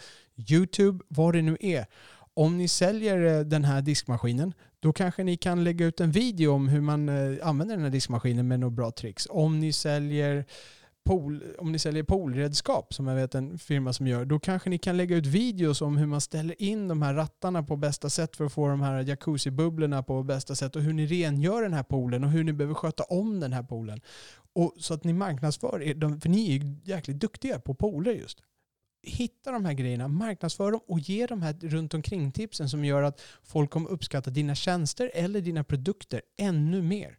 YouTube, 0.51 1.03
vad 1.07 1.33
det 1.33 1.41
nu 1.41 1.57
är. 1.59 1.85
Om 2.33 2.57
ni 2.57 2.67
säljer 2.67 3.37
eh, 3.37 3.39
den 3.39 3.65
här 3.65 3.81
diskmaskinen, 3.81 4.53
då 4.79 4.93
kanske 4.93 5.23
ni 5.23 5.37
kan 5.37 5.63
lägga 5.63 5.85
ut 5.85 5.99
en 5.99 6.11
video 6.11 6.53
om 6.53 6.67
hur 6.67 6.81
man 6.81 7.09
eh, 7.09 7.47
använder 7.47 7.75
den 7.75 7.83
här 7.83 7.91
diskmaskinen 7.91 8.47
med 8.47 8.59
några 8.59 8.71
bra 8.71 8.91
tricks. 8.91 9.27
Om 9.29 9.59
ni 9.59 9.73
säljer 9.73 10.45
pool, 11.03 11.43
om 11.57 11.71
ni 11.71 11.79
säljer 11.79 12.03
poolredskap, 12.03 12.93
som 12.93 13.07
jag 13.07 13.15
vet 13.15 13.35
en 13.35 13.57
firma 13.57 13.93
som 13.93 14.07
gör, 14.07 14.25
då 14.25 14.39
kanske 14.39 14.69
ni 14.69 14.77
kan 14.77 14.97
lägga 14.97 15.15
ut 15.15 15.25
videos 15.25 15.81
om 15.81 15.97
hur 15.97 16.07
man 16.07 16.21
ställer 16.21 16.61
in 16.61 16.87
de 16.87 17.01
här 17.01 17.13
rattarna 17.13 17.63
på 17.63 17.75
bästa 17.75 18.09
sätt 18.09 18.35
för 18.35 18.45
att 18.45 18.53
få 18.53 18.67
de 18.67 18.81
här 18.81 19.03
jacuzzi-bubblorna 19.03 20.03
på 20.03 20.23
bästa 20.23 20.55
sätt 20.55 20.75
och 20.75 20.81
hur 20.81 20.93
ni 20.93 21.05
rengör 21.05 21.61
den 21.61 21.73
här 21.73 21.83
poolen 21.83 22.23
och 22.23 22.29
hur 22.29 22.43
ni 22.43 22.53
behöver 22.53 22.73
sköta 22.73 23.03
om 23.03 23.39
den 23.39 23.53
här 23.53 23.63
poolen. 23.63 24.01
Och 24.53 24.73
så 24.77 24.93
att 24.93 25.03
ni 25.03 25.13
marknadsför 25.13 25.81
er, 25.81 26.19
för 26.19 26.29
ni 26.29 26.49
är 26.49 26.59
ju 26.59 26.75
jäkligt 26.83 27.19
duktiga 27.19 27.59
på 27.59 27.75
pooler 27.75 28.11
just. 28.11 28.41
Hitta 29.03 29.51
de 29.51 29.65
här 29.65 29.73
grejerna, 29.73 30.07
marknadsför 30.07 30.71
dem 30.71 30.81
och 30.87 30.99
ge 30.99 31.27
de 31.27 31.41
här 31.41 31.53
runt 31.53 31.93
omkring 31.93 32.31
tipsen 32.31 32.69
som 32.69 32.85
gör 32.85 33.03
att 33.03 33.21
folk 33.43 33.71
kommer 33.71 33.89
uppskatta 33.89 34.29
dina 34.29 34.55
tjänster 34.55 35.11
eller 35.13 35.41
dina 35.41 35.63
produkter 35.63 36.21
ännu 36.37 36.81
mer. 36.81 37.17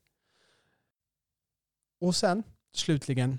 Och 2.01 2.17
sen 2.17 2.43
slutligen 2.75 3.39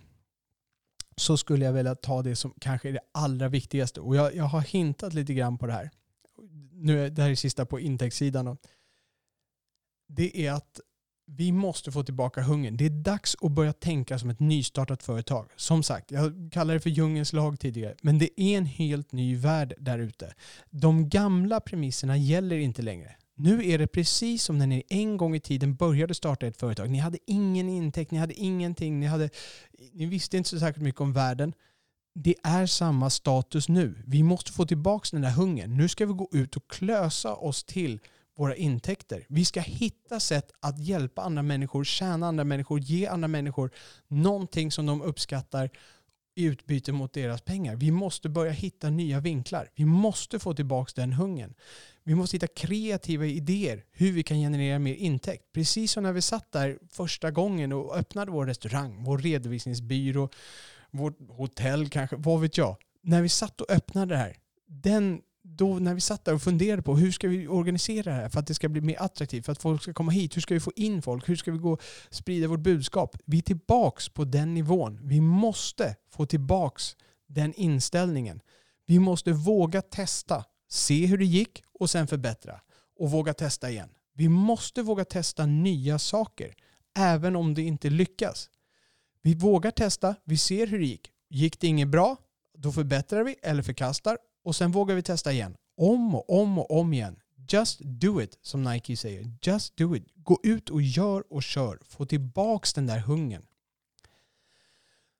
så 1.15 1.37
skulle 1.37 1.65
jag 1.65 1.73
vilja 1.73 1.95
ta 1.95 2.21
det 2.21 2.35
som 2.35 2.53
kanske 2.59 2.89
är 2.89 2.93
det 2.93 2.99
allra 3.11 3.49
viktigaste. 3.49 4.01
Och 4.01 4.15
jag, 4.15 4.35
jag 4.35 4.43
har 4.43 4.61
hintat 4.61 5.13
lite 5.13 5.33
grann 5.33 5.57
på 5.57 5.67
det 5.67 5.73
här. 5.73 5.91
Nu, 6.71 7.09
det 7.09 7.21
här 7.21 7.29
är 7.29 7.35
sista 7.35 7.65
på 7.65 7.79
intäktssidan. 7.79 8.57
Det 10.07 10.47
är 10.47 10.51
att 10.51 10.79
vi 11.25 11.51
måste 11.51 11.91
få 11.91 12.03
tillbaka 12.03 12.41
hungern. 12.41 12.77
Det 12.77 12.85
är 12.85 12.89
dags 12.89 13.35
att 13.41 13.51
börja 13.51 13.73
tänka 13.73 14.19
som 14.19 14.29
ett 14.29 14.39
nystartat 14.39 15.03
företag. 15.03 15.49
Som 15.55 15.83
sagt, 15.83 16.11
jag 16.11 16.49
kallade 16.51 16.73
det 16.73 16.81
för 16.81 16.89
djungelns 16.89 17.33
lag 17.33 17.59
tidigare, 17.59 17.95
men 18.01 18.19
det 18.19 18.41
är 18.41 18.57
en 18.57 18.65
helt 18.65 19.11
ny 19.11 19.35
värld 19.35 19.73
där 19.77 19.99
ute. 19.99 20.33
De 20.69 21.09
gamla 21.09 21.59
premisserna 21.59 22.17
gäller 22.17 22.57
inte 22.57 22.81
längre. 22.81 23.15
Nu 23.35 23.69
är 23.69 23.77
det 23.77 23.87
precis 23.87 24.43
som 24.43 24.57
när 24.57 24.67
ni 24.67 24.83
en 24.89 25.17
gång 25.17 25.35
i 25.35 25.39
tiden 25.39 25.75
började 25.75 26.13
starta 26.13 26.47
ett 26.47 26.57
företag. 26.57 26.89
Ni 26.89 26.97
hade 26.99 27.17
ingen 27.27 27.69
intäkt, 27.69 28.11
ni 28.11 28.17
hade 28.17 28.33
ingenting, 28.33 28.99
ni, 28.99 29.05
hade, 29.05 29.29
ni 29.93 30.05
visste 30.05 30.37
inte 30.37 30.49
så 30.49 30.59
särskilt 30.59 30.83
mycket 30.83 31.01
om 31.01 31.13
världen. 31.13 31.53
Det 32.15 32.35
är 32.43 32.65
samma 32.65 33.09
status 33.09 33.69
nu. 33.69 34.03
Vi 34.07 34.23
måste 34.23 34.51
få 34.51 34.65
tillbaka 34.65 35.07
den 35.11 35.21
där 35.21 35.31
hungern. 35.31 35.77
Nu 35.77 35.89
ska 35.89 36.05
vi 36.05 36.13
gå 36.13 36.29
ut 36.31 36.55
och 36.55 36.69
klösa 36.69 37.35
oss 37.35 37.63
till 37.63 37.99
våra 38.37 38.55
intäkter. 38.55 39.25
Vi 39.29 39.45
ska 39.45 39.61
hitta 39.61 40.19
sätt 40.19 40.51
att 40.59 40.79
hjälpa 40.79 41.21
andra 41.21 41.41
människor, 41.41 41.83
tjäna 41.83 42.27
andra 42.27 42.43
människor, 42.43 42.79
ge 42.79 43.07
andra 43.07 43.27
människor 43.27 43.71
någonting 44.07 44.71
som 44.71 44.85
de 44.85 45.01
uppskattar 45.01 45.69
i 46.35 46.43
utbyte 46.43 46.91
mot 46.91 47.13
deras 47.13 47.41
pengar. 47.41 47.75
Vi 47.75 47.91
måste 47.91 48.29
börja 48.29 48.51
hitta 48.51 48.89
nya 48.89 49.19
vinklar. 49.19 49.69
Vi 49.75 49.85
måste 49.85 50.39
få 50.39 50.53
tillbaka 50.53 50.91
den 50.95 51.13
hungern. 51.13 51.53
Vi 52.03 52.15
måste 52.15 52.35
hitta 52.35 52.47
kreativa 52.47 53.25
idéer 53.25 53.83
hur 53.91 54.11
vi 54.11 54.23
kan 54.23 54.37
generera 54.37 54.79
mer 54.79 54.93
intäkt. 54.93 55.43
Precis 55.53 55.91
som 55.91 56.03
när 56.03 56.13
vi 56.13 56.21
satt 56.21 56.51
där 56.51 56.79
första 56.91 57.31
gången 57.31 57.73
och 57.73 57.97
öppnade 57.97 58.31
vår 58.31 58.45
restaurang, 58.45 59.03
vår 59.03 59.17
redovisningsbyrå, 59.17 60.29
vårt 60.91 61.17
hotell 61.29 61.89
kanske, 61.89 62.15
vad 62.15 62.41
vet 62.41 62.57
jag. 62.57 62.75
När 63.01 63.21
vi 63.21 63.29
satt 63.29 63.61
och 63.61 63.71
öppnade 63.71 64.13
det 64.13 64.17
här, 64.17 64.37
den 64.67 65.21
då 65.43 65.79
när 65.79 65.93
vi 65.93 66.01
satt 66.01 66.25
där 66.25 66.33
och 66.33 66.41
funderade 66.41 66.81
på 66.81 66.95
hur 66.95 67.11
ska 67.11 67.27
vi 67.27 67.47
organisera 67.47 68.11
det 68.11 68.21
här 68.21 68.29
för 68.29 68.39
att 68.39 68.47
det 68.47 68.53
ska 68.53 68.69
bli 68.69 68.81
mer 68.81 69.01
attraktivt, 69.01 69.45
för 69.45 69.51
att 69.51 69.61
folk 69.61 69.81
ska 69.81 69.93
komma 69.93 70.11
hit, 70.11 70.35
hur 70.35 70.41
ska 70.41 70.53
vi 70.53 70.59
få 70.59 70.71
in 70.75 71.01
folk, 71.01 71.29
hur 71.29 71.35
ska 71.35 71.51
vi 71.51 71.57
gå 71.57 71.77
sprida 72.09 72.47
vårt 72.47 72.59
budskap? 72.59 73.17
Vi 73.25 73.37
är 73.37 73.41
tillbaks 73.41 74.09
på 74.09 74.25
den 74.25 74.53
nivån. 74.53 74.99
Vi 75.03 75.21
måste 75.21 75.95
få 76.11 76.25
tillbaks 76.25 76.95
den 77.27 77.53
inställningen. 77.53 78.41
Vi 78.85 78.99
måste 78.99 79.31
våga 79.31 79.81
testa, 79.81 80.45
se 80.69 81.05
hur 81.05 81.17
det 81.17 81.25
gick 81.25 81.63
och 81.79 81.89
sen 81.89 82.07
förbättra. 82.07 82.61
Och 82.99 83.11
våga 83.11 83.33
testa 83.33 83.69
igen. 83.69 83.89
Vi 84.13 84.29
måste 84.29 84.81
våga 84.81 85.05
testa 85.05 85.45
nya 85.45 85.99
saker, 85.99 86.53
även 86.97 87.35
om 87.35 87.53
det 87.53 87.61
inte 87.61 87.89
lyckas. 87.89 88.49
Vi 89.21 89.35
vågar 89.35 89.71
testa, 89.71 90.15
vi 90.23 90.37
ser 90.37 90.67
hur 90.67 90.79
det 90.79 90.85
gick. 90.85 91.11
Gick 91.29 91.59
det 91.59 91.67
inget 91.67 91.87
bra, 91.87 92.17
då 92.57 92.71
förbättrar 92.71 93.23
vi 93.23 93.35
eller 93.41 93.63
förkastar 93.63 94.17
och 94.43 94.55
sen 94.55 94.71
vågar 94.71 94.95
vi 94.95 95.01
testa 95.01 95.31
igen. 95.31 95.55
Om 95.77 96.15
och 96.15 96.41
om 96.41 96.59
och 96.59 96.71
om 96.71 96.93
igen. 96.93 97.15
Just 97.49 97.79
do 97.79 98.21
it, 98.21 98.37
som 98.41 98.63
Nike 98.63 98.97
säger. 98.97 99.31
Just 99.41 99.77
do 99.77 99.95
it. 99.95 100.03
Gå 100.15 100.39
ut 100.43 100.69
och 100.69 100.81
gör 100.81 101.23
och 101.29 101.43
kör. 101.43 101.79
Få 101.85 102.05
tillbaks 102.05 102.73
den 102.73 102.87
där 102.87 102.99
hungern. 102.99 103.45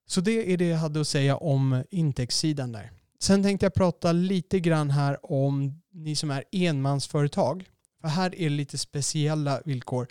Så 0.05 0.21
det 0.21 0.53
är 0.53 0.57
det 0.57 0.67
jag 0.67 0.78
hade 0.78 1.01
att 1.01 1.07
säga 1.07 1.38
om 1.38 1.84
intäktssidan 1.89 2.71
där. 2.71 2.91
Sen 3.19 3.43
tänkte 3.43 3.65
jag 3.65 3.74
prata 3.74 4.11
lite 4.11 4.59
grann 4.59 4.89
här 4.89 5.32
om 5.32 5.82
ni 5.91 6.15
som 6.15 6.32
är 6.32 6.43
enmansföretag. 6.51 7.69
För 8.01 8.07
här 8.07 8.36
är 8.36 8.43
det 8.43 8.55
lite 8.55 8.78
speciella 8.78 9.61
villkor. 9.65 10.07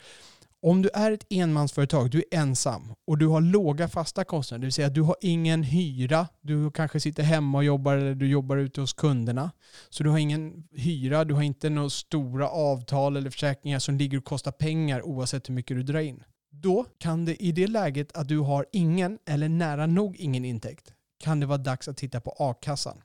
Om 0.64 0.82
du 0.82 0.90
är 0.94 1.12
ett 1.12 1.26
enmansföretag, 1.30 2.10
du 2.10 2.18
är 2.18 2.38
ensam 2.38 2.94
och 3.06 3.18
du 3.18 3.26
har 3.26 3.40
låga 3.40 3.88
fasta 3.88 4.24
kostnader, 4.24 4.60
det 4.60 4.66
vill 4.66 4.72
säga 4.72 4.86
att 4.86 4.94
du 4.94 5.02
har 5.02 5.16
ingen 5.20 5.62
hyra, 5.62 6.28
du 6.40 6.70
kanske 6.70 7.00
sitter 7.00 7.22
hemma 7.22 7.58
och 7.58 7.64
jobbar 7.64 7.96
eller 7.96 8.14
du 8.14 8.28
jobbar 8.28 8.56
ute 8.56 8.80
hos 8.80 8.92
kunderna. 8.92 9.50
Så 9.90 10.04
du 10.04 10.10
har 10.10 10.18
ingen 10.18 10.68
hyra, 10.72 11.24
du 11.24 11.34
har 11.34 11.42
inte 11.42 11.70
några 11.70 11.90
stora 11.90 12.48
avtal 12.48 13.16
eller 13.16 13.30
försäkringar 13.30 13.78
som 13.78 13.96
ligger 13.96 14.18
och 14.18 14.24
kostar 14.24 14.52
pengar 14.52 15.02
oavsett 15.02 15.48
hur 15.48 15.54
mycket 15.54 15.76
du 15.76 15.82
drar 15.82 16.00
in. 16.00 16.24
Då 16.50 16.86
kan 16.98 17.24
det 17.24 17.42
i 17.42 17.52
det 17.52 17.66
läget 17.66 18.16
att 18.16 18.28
du 18.28 18.38
har 18.38 18.66
ingen 18.72 19.18
eller 19.26 19.48
nära 19.48 19.86
nog 19.86 20.16
ingen 20.16 20.44
intäkt 20.44 20.92
kan 21.22 21.40
det 21.40 21.46
vara 21.46 21.58
dags 21.58 21.88
att 21.88 21.96
titta 21.96 22.20
på 22.20 22.36
a-kassan. 22.38 23.02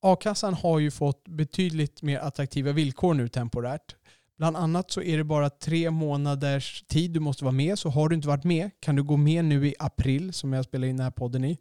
A-kassan 0.00 0.54
har 0.54 0.78
ju 0.78 0.90
fått 0.90 1.28
betydligt 1.28 2.02
mer 2.02 2.18
attraktiva 2.18 2.72
villkor 2.72 3.14
nu 3.14 3.28
temporärt. 3.28 3.96
Bland 4.36 4.56
annat 4.56 4.90
så 4.90 5.02
är 5.02 5.16
det 5.16 5.24
bara 5.24 5.50
tre 5.50 5.90
månaders 5.90 6.82
tid 6.82 7.10
du 7.10 7.20
måste 7.20 7.44
vara 7.44 7.52
med. 7.52 7.78
Så 7.78 7.88
har 7.88 8.08
du 8.08 8.16
inte 8.16 8.28
varit 8.28 8.44
med 8.44 8.70
kan 8.80 8.96
du 8.96 9.02
gå 9.02 9.16
med 9.16 9.44
nu 9.44 9.66
i 9.66 9.74
april 9.78 10.32
som 10.32 10.52
jag 10.52 10.64
spelar 10.64 10.88
in 10.88 10.96
den 10.96 11.04
här 11.04 11.10
podden 11.10 11.44
i. 11.44 11.58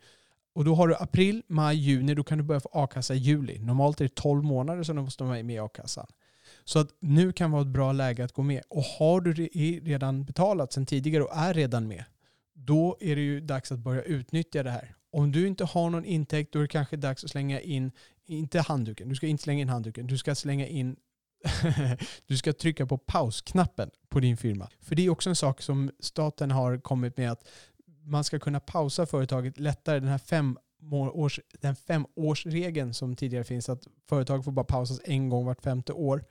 Och 0.54 0.66
då 0.66 0.76
har 0.76 0.88
du 0.88 0.96
april, 0.96 1.44
maj, 1.48 1.78
juni. 1.78 2.16
Då 2.16 2.24
kan 2.24 2.38
du 2.38 2.44
börja 2.44 2.60
få 2.60 2.70
a-kassa 2.74 3.14
i 3.14 3.18
juli. 3.18 3.60
Normalt 3.60 4.02
är 4.02 4.06
det 4.06 4.16
12 4.16 4.44
månader 4.44 4.84
som 4.84 4.96
du 4.96 5.02
måste 5.02 5.24
vara 5.24 5.44
med 5.44 5.56
i 5.56 5.60
a-kassan. 5.60 6.08
Så 6.64 6.80
att 6.80 6.90
nu 7.00 7.32
kan 7.32 7.52
vara 7.52 7.62
ett 7.62 7.68
bra 7.68 7.92
läge 7.92 8.24
att 8.24 8.34
gå 8.34 8.42
med. 8.42 8.62
Och 8.70 8.84
har 8.84 9.22
du 9.22 9.34
redan 9.80 10.26
betalat 10.26 10.74
sedan 10.74 10.86
tidigare 10.86 11.24
och 11.24 11.38
är 11.38 11.54
redan 11.54 11.88
med, 11.88 12.04
då 12.54 12.98
är 13.00 13.16
det 13.16 13.22
ju 13.22 13.40
dags 13.40 13.72
att 13.72 13.80
börja 13.80 14.02
utnyttja 14.02 14.64
det 14.64 14.70
här. 14.70 14.96
Om 15.12 15.32
du 15.32 15.48
inte 15.48 15.66
har 15.66 15.90
någon 15.90 16.06
intäkt, 16.06 16.54
då 16.54 16.60
är 16.60 16.64
det 16.64 16.68
kanske 16.68 16.98
dags 16.98 17.24
att 17.24 17.30
slänga 17.30 17.60
in, 17.60 17.92
inte 18.26 18.60
handduken, 18.60 19.10
du 19.10 19.16
ska 19.16 19.28
inte 19.28 19.44
slänga 19.44 19.62
in 19.62 19.70
handduken, 19.70 20.08
du 20.08 20.18
ska 20.18 20.36
slänga 20.36 20.68
in 20.68 20.96
du 22.28 22.38
ska 22.38 22.54
trycka 22.54 22.86
på 22.86 22.98
pausknappen 22.98 23.90
på 24.10 24.20
din 24.20 24.38
firma. 24.38 24.70
För 24.82 24.96
det 24.96 25.06
är 25.06 25.10
också 25.10 25.30
en 25.30 25.36
sak 25.36 25.62
som 25.62 25.92
staten 26.00 26.52
har 26.52 26.78
kommit 26.78 27.18
med 27.18 27.32
att 27.32 27.48
man 28.04 28.24
ska 28.24 28.40
kunna 28.40 28.60
pausa 28.60 29.06
företaget 29.06 29.60
lättare. 29.60 30.00
Den 30.00 30.10
här 30.10 30.18
fem 30.18 30.58
års, 30.92 31.40
den 31.60 31.76
femårsregeln 31.76 32.94
som 32.94 33.16
tidigare 33.16 33.44
finns, 33.44 33.70
att 33.70 33.88
företag 34.10 34.44
får 34.44 34.52
bara 34.52 34.66
pausas 34.66 35.00
en 35.04 35.30
gång 35.30 35.46
vart 35.46 35.62
femte 35.62 35.94
år 35.94 36.24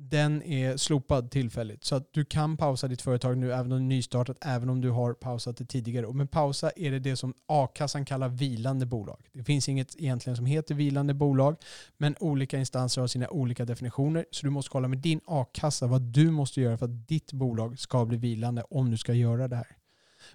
den 0.00 0.42
är 0.42 0.76
slopad 0.76 1.30
tillfälligt. 1.30 1.84
Så 1.84 1.94
att 1.94 2.12
du 2.12 2.24
kan 2.24 2.56
pausa 2.56 2.88
ditt 2.88 3.02
företag 3.02 3.38
nu 3.38 3.52
även 3.52 3.72
om 3.72 3.78
det 3.78 3.84
är 3.84 3.96
nystartat, 3.96 4.38
även 4.40 4.70
om 4.70 4.80
du 4.80 4.90
har 4.90 5.14
pausat 5.14 5.56
det 5.56 5.64
tidigare. 5.64 6.06
Och 6.06 6.16
med 6.16 6.30
pausa 6.30 6.70
är 6.76 6.90
det 6.90 6.98
det 6.98 7.16
som 7.16 7.34
a-kassan 7.46 8.04
kallar 8.04 8.28
vilande 8.28 8.86
bolag. 8.86 9.28
Det 9.32 9.44
finns 9.44 9.68
inget 9.68 9.96
egentligen 9.98 10.36
som 10.36 10.46
heter 10.46 10.74
vilande 10.74 11.14
bolag, 11.14 11.56
men 11.96 12.14
olika 12.20 12.58
instanser 12.58 13.00
har 13.00 13.08
sina 13.08 13.28
olika 13.28 13.64
definitioner. 13.64 14.26
Så 14.30 14.46
du 14.46 14.50
måste 14.50 14.70
kolla 14.70 14.88
med 14.88 14.98
din 14.98 15.20
a-kassa 15.26 15.86
vad 15.86 16.02
du 16.02 16.30
måste 16.30 16.60
göra 16.60 16.78
för 16.78 16.86
att 16.86 17.08
ditt 17.08 17.32
bolag 17.32 17.78
ska 17.78 18.04
bli 18.04 18.18
vilande 18.18 18.62
om 18.70 18.90
du 18.90 18.96
ska 18.96 19.14
göra 19.14 19.48
det 19.48 19.56
här. 19.56 19.76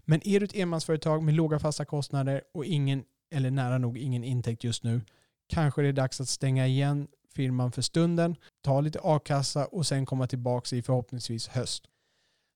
Men 0.05 0.27
är 0.27 0.39
du 0.39 0.45
ett 0.45 0.55
enmansföretag 0.55 1.23
med 1.23 1.33
låga 1.33 1.59
fasta 1.59 1.85
kostnader 1.85 2.41
och 2.53 2.65
ingen, 2.65 3.03
eller 3.31 3.51
nära 3.51 3.77
nog 3.77 3.97
ingen 3.97 4.23
intäkt 4.23 4.63
just 4.63 4.83
nu, 4.83 5.01
kanske 5.47 5.81
det 5.81 5.87
är 5.87 5.93
dags 5.93 6.21
att 6.21 6.29
stänga 6.29 6.67
igen 6.67 7.07
firman 7.35 7.71
för 7.71 7.81
stunden, 7.81 8.35
ta 8.63 8.81
lite 8.81 8.99
a-kassa 9.03 9.65
och 9.65 9.85
sen 9.85 10.05
komma 10.05 10.27
tillbaka 10.27 10.75
i 10.75 10.81
förhoppningsvis 10.81 11.47
höst. 11.47 11.83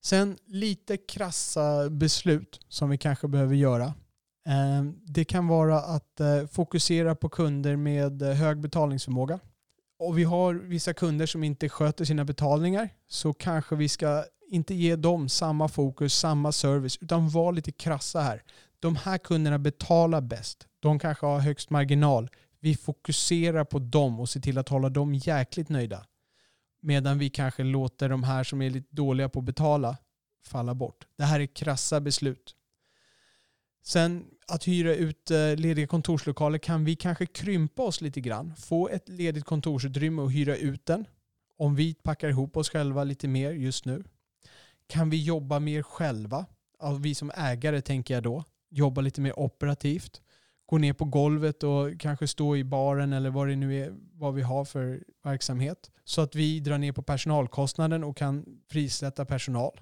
Sen 0.05 0.37
lite 0.45 0.97
krassa 0.97 1.89
beslut 1.89 2.59
som 2.69 2.89
vi 2.89 2.97
kanske 2.97 3.27
behöver 3.27 3.55
göra. 3.55 3.85
Eh, 4.47 4.83
det 5.05 5.25
kan 5.25 5.47
vara 5.47 5.79
att 5.79 6.19
eh, 6.19 6.45
fokusera 6.47 7.15
på 7.15 7.29
kunder 7.29 7.75
med 7.75 8.21
hög 8.21 8.59
betalningsförmåga. 8.59 9.39
Och 9.99 10.17
vi 10.17 10.23
har 10.23 10.53
vissa 10.53 10.93
kunder 10.93 11.25
som 11.25 11.43
inte 11.43 11.69
sköter 11.69 12.05
sina 12.05 12.25
betalningar 12.25 12.89
så 13.07 13.33
kanske 13.33 13.75
vi 13.75 13.89
ska 13.89 14.23
inte 14.49 14.73
ge 14.73 14.95
dem 14.95 15.29
samma 15.29 15.67
fokus, 15.67 16.15
samma 16.15 16.51
service 16.51 16.97
utan 17.01 17.29
vara 17.29 17.51
lite 17.51 17.71
krassa 17.71 18.21
här. 18.21 18.43
De 18.79 18.95
här 18.95 19.17
kunderna 19.17 19.59
betalar 19.59 20.21
bäst. 20.21 20.67
De 20.79 20.99
kanske 20.99 21.25
har 21.25 21.39
högst 21.39 21.69
marginal 21.69 22.29
vi 22.59 22.75
fokuserar 22.75 23.63
på 23.65 23.79
dem 23.79 24.19
och 24.19 24.29
ser 24.29 24.39
till 24.39 24.57
att 24.57 24.69
hålla 24.69 24.89
dem 24.89 25.13
jäkligt 25.15 25.69
nöjda. 25.69 26.05
Medan 26.81 27.17
vi 27.17 27.29
kanske 27.29 27.63
låter 27.63 28.09
de 28.09 28.23
här 28.23 28.43
som 28.43 28.61
är 28.61 28.69
lite 28.69 28.95
dåliga 28.95 29.29
på 29.29 29.39
att 29.39 29.45
betala 29.45 29.97
falla 30.47 30.75
bort. 30.75 31.07
Det 31.17 31.23
här 31.23 31.39
är 31.39 31.45
krassa 31.45 32.01
beslut. 32.01 32.55
Sen 33.83 34.25
att 34.47 34.67
hyra 34.67 34.95
ut 34.95 35.31
eh, 35.31 35.55
lediga 35.55 35.87
kontorslokaler 35.87 36.57
kan 36.57 36.85
vi 36.85 36.95
kanske 36.95 37.25
krympa 37.25 37.83
oss 37.83 38.01
lite 38.01 38.21
grann. 38.21 38.55
Få 38.55 38.89
ett 38.89 39.09
ledigt 39.09 39.45
kontorsutrymme 39.45 40.21
och 40.21 40.31
hyra 40.31 40.55
ut 40.55 40.85
den. 40.85 41.05
Om 41.57 41.75
vi 41.75 41.93
packar 41.93 42.29
ihop 42.29 42.57
oss 42.57 42.69
själva 42.69 43.03
lite 43.03 43.27
mer 43.27 43.51
just 43.51 43.85
nu. 43.85 44.03
Kan 44.87 45.09
vi 45.09 45.23
jobba 45.23 45.59
mer 45.59 45.81
själva? 45.81 46.45
Alltså 46.79 47.01
vi 47.01 47.15
som 47.15 47.31
ägare 47.35 47.81
tänker 47.81 48.13
jag 48.13 48.23
då. 48.23 48.43
Jobba 48.69 49.01
lite 49.01 49.21
mer 49.21 49.39
operativt 49.39 50.21
gå 50.67 50.77
ner 50.77 50.93
på 50.93 51.05
golvet 51.05 51.63
och 51.63 51.99
kanske 51.99 52.27
stå 52.27 52.55
i 52.55 52.63
baren 52.63 53.13
eller 53.13 53.29
vad 53.29 53.47
det 53.47 53.55
nu 53.55 53.83
är 53.83 53.93
vad 54.13 54.33
vi 54.33 54.41
har 54.41 54.65
för 54.65 55.03
verksamhet. 55.23 55.91
Så 56.03 56.21
att 56.21 56.35
vi 56.35 56.59
drar 56.59 56.77
ner 56.77 56.91
på 56.91 57.01
personalkostnaden 57.01 58.03
och 58.03 58.17
kan 58.17 58.45
frisätta 58.69 59.25
personal. 59.25 59.81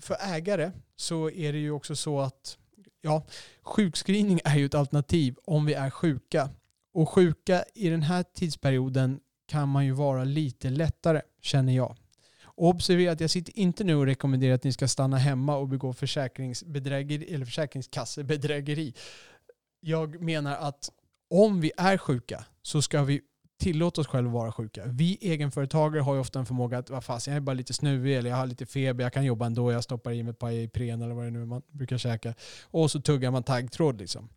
För 0.00 0.16
ägare 0.34 0.70
så 0.96 1.30
är 1.30 1.52
det 1.52 1.58
ju 1.58 1.70
också 1.70 1.96
så 1.96 2.20
att 2.20 2.58
ja, 3.00 3.26
sjukskrivning 3.62 4.40
är 4.44 4.56
ju 4.56 4.66
ett 4.66 4.74
alternativ 4.74 5.36
om 5.44 5.66
vi 5.66 5.74
är 5.74 5.90
sjuka. 5.90 6.50
Och 6.94 7.08
sjuka 7.08 7.64
i 7.74 7.88
den 7.88 8.02
här 8.02 8.22
tidsperioden 8.22 9.20
kan 9.46 9.68
man 9.68 9.84
ju 9.84 9.92
vara 9.92 10.24
lite 10.24 10.70
lättare, 10.70 11.22
känner 11.40 11.72
jag. 11.72 11.96
Och 12.44 12.68
observera 12.68 13.12
att 13.12 13.20
jag 13.20 13.30
sitter 13.30 13.58
inte 13.58 13.84
nu 13.84 13.94
och 13.94 14.06
rekommenderar 14.06 14.54
att 14.54 14.64
ni 14.64 14.72
ska 14.72 14.88
stanna 14.88 15.16
hemma 15.16 15.56
och 15.56 15.68
begå 15.68 15.92
försäkringsbedrägeri 15.92 17.34
eller 17.34 17.44
försäkringskassebedrägeri 17.44 18.94
jag 19.82 20.20
menar 20.20 20.56
att 20.56 20.90
om 21.30 21.60
vi 21.60 21.72
är 21.76 21.98
sjuka 21.98 22.44
så 22.62 22.82
ska 22.82 23.02
vi 23.02 23.20
tillåta 23.60 24.00
oss 24.00 24.06
själva 24.06 24.30
vara 24.30 24.52
sjuka. 24.52 24.82
Vi 24.86 25.18
egenföretagare 25.20 26.02
har 26.02 26.14
ju 26.14 26.20
ofta 26.20 26.38
en 26.38 26.46
förmåga 26.46 26.78
att, 26.78 26.90
vad 26.90 27.04
fast 27.04 27.26
jag 27.26 27.36
är 27.36 27.40
bara 27.40 27.54
lite 27.54 27.72
snuvig 27.72 28.16
eller 28.16 28.30
jag 28.30 28.36
har 28.36 28.46
lite 28.46 28.66
feber, 28.66 29.04
jag 29.04 29.12
kan 29.12 29.24
jobba 29.24 29.46
ändå, 29.46 29.72
jag 29.72 29.84
stoppar 29.84 30.12
i 30.12 30.22
mig 30.22 30.30
ett 30.30 30.38
par 30.38 30.50
Ipren 30.50 31.02
eller 31.02 31.14
vad 31.14 31.24
det 31.24 31.30
nu 31.30 31.42
är 31.42 31.46
man 31.46 31.62
brukar 31.70 31.98
käka. 31.98 32.34
Och 32.62 32.90
så 32.90 33.00
tuggar 33.00 33.30
man 33.30 33.42
taggtråd 33.42 33.98
liksom. 33.98 34.28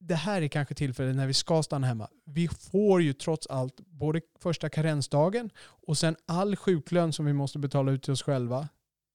Det 0.00 0.14
här 0.14 0.42
är 0.42 0.48
kanske 0.48 0.74
tillfället 0.74 1.16
när 1.16 1.26
vi 1.26 1.34
ska 1.34 1.62
stanna 1.62 1.86
hemma. 1.86 2.08
Vi 2.24 2.48
får 2.48 3.02
ju 3.02 3.12
trots 3.12 3.46
allt 3.46 3.80
både 3.80 4.20
första 4.38 4.68
karensdagen 4.68 5.50
och 5.86 5.98
sen 5.98 6.16
all 6.26 6.56
sjuklön 6.56 7.12
som 7.12 7.26
vi 7.26 7.32
måste 7.32 7.58
betala 7.58 7.92
ut 7.92 8.02
till 8.02 8.12
oss 8.12 8.22
själva 8.22 8.68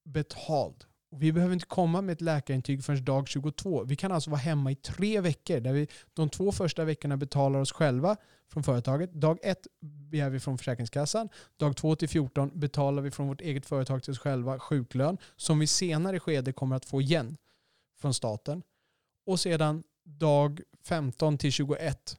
betald. 0.05 0.85
Vi 1.11 1.31
behöver 1.31 1.53
inte 1.53 1.65
komma 1.65 2.01
med 2.01 2.13
ett 2.13 2.21
läkarintyg 2.21 2.83
förrän 2.83 3.05
dag 3.05 3.27
22. 3.27 3.83
Vi 3.83 3.95
kan 3.95 4.11
alltså 4.11 4.29
vara 4.29 4.39
hemma 4.39 4.71
i 4.71 4.75
tre 4.75 5.21
veckor 5.21 5.59
där 5.59 5.73
vi 5.73 5.87
de 6.13 6.29
två 6.29 6.51
första 6.51 6.85
veckorna 6.85 7.17
betalar 7.17 7.59
oss 7.59 7.71
själva 7.71 8.17
från 8.47 8.63
företaget. 8.63 9.13
Dag 9.13 9.39
1 9.43 9.67
begär 9.81 10.29
vi 10.29 10.39
från 10.39 10.57
Försäkringskassan. 10.57 11.29
Dag 11.57 11.77
2 11.77 11.95
till 11.95 12.09
14 12.09 12.59
betalar 12.59 13.01
vi 13.01 13.11
från 13.11 13.27
vårt 13.27 13.41
eget 13.41 13.65
företag 13.65 14.03
till 14.03 14.11
oss 14.11 14.19
själva 14.19 14.59
sjuklön 14.59 15.17
som 15.35 15.59
vi 15.59 15.67
senare 15.67 16.19
skede 16.19 16.53
kommer 16.53 16.75
att 16.75 16.85
få 16.85 17.01
igen 17.01 17.37
från 18.01 18.13
staten. 18.13 18.63
Och 19.25 19.39
sedan 19.39 19.83
dag 20.03 20.61
15 20.83 21.37
till 21.37 21.51
21, 21.51 22.17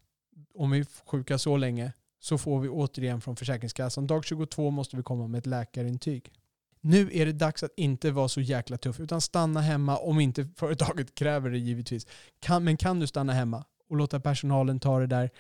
om 0.55 0.71
vi 0.71 0.79
är 0.79 0.87
sjuka 1.05 1.39
så 1.39 1.57
länge, 1.57 1.93
så 2.21 2.39
får 2.39 2.61
vi 2.61 2.69
återigen 2.69 3.21
från 3.21 3.37
Försäkringskassan. 3.37 4.07
Dag 4.07 4.25
22 4.25 4.71
måste 4.71 4.97
vi 4.97 5.03
komma 5.03 5.27
med 5.27 5.39
ett 5.39 5.47
läkarintyg. 5.47 6.33
Nu 6.81 7.11
är 7.13 7.27
det 7.27 7.33
dags 7.33 7.63
att 7.63 7.73
inte 7.77 8.11
vara 8.11 8.29
så 8.29 8.41
jäkla 8.41 8.77
tuff, 8.77 9.01
utan 9.01 9.21
stanna 9.21 9.61
hemma 9.61 9.97
om 9.97 10.21
inte 10.21 10.49
företaget 10.57 11.15
kräver 11.15 11.51
det 11.51 11.59
givetvis. 11.59 12.07
Kan, 12.41 12.65
men 12.65 12.77
kan 12.77 13.01
du 13.01 13.07
stanna 13.07 13.33
hemma 13.33 13.65
och 13.89 13.97
låta 13.97 14.21
personalen 14.21 14.81
ta 14.81 14.99
det 14.99 15.07
där 15.07 15.31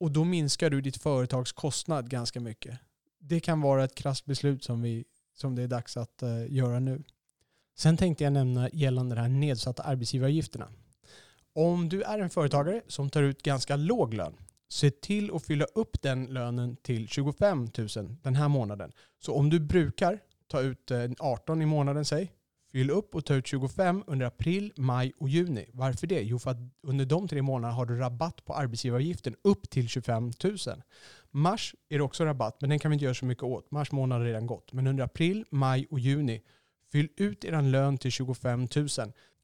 och 0.00 0.10
då 0.10 0.24
minskar 0.24 0.70
du 0.70 0.80
ditt 0.80 1.02
företags 1.02 1.52
kostnad 1.52 2.10
ganska 2.10 2.40
mycket. 2.40 2.78
Det 3.20 3.40
kan 3.40 3.60
vara 3.60 3.84
ett 3.84 3.94
krasst 3.94 4.24
beslut 4.24 4.64
som, 4.64 4.82
vi, 4.82 5.04
som 5.34 5.54
det 5.54 5.62
är 5.62 5.68
dags 5.68 5.96
att 5.96 6.22
uh, 6.22 6.52
göra 6.52 6.80
nu. 6.80 7.02
Sen 7.76 7.96
tänkte 7.96 8.24
jag 8.24 8.32
nämna 8.32 8.70
gällande 8.72 9.14
de 9.14 9.20
här 9.20 9.28
nedsatta 9.28 9.82
arbetsgivaravgifterna. 9.82 10.68
Om 11.52 11.88
du 11.88 12.02
är 12.02 12.18
en 12.18 12.30
företagare 12.30 12.82
som 12.88 13.10
tar 13.10 13.22
ut 13.22 13.42
ganska 13.42 13.76
låg 13.76 14.14
lön 14.14 14.36
se 14.68 14.90
till 14.90 15.34
att 15.34 15.46
fylla 15.46 15.64
upp 15.64 16.02
den 16.02 16.26
lönen 16.26 16.76
till 16.76 17.08
25 17.08 17.68
000 17.96 18.16
den 18.22 18.34
här 18.34 18.48
månaden. 18.48 18.92
Så 19.18 19.34
om 19.34 19.50
du 19.50 19.60
brukar 19.60 20.20
ta 20.48 20.60
ut 20.60 20.90
eh, 20.90 21.10
18 21.18 21.62
i 21.62 21.66
månaden, 21.66 22.04
säg, 22.04 22.32
fyll 22.72 22.90
upp 22.90 23.14
och 23.14 23.24
ta 23.24 23.34
ut 23.34 23.46
25 23.46 24.04
under 24.06 24.26
april, 24.26 24.72
maj 24.76 25.12
och 25.18 25.28
juni. 25.28 25.70
Varför 25.72 26.06
det? 26.06 26.22
Jo, 26.22 26.38
för 26.38 26.50
att 26.50 26.56
under 26.82 27.06
de 27.06 27.28
tre 27.28 27.42
månaderna 27.42 27.74
har 27.74 27.86
du 27.86 27.96
rabatt 27.96 28.44
på 28.44 28.54
arbetsgivaravgiften 28.54 29.36
upp 29.44 29.70
till 29.70 29.88
25 29.88 30.32
000. 30.44 30.56
Mars 31.30 31.74
är 31.88 31.98
det 31.98 32.04
också 32.04 32.24
rabatt, 32.24 32.60
men 32.60 32.70
den 32.70 32.78
kan 32.78 32.90
vi 32.90 32.94
inte 32.94 33.04
göra 33.04 33.14
så 33.14 33.24
mycket 33.24 33.44
åt. 33.44 33.70
Mars 33.70 33.92
månad 33.92 34.18
har 34.18 34.26
redan 34.26 34.46
gått. 34.46 34.72
Men 34.72 34.86
under 34.86 35.04
april, 35.04 35.44
maj 35.50 35.86
och 35.90 35.98
juni, 35.98 36.42
fyll 36.92 37.08
ut 37.16 37.44
er 37.44 37.62
lön 37.62 37.98
till 37.98 38.12
25 38.12 38.68
000 38.76 38.88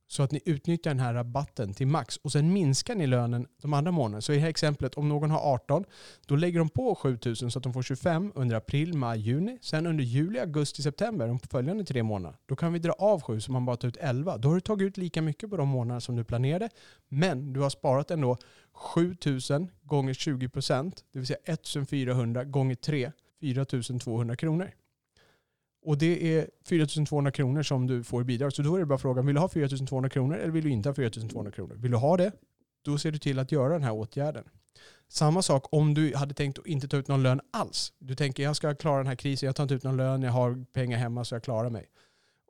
så 0.06 0.22
att 0.22 0.32
ni 0.32 0.40
utnyttjar 0.44 0.90
den 0.90 1.00
här 1.00 1.14
rabatten 1.14 1.74
till 1.74 1.86
max 1.86 2.16
och 2.16 2.32
sen 2.32 2.52
minskar 2.52 2.94
ni 2.94 3.06
lönen 3.06 3.46
de 3.62 3.74
andra 3.74 3.92
månaderna. 3.92 4.20
Så 4.20 4.32
i 4.32 4.34
det 4.34 4.42
här 4.42 4.48
exemplet, 4.48 4.94
om 4.94 5.08
någon 5.08 5.30
har 5.30 5.54
18, 5.54 5.84
då 6.26 6.36
lägger 6.36 6.58
de 6.58 6.68
på 6.68 6.94
7000 6.94 7.50
så 7.50 7.58
att 7.58 7.62
de 7.62 7.72
får 7.72 7.82
25 7.82 8.32
under 8.34 8.56
april, 8.56 8.96
maj, 8.96 9.20
juni. 9.20 9.58
Sen 9.60 9.86
under 9.86 10.04
juli, 10.04 10.38
augusti, 10.38 10.82
september, 10.82 11.28
de 11.28 11.38
följande 11.38 11.84
tre 11.84 12.02
månaderna, 12.02 12.38
då 12.46 12.56
kan 12.56 12.72
vi 12.72 12.78
dra 12.78 12.92
av 12.92 13.22
7 13.22 13.40
så 13.40 13.52
man 13.52 13.64
bara 13.64 13.76
tar 13.76 13.88
ut 13.88 13.96
11. 13.96 14.38
Då 14.38 14.48
har 14.48 14.54
du 14.54 14.60
tagit 14.60 14.86
ut 14.86 14.96
lika 14.96 15.22
mycket 15.22 15.50
på 15.50 15.56
de 15.56 15.68
månader 15.68 16.00
som 16.00 16.16
du 16.16 16.24
planerade, 16.24 16.68
men 17.08 17.52
du 17.52 17.60
har 17.60 17.70
sparat 17.70 18.10
ändå 18.10 18.36
7000 18.72 19.70
gånger 19.82 20.14
20 20.14 20.48
procent, 20.48 21.04
det 21.12 21.18
vill 21.18 21.26
säga 21.26 21.38
1400 21.44 22.44
gånger 22.44 22.74
3, 22.74 23.12
4200 23.40 24.36
kronor. 24.36 24.70
Och 25.84 25.98
det 25.98 26.38
är 26.38 26.50
4200 26.64 27.30
kronor 27.30 27.62
som 27.62 27.86
du 27.86 28.04
får 28.04 28.22
i 28.22 28.24
bidrag. 28.24 28.52
Så 28.52 28.62
då 28.62 28.74
är 28.74 28.80
det 28.80 28.86
bara 28.86 28.98
frågan, 28.98 29.26
vill 29.26 29.34
du 29.34 29.40
ha 29.40 29.48
4200 29.48 30.10
kronor 30.10 30.36
eller 30.36 30.52
vill 30.52 30.64
du 30.64 30.70
inte 30.70 30.88
ha 30.88 30.94
4200 30.94 31.52
kronor? 31.52 31.74
Vill 31.74 31.90
du 31.90 31.96
ha 31.96 32.16
det, 32.16 32.32
då 32.84 32.98
ser 32.98 33.12
du 33.12 33.18
till 33.18 33.38
att 33.38 33.52
göra 33.52 33.72
den 33.72 33.82
här 33.82 33.92
åtgärden. 33.92 34.44
Samma 35.08 35.42
sak 35.42 35.66
om 35.70 35.94
du 35.94 36.16
hade 36.16 36.34
tänkt 36.34 36.58
att 36.58 36.66
inte 36.66 36.88
ta 36.88 36.96
ut 36.96 37.08
någon 37.08 37.22
lön 37.22 37.40
alls. 37.50 37.92
Du 37.98 38.14
tänker 38.14 38.42
jag 38.42 38.56
ska 38.56 38.74
klara 38.74 38.98
den 38.98 39.06
här 39.06 39.14
krisen, 39.14 39.46
jag 39.46 39.56
tar 39.56 39.62
inte 39.62 39.74
ut 39.74 39.82
någon 39.82 39.96
lön, 39.96 40.22
jag 40.22 40.32
har 40.32 40.64
pengar 40.72 40.98
hemma 40.98 41.24
så 41.24 41.34
jag 41.34 41.42
klarar 41.42 41.70
mig. 41.70 41.86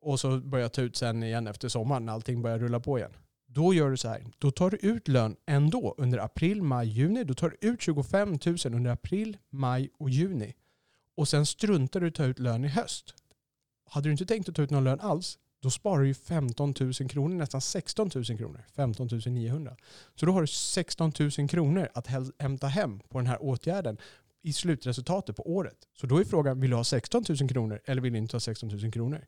Och 0.02 0.20
så 0.20 0.38
börjar 0.38 0.64
jag 0.64 0.72
ta 0.72 0.82
ut 0.82 0.96
sen 0.96 1.22
igen 1.22 1.46
efter 1.46 1.68
sommaren 1.68 2.06
när 2.06 2.12
allting 2.12 2.42
börjar 2.42 2.58
rulla 2.58 2.80
på 2.80 2.98
igen. 2.98 3.12
Då 3.46 3.74
gör 3.74 3.90
du 3.90 3.96
så 3.96 4.08
här, 4.08 4.24
då 4.38 4.50
tar 4.50 4.70
du 4.70 4.76
ut 4.76 5.08
lön 5.08 5.36
ändå 5.46 5.94
under 5.98 6.18
april, 6.18 6.62
maj, 6.62 6.88
juni. 6.88 7.24
Då 7.24 7.34
tar 7.34 7.48
du 7.48 7.68
ut 7.68 7.82
25 7.82 8.38
000 8.46 8.56
under 8.64 8.90
april, 8.90 9.36
maj 9.50 9.90
och 9.98 10.10
juni. 10.10 10.54
Och 11.16 11.28
sen 11.28 11.46
struntar 11.46 12.00
du 12.00 12.06
i 12.06 12.08
att 12.08 12.14
ta 12.14 12.24
ut 12.24 12.38
lön 12.38 12.64
i 12.64 12.68
höst. 12.68 13.14
Hade 13.94 14.08
du 14.08 14.12
inte 14.12 14.26
tänkt 14.26 14.48
att 14.48 14.54
ta 14.54 14.62
ut 14.62 14.70
någon 14.70 14.84
lön 14.84 15.00
alls, 15.00 15.38
då 15.62 15.70
sparar 15.70 16.00
du 16.02 16.06
ju 16.06 16.14
15 16.14 16.74
000 16.80 16.92
kronor, 16.92 17.34
nästan 17.36 17.60
16 17.60 18.10
000 18.14 18.24
kronor. 18.24 18.64
15 18.76 19.08
900. 19.26 19.76
Så 20.14 20.26
då 20.26 20.32
har 20.32 20.40
du 20.40 20.46
16 20.46 21.12
000 21.38 21.48
kronor 21.48 21.88
att 21.94 22.06
hämta 22.38 22.66
hem 22.66 23.00
på 23.08 23.18
den 23.18 23.26
här 23.26 23.42
åtgärden 23.42 23.98
i 24.42 24.52
slutresultatet 24.52 25.36
på 25.36 25.50
året. 25.54 25.76
Så 26.00 26.06
då 26.06 26.18
är 26.18 26.24
frågan, 26.24 26.60
vill 26.60 26.70
du 26.70 26.76
ha 26.76 26.84
16 26.84 27.24
000 27.40 27.48
kronor 27.48 27.80
eller 27.84 28.02
vill 28.02 28.12
du 28.12 28.18
inte 28.18 28.34
ha 28.36 28.40
16 28.40 28.68
000 28.68 28.92
kronor? 28.92 29.26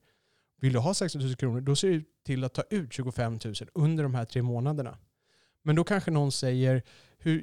Vill 0.60 0.72
du 0.72 0.78
ha 0.78 0.94
16 0.94 1.20
000 1.20 1.36
kronor, 1.36 1.60
då 1.60 1.76
ser 1.76 1.88
du 1.88 2.04
till 2.24 2.44
att 2.44 2.54
ta 2.54 2.62
ut 2.70 2.92
25 2.92 3.38
000 3.44 3.54
under 3.74 4.02
de 4.02 4.14
här 4.14 4.24
tre 4.24 4.42
månaderna. 4.42 4.98
Men 5.62 5.76
då 5.76 5.84
kanske 5.84 6.10
någon 6.10 6.32
säger, 6.32 6.82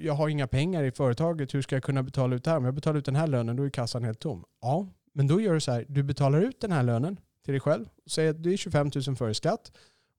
jag 0.01 0.13
har 0.13 0.30
inga 0.30 0.47
pengar 0.47 0.84
i 0.84 0.91
företaget, 0.91 1.53
hur 1.53 1.61
ska 1.61 1.76
jag 1.76 1.84
kunna 1.84 2.03
betala 2.03 2.36
ut 2.36 2.43
det 2.43 2.51
här? 2.51 2.57
Om 2.57 2.65
jag 2.65 2.74
betalar 2.74 2.99
ut 2.99 3.05
den 3.05 3.15
här 3.15 3.28
lönen, 3.28 3.55
då 3.55 3.63
är 3.63 3.69
kassan 3.69 4.03
helt 4.03 4.19
tom. 4.19 4.45
Ja, 4.61 4.88
men 5.14 5.28
då 5.28 5.41
gör 5.41 5.53
du 5.53 5.59
så 5.59 5.72
här, 5.72 5.86
du 5.89 6.03
betalar 6.03 6.41
ut 6.41 6.59
den 6.59 6.72
här 6.72 6.84
lönen 6.84 7.20
till 7.45 7.51
dig 7.51 7.59
själv. 7.59 7.86
Säg 8.05 8.28
att 8.28 8.43
det 8.43 8.53
är 8.53 8.57
25 8.57 8.91
000 9.07 9.16
före 9.16 9.34
skatt. 9.34 9.72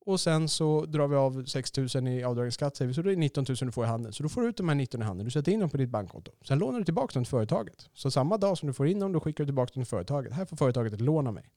Och 0.07 0.21
sen 0.21 0.49
så 0.49 0.87
drar 0.87 1.09
vi 1.09 1.17
av 1.17 1.45
6 1.45 1.77
000 1.77 2.09
i 2.09 2.25
avdragen 2.25 2.53
skatt, 2.53 2.77
så 2.77 2.85
det 2.85 3.13
är 3.13 3.17
19 3.17 3.45
000 3.49 3.57
du 3.61 3.73
får 3.73 3.85
i 3.85 3.89
handen. 3.89 4.13
Så 4.13 4.23
då 4.23 4.29
får 4.29 4.41
du 4.41 4.49
ut 4.49 4.57
de 4.57 4.69
här 4.69 4.75
19 4.75 5.03
i 5.03 5.05
handen, 5.05 5.25
du 5.25 5.31
sätter 5.31 5.53
in 5.53 5.61
dem 5.61 5.71
på 5.71 5.77
ditt 5.77 5.89
bankkonto. 5.91 6.33
Sen 6.43 6.59
lånar 6.59 6.79
du 6.79 6.85
tillbaka 6.85 7.15
dem 7.15 7.25
till 7.25 7.31
företaget. 7.31 7.89
Så 7.95 8.11
samma 8.11 8.37
dag 8.37 8.59
som 8.59 8.67
du 8.67 8.73
får 8.73 8.87
in 8.87 9.01
dem, 9.01 9.13
då 9.13 9.21
skickar 9.21 9.45
du 9.45 9.49
tillbaka 9.49 9.73
dem 9.75 9.85
till 9.85 9.91
företaget. 9.91 10.33
Här 10.33 10.45
får 10.45 10.57
företaget 10.57 10.93
ett 10.93 11.01
lån 11.01 11.27
av 11.27 11.35
mig. 11.35 11.51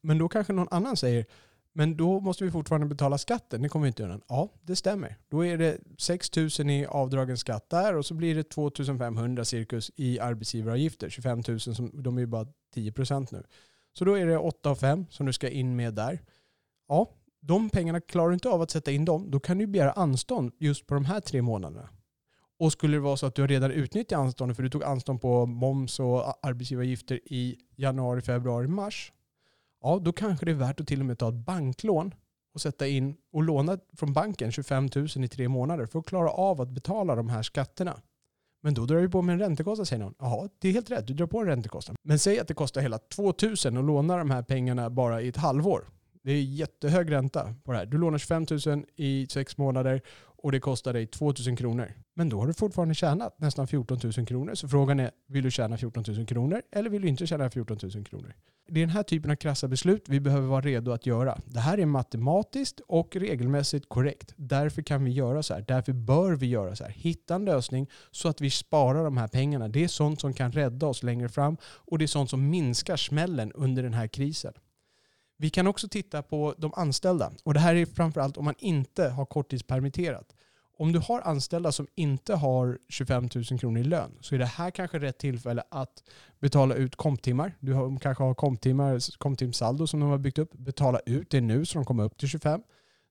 Men 0.00 0.18
då 0.18 0.28
kanske 0.28 0.52
någon 0.52 0.68
annan 0.70 0.96
säger, 0.96 1.26
men 1.72 1.96
då 1.96 2.20
måste 2.20 2.44
vi 2.44 2.50
fortfarande 2.50 2.86
betala 2.86 3.18
skatten, 3.18 3.62
det 3.62 3.68
kommer 3.68 3.84
vi 3.84 3.88
inte 3.88 4.02
undan. 4.02 4.22
Ja, 4.28 4.48
det 4.62 4.76
stämmer. 4.76 5.16
Då 5.28 5.44
är 5.44 5.58
det 5.58 5.78
6 5.98 6.36
000 6.36 6.70
i 6.70 6.86
avdragen 6.86 7.36
skatt 7.36 7.70
där 7.70 7.96
och 7.96 8.06
så 8.06 8.14
blir 8.14 8.34
det 8.34 8.42
2 8.42 8.70
500 8.98 9.44
cirkus 9.44 9.90
i 9.96 10.20
arbetsgivaravgifter. 10.20 11.10
25 11.10 11.42
000, 11.48 11.60
som, 11.60 11.90
de 12.02 12.16
är 12.16 12.20
ju 12.20 12.26
bara 12.26 12.46
10 12.76 12.92
procent 12.92 13.30
nu. 13.30 13.42
Så 13.92 14.04
då 14.04 14.14
är 14.14 14.26
det 14.26 14.38
8 14.38 14.70
och 14.70 14.78
5 14.78 15.06
som 15.10 15.26
du 15.26 15.32
ska 15.32 15.48
in 15.48 15.76
med 15.76 15.94
där. 15.94 16.22
Ja, 16.88 17.10
de 17.40 17.70
pengarna 17.70 18.00
klarar 18.00 18.28
du 18.28 18.34
inte 18.34 18.48
av 18.48 18.62
att 18.62 18.70
sätta 18.70 18.90
in 18.90 19.04
dem, 19.04 19.30
då 19.30 19.40
kan 19.40 19.58
du 19.58 19.66
begära 19.66 19.92
anstånd 19.92 20.52
just 20.58 20.86
på 20.86 20.94
de 20.94 21.04
här 21.04 21.20
tre 21.20 21.42
månaderna. 21.42 21.88
Och 22.58 22.72
skulle 22.72 22.96
det 22.96 23.00
vara 23.00 23.16
så 23.16 23.26
att 23.26 23.34
du 23.34 23.46
redan 23.46 23.70
utnyttjat 23.70 24.18
anståndet, 24.18 24.56
för 24.56 24.62
du 24.62 24.70
tog 24.70 24.84
anstånd 24.84 25.20
på 25.20 25.46
moms 25.46 26.00
och 26.00 26.46
arbetsgivaravgifter 26.46 27.20
i 27.24 27.56
januari, 27.76 28.20
februari, 28.20 28.68
mars, 28.68 29.12
ja 29.82 29.98
då 29.98 30.12
kanske 30.12 30.46
det 30.46 30.52
är 30.52 30.56
värt 30.56 30.80
att 30.80 30.86
till 30.86 31.00
och 31.00 31.06
med 31.06 31.18
ta 31.18 31.28
ett 31.28 31.34
banklån 31.34 32.14
och 32.54 32.60
sätta 32.60 32.86
in 32.86 33.16
och 33.32 33.42
låna 33.42 33.78
från 33.96 34.12
banken 34.12 34.52
25 34.52 34.88
000 34.94 35.24
i 35.24 35.28
tre 35.28 35.48
månader 35.48 35.86
för 35.86 35.98
att 35.98 36.06
klara 36.06 36.30
av 36.30 36.60
att 36.60 36.68
betala 36.68 37.14
de 37.14 37.28
här 37.28 37.42
skatterna. 37.42 38.00
Men 38.66 38.74
då 38.74 38.86
drar 38.86 39.00
du 39.00 39.08
på 39.08 39.22
med 39.22 39.32
en 39.32 39.38
räntekostnad 39.38 39.88
säger 39.88 40.02
någon. 40.02 40.14
Jaha, 40.18 40.48
det 40.58 40.68
är 40.68 40.72
helt 40.72 40.90
rätt. 40.90 41.06
Du 41.06 41.14
drar 41.14 41.26
på 41.26 41.38
en 41.40 41.46
räntekostnad. 41.46 41.96
Men 42.02 42.18
säg 42.18 42.38
att 42.38 42.48
det 42.48 42.54
kostar 42.54 42.80
hela 42.80 42.98
2000 42.98 43.76
att 43.76 43.84
låna 43.84 44.16
de 44.16 44.30
här 44.30 44.42
pengarna 44.42 44.90
bara 44.90 45.22
i 45.22 45.28
ett 45.28 45.36
halvår. 45.36 45.84
Det 46.24 46.32
är 46.32 46.42
jättehög 46.42 47.12
ränta 47.12 47.54
på 47.64 47.72
det 47.72 47.78
här. 47.78 47.86
Du 47.86 47.98
lånar 47.98 48.18
25 48.18 48.46
000 48.66 48.84
i 48.96 49.26
sex 49.30 49.56
månader 49.56 50.02
och 50.38 50.52
det 50.52 50.60
kostar 50.60 50.92
dig 50.92 51.06
2000 51.06 51.56
kronor. 51.56 51.92
Men 52.14 52.28
då 52.28 52.40
har 52.40 52.46
du 52.46 52.54
fortfarande 52.54 52.94
tjänat 52.94 53.40
nästan 53.40 53.66
14 53.66 53.98
000 54.16 54.26
kronor. 54.26 54.54
Så 54.54 54.68
frågan 54.68 55.00
är, 55.00 55.10
vill 55.28 55.44
du 55.44 55.50
tjäna 55.50 55.76
14 55.76 56.04
000 56.08 56.26
kronor 56.26 56.62
eller 56.72 56.90
vill 56.90 57.02
du 57.02 57.08
inte 57.08 57.26
tjäna 57.26 57.50
14 57.50 57.78
000 57.82 58.04
kronor? 58.04 58.34
Det 58.68 58.80
är 58.80 58.86
den 58.86 58.96
här 58.96 59.02
typen 59.02 59.30
av 59.30 59.36
krassa 59.36 59.68
beslut 59.68 60.04
vi 60.08 60.20
behöver 60.20 60.48
vara 60.48 60.60
redo 60.60 60.90
att 60.90 61.06
göra. 61.06 61.38
Det 61.44 61.60
här 61.60 61.78
är 61.78 61.86
matematiskt 61.86 62.80
och 62.80 63.16
regelmässigt 63.16 63.88
korrekt. 63.88 64.34
Därför 64.36 64.82
kan 64.82 65.04
vi 65.04 65.10
göra 65.10 65.42
så 65.42 65.54
här. 65.54 65.64
Därför 65.68 65.92
bör 65.92 66.32
vi 66.32 66.46
göra 66.46 66.76
så 66.76 66.84
här. 66.84 66.90
Hitta 66.90 67.34
en 67.34 67.44
lösning 67.44 67.90
så 68.10 68.28
att 68.28 68.40
vi 68.40 68.50
sparar 68.50 69.04
de 69.04 69.16
här 69.16 69.28
pengarna. 69.28 69.68
Det 69.68 69.84
är 69.84 69.88
sånt 69.88 70.20
som 70.20 70.32
kan 70.32 70.52
rädda 70.52 70.86
oss 70.86 71.02
längre 71.02 71.28
fram 71.28 71.56
och 71.64 71.98
det 71.98 72.04
är 72.04 72.06
sånt 72.06 72.30
som 72.30 72.50
minskar 72.50 72.96
smällen 72.96 73.52
under 73.52 73.82
den 73.82 73.94
här 73.94 74.06
krisen. 74.06 74.52
Vi 75.38 75.50
kan 75.50 75.66
också 75.66 75.88
titta 75.88 76.22
på 76.22 76.54
de 76.58 76.72
anställda. 76.76 77.32
Och 77.44 77.54
det 77.54 77.60
här 77.60 77.74
är 77.74 77.86
framförallt 77.86 78.36
om 78.36 78.44
man 78.44 78.54
inte 78.58 79.08
har 79.08 79.26
korttidspermitterat. 79.26 80.34
Om 80.78 80.92
du 80.92 80.98
har 80.98 81.20
anställda 81.20 81.72
som 81.72 81.86
inte 81.94 82.34
har 82.34 82.78
25 82.88 83.28
000 83.50 83.58
kronor 83.60 83.80
i 83.80 83.84
lön 83.84 84.18
så 84.20 84.34
är 84.34 84.38
det 84.38 84.46
här 84.46 84.70
kanske 84.70 84.98
rätt 84.98 85.18
tillfälle 85.18 85.62
att 85.70 86.02
betala 86.40 86.74
ut 86.74 86.96
komptimmar. 86.96 87.56
Du 87.60 87.72
har, 87.72 87.98
kanske 87.98 88.24
har 88.24 88.34
komptimmar, 88.34 89.18
komptimsaldo 89.18 89.86
som 89.86 90.00
de 90.00 90.08
har 90.08 90.18
byggt 90.18 90.38
upp. 90.38 90.52
Betala 90.52 91.00
ut 91.06 91.30
det 91.30 91.40
nu 91.40 91.64
så 91.64 91.78
de 91.78 91.84
kommer 91.84 92.04
upp 92.04 92.18
till 92.18 92.28
25. 92.28 92.60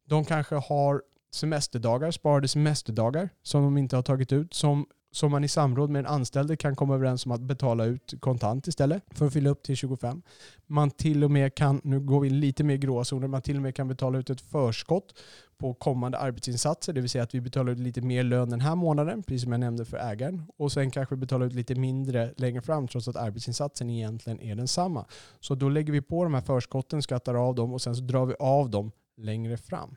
De 0.07 0.25
kanske 0.25 0.55
har 0.55 1.01
semesterdagar, 1.31 2.11
sparade 2.11 2.47
semesterdagar 2.47 3.29
som 3.43 3.63
de 3.63 3.77
inte 3.77 3.95
har 3.95 4.03
tagit 4.03 4.31
ut 4.31 4.53
som 4.53 4.85
som 5.15 5.31
man 5.31 5.43
i 5.43 5.47
samråd 5.47 5.89
med 5.89 6.03
den 6.03 6.13
anställde 6.13 6.55
kan 6.55 6.75
komma 6.75 6.95
överens 6.95 7.25
om 7.25 7.31
att 7.31 7.41
betala 7.41 7.85
ut 7.85 8.13
kontant 8.19 8.67
istället 8.67 9.03
för 9.11 9.27
att 9.27 9.33
fylla 9.33 9.49
upp 9.49 9.63
till 9.63 9.75
25. 9.75 10.21
Man 10.67 10.91
till 10.91 11.23
och 11.23 11.31
med 11.31 11.55
kan, 11.55 11.81
nu 11.83 11.99
går 11.99 12.19
vi 12.19 12.27
in 12.27 12.39
lite 12.39 12.63
mer 12.63 12.75
gråzoner, 12.75 13.27
man 13.27 13.41
till 13.41 13.55
och 13.55 13.61
med 13.61 13.75
kan 13.75 13.87
betala 13.87 14.17
ut 14.17 14.29
ett 14.29 14.41
förskott 14.41 15.13
på 15.57 15.73
kommande 15.73 16.17
arbetsinsatser, 16.17 16.93
det 16.93 17.01
vill 17.01 17.09
säga 17.09 17.23
att 17.23 17.35
vi 17.35 17.41
betalar 17.41 17.71
ut 17.71 17.79
lite 17.79 18.01
mer 18.01 18.23
lön 18.23 18.49
den 18.49 18.61
här 18.61 18.75
månaden, 18.75 19.23
precis 19.23 19.41
som 19.41 19.51
jag 19.51 19.59
nämnde 19.59 19.85
för 19.85 19.97
ägaren, 19.97 20.43
och 20.57 20.71
sen 20.71 20.91
kanske 20.91 21.15
betala 21.15 21.45
ut 21.45 21.53
lite 21.53 21.75
mindre 21.75 22.33
längre 22.37 22.61
fram 22.61 22.87
trots 22.87 23.07
att 23.07 23.15
arbetsinsatsen 23.15 23.89
egentligen 23.89 24.41
är 24.41 24.55
densamma. 24.55 25.05
Så 25.39 25.55
då 25.55 25.69
lägger 25.69 25.93
vi 25.93 26.01
på 26.01 26.23
de 26.23 26.33
här 26.33 26.41
förskotten, 26.41 27.01
skattar 27.01 27.35
av 27.35 27.55
dem 27.55 27.73
och 27.73 27.81
sen 27.81 27.95
så 27.95 28.01
drar 28.01 28.25
vi 28.25 28.35
av 28.39 28.69
dem 28.69 28.91
längre 29.17 29.57
fram. 29.57 29.95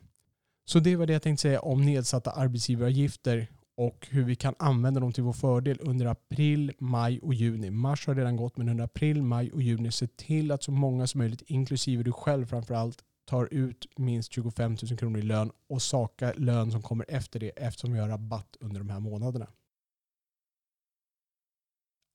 Så 0.65 0.79
det 0.79 0.97
var 0.97 1.07
det 1.07 1.13
jag 1.13 1.23
tänkte 1.23 1.43
säga 1.43 1.61
om 1.61 1.85
nedsatta 1.85 2.31
arbetsgivaravgifter 2.31 3.49
och 3.79 4.07
hur 4.11 4.25
vi 4.25 4.37
kan 4.37 4.55
använda 4.59 5.01
dem 5.01 5.13
till 5.13 5.23
vår 5.23 5.33
fördel 5.33 5.79
under 5.81 6.07
april, 6.07 6.73
maj 6.79 7.21
och 7.21 7.35
juni. 7.35 7.71
Mars 7.71 8.07
har 8.07 8.15
redan 8.15 8.37
gått, 8.37 8.57
men 8.57 8.69
under 8.69 8.85
april, 8.85 9.23
maj 9.23 9.53
och 9.53 9.63
juni 9.63 9.93
se 9.93 10.07
till 10.07 10.51
att 10.53 10.63
så 10.63 10.71
många 10.71 11.07
som 11.07 11.19
möjligt, 11.19 11.43
inklusive 11.47 12.03
du 12.03 12.13
själv 12.13 12.47
framförallt, 12.47 13.05
tar 13.25 13.49
ut 13.51 13.87
minst 13.97 14.33
25 14.33 14.77
000 14.91 14.99
kronor 14.99 15.19
i 15.19 15.23
lön 15.23 15.51
och 15.69 15.83
saka 15.83 16.33
lön 16.37 16.71
som 16.71 16.83
kommer 16.83 17.05
efter 17.09 17.41
det 17.41 17.49
eftersom 17.49 17.93
vi 17.93 17.99
har 17.99 18.09
rabatt 18.09 18.57
under 18.61 18.79
de 18.81 18.91
här 18.91 19.01
månaderna. 19.01 19.47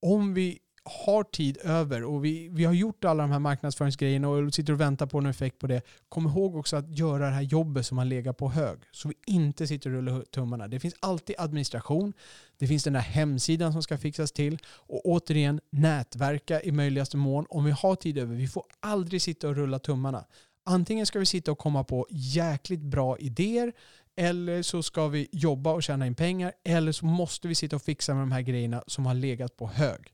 Om 0.02 0.34
vi 0.34 0.58
har 0.84 1.24
tid 1.24 1.58
över 1.62 2.04
och 2.04 2.24
vi, 2.24 2.48
vi 2.48 2.64
har 2.64 2.72
gjort 2.72 3.04
alla 3.04 3.22
de 3.22 3.32
här 3.32 3.38
marknadsföringsgrejerna 3.38 4.28
och 4.28 4.54
sitter 4.54 4.72
och 4.72 4.80
väntar 4.80 5.06
på 5.06 5.18
en 5.18 5.26
effekt 5.26 5.58
på 5.58 5.66
det. 5.66 5.82
Kom 6.08 6.26
ihåg 6.26 6.56
också 6.56 6.76
att 6.76 6.98
göra 6.98 7.26
det 7.26 7.34
här 7.34 7.42
jobbet 7.42 7.86
som 7.86 7.96
man 7.96 8.08
legat 8.08 8.36
på 8.36 8.48
hög. 8.48 8.78
Så 8.92 9.08
vi 9.08 9.14
inte 9.26 9.66
sitter 9.66 9.90
och 9.90 9.96
rullar 9.96 10.22
tummarna. 10.22 10.68
Det 10.68 10.80
finns 10.80 10.94
alltid 11.00 11.36
administration. 11.38 12.12
Det 12.58 12.66
finns 12.66 12.84
den 12.84 12.92
där 12.92 13.00
hemsidan 13.00 13.72
som 13.72 13.82
ska 13.82 13.98
fixas 13.98 14.32
till. 14.32 14.58
Och 14.66 15.06
återigen, 15.06 15.60
nätverka 15.70 16.62
i 16.62 16.72
möjligaste 16.72 17.16
mån. 17.16 17.46
Om 17.48 17.64
vi 17.64 17.70
har 17.70 17.94
tid 17.96 18.18
över. 18.18 18.34
Vi 18.34 18.48
får 18.48 18.64
aldrig 18.80 19.22
sitta 19.22 19.48
och 19.48 19.56
rulla 19.56 19.78
tummarna. 19.78 20.24
Antingen 20.66 21.06
ska 21.06 21.18
vi 21.18 21.26
sitta 21.26 21.52
och 21.52 21.58
komma 21.58 21.84
på 21.84 22.06
jäkligt 22.10 22.82
bra 22.82 23.18
idéer 23.18 23.72
eller 24.16 24.62
så 24.62 24.82
ska 24.82 25.08
vi 25.08 25.28
jobba 25.32 25.72
och 25.72 25.82
tjäna 25.82 26.06
in 26.06 26.14
pengar, 26.14 26.52
eller 26.64 26.92
så 26.92 27.06
måste 27.06 27.48
vi 27.48 27.54
sitta 27.54 27.76
och 27.76 27.82
fixa 27.82 28.14
med 28.14 28.22
de 28.22 28.32
här 28.32 28.40
grejerna 28.40 28.84
som 28.86 29.06
har 29.06 29.14
legat 29.14 29.56
på 29.56 29.66
hög 29.66 30.13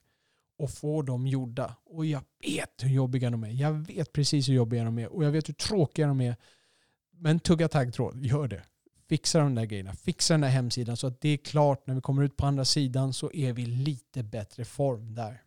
och 0.61 0.71
få 0.71 1.03
dem 1.03 1.27
gjorda. 1.27 1.77
Och 1.85 2.07
jag 2.07 2.23
vet 2.43 2.83
hur 2.83 2.89
jobbiga 2.89 3.31
de 3.31 3.45
är. 3.45 3.51
Jag 3.51 3.73
vet 3.73 4.13
precis 4.13 4.49
hur 4.49 4.55
jobbiga 4.55 4.85
de 4.85 4.99
är 4.99 5.13
och 5.13 5.25
jag 5.25 5.31
vet 5.31 5.49
hur 5.49 5.55
tråkiga 5.55 6.07
de 6.07 6.21
är. 6.21 6.37
Men 7.11 7.41
tugga 7.41 7.69
taggtråd, 7.69 8.25
gör 8.25 8.49
det. 8.49 8.63
Fixa 9.09 9.39
de 9.39 9.55
där 9.55 9.65
grejerna. 9.65 9.95
Fixa 9.95 10.35
den 10.35 10.41
där 10.41 10.49
hemsidan 10.49 10.97
så 10.97 11.07
att 11.07 11.21
det 11.21 11.29
är 11.29 11.37
klart 11.37 11.87
när 11.87 11.95
vi 11.95 12.01
kommer 12.01 12.23
ut 12.23 12.37
på 12.37 12.47
andra 12.47 12.65
sidan 12.65 13.13
så 13.13 13.33
är 13.33 13.53
vi 13.53 13.67
lite 13.67 14.23
bättre 14.23 14.65
form 14.65 15.15
där. 15.15 15.43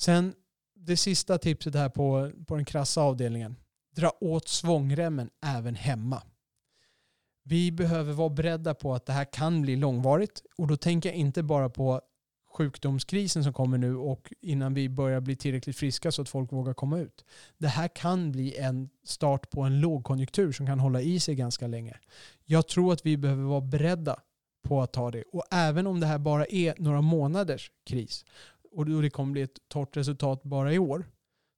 Sen 0.00 0.34
det 0.74 0.96
sista 0.96 1.38
tipset 1.38 1.74
här 1.74 1.88
på, 1.88 2.30
på 2.46 2.56
den 2.56 2.64
krassa 2.64 3.00
avdelningen. 3.00 3.56
Dra 3.96 4.12
åt 4.20 4.48
svångremmen 4.48 5.30
även 5.46 5.74
hemma. 5.74 6.22
Vi 7.42 7.72
behöver 7.72 8.12
vara 8.12 8.28
beredda 8.28 8.74
på 8.74 8.94
att 8.94 9.06
det 9.06 9.12
här 9.12 9.32
kan 9.32 9.62
bli 9.62 9.76
långvarigt 9.76 10.42
och 10.56 10.66
då 10.66 10.76
tänker 10.76 11.08
jag 11.08 11.16
inte 11.16 11.42
bara 11.42 11.70
på 11.70 12.00
sjukdomskrisen 12.50 13.44
som 13.44 13.52
kommer 13.52 13.78
nu 13.78 13.96
och 13.96 14.32
innan 14.40 14.74
vi 14.74 14.88
börjar 14.88 15.20
bli 15.20 15.36
tillräckligt 15.36 15.76
friska 15.76 16.12
så 16.12 16.22
att 16.22 16.28
folk 16.28 16.52
vågar 16.52 16.74
komma 16.74 16.98
ut. 16.98 17.24
Det 17.58 17.68
här 17.68 17.88
kan 17.88 18.32
bli 18.32 18.56
en 18.56 18.88
start 19.04 19.50
på 19.50 19.62
en 19.62 19.80
lågkonjunktur 19.80 20.52
som 20.52 20.66
kan 20.66 20.80
hålla 20.80 21.00
i 21.00 21.20
sig 21.20 21.34
ganska 21.34 21.66
länge. 21.66 21.96
Jag 22.44 22.68
tror 22.68 22.92
att 22.92 23.06
vi 23.06 23.16
behöver 23.16 23.42
vara 23.42 23.60
beredda 23.60 24.20
på 24.62 24.82
att 24.82 24.92
ta 24.92 25.10
det. 25.10 25.24
Och 25.32 25.44
även 25.50 25.86
om 25.86 26.00
det 26.00 26.06
här 26.06 26.18
bara 26.18 26.46
är 26.46 26.74
några 26.78 27.00
månaders 27.00 27.70
kris 27.86 28.24
och 28.72 29.02
det 29.02 29.10
kommer 29.10 29.32
bli 29.32 29.42
ett 29.42 29.58
torrt 29.68 29.96
resultat 29.96 30.42
bara 30.42 30.72
i 30.72 30.78
år 30.78 31.06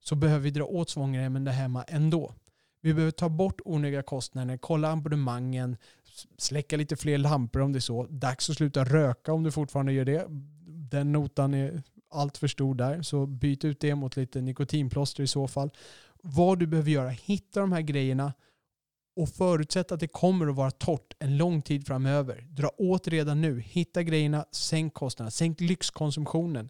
så 0.03 0.15
behöver 0.15 0.43
vi 0.43 0.51
dra 0.51 0.65
åt 0.65 0.89
svångremmen 0.89 1.43
där 1.43 1.51
hemma 1.51 1.83
ändå. 1.83 2.33
Vi 2.81 2.93
behöver 2.93 3.11
ta 3.11 3.29
bort 3.29 3.61
onödiga 3.65 4.03
kostnader, 4.03 4.57
kolla 4.57 4.91
abonnemangen, 4.91 5.77
släcka 6.37 6.77
lite 6.77 6.95
fler 6.95 7.17
lampor 7.17 7.61
om 7.61 7.73
det 7.73 7.79
är 7.79 7.81
så. 7.81 8.07
Dags 8.09 8.49
att 8.49 8.55
sluta 8.55 8.83
röka 8.83 9.33
om 9.33 9.43
du 9.43 9.51
fortfarande 9.51 9.93
gör 9.93 10.05
det. 10.05 10.27
Den 10.93 11.11
notan 11.11 11.53
är 11.53 11.83
allt 12.09 12.37
för 12.37 12.47
stor 12.47 12.75
där, 12.75 13.01
så 13.01 13.25
byt 13.25 13.65
ut 13.65 13.79
det 13.79 13.95
mot 13.95 14.15
lite 14.15 14.41
nikotinplåster 14.41 15.23
i 15.23 15.27
så 15.27 15.47
fall. 15.47 15.69
Vad 16.21 16.59
du 16.59 16.67
behöver 16.67 16.91
göra, 16.91 17.09
hitta 17.09 17.59
de 17.59 17.71
här 17.71 17.81
grejerna 17.81 18.33
och 19.15 19.29
förutsätt 19.29 19.91
att 19.91 19.99
det 19.99 20.07
kommer 20.07 20.47
att 20.47 20.55
vara 20.55 20.71
torrt 20.71 21.13
en 21.19 21.37
lång 21.37 21.61
tid 21.61 21.87
framöver. 21.87 22.47
Dra 22.49 22.69
åt 22.77 23.07
redan 23.07 23.41
nu, 23.41 23.59
hitta 23.59 24.03
grejerna, 24.03 24.45
sänk 24.51 24.93
kostnaderna, 24.93 25.31
sänk 25.31 25.61
lyxkonsumtionen. 25.61 26.69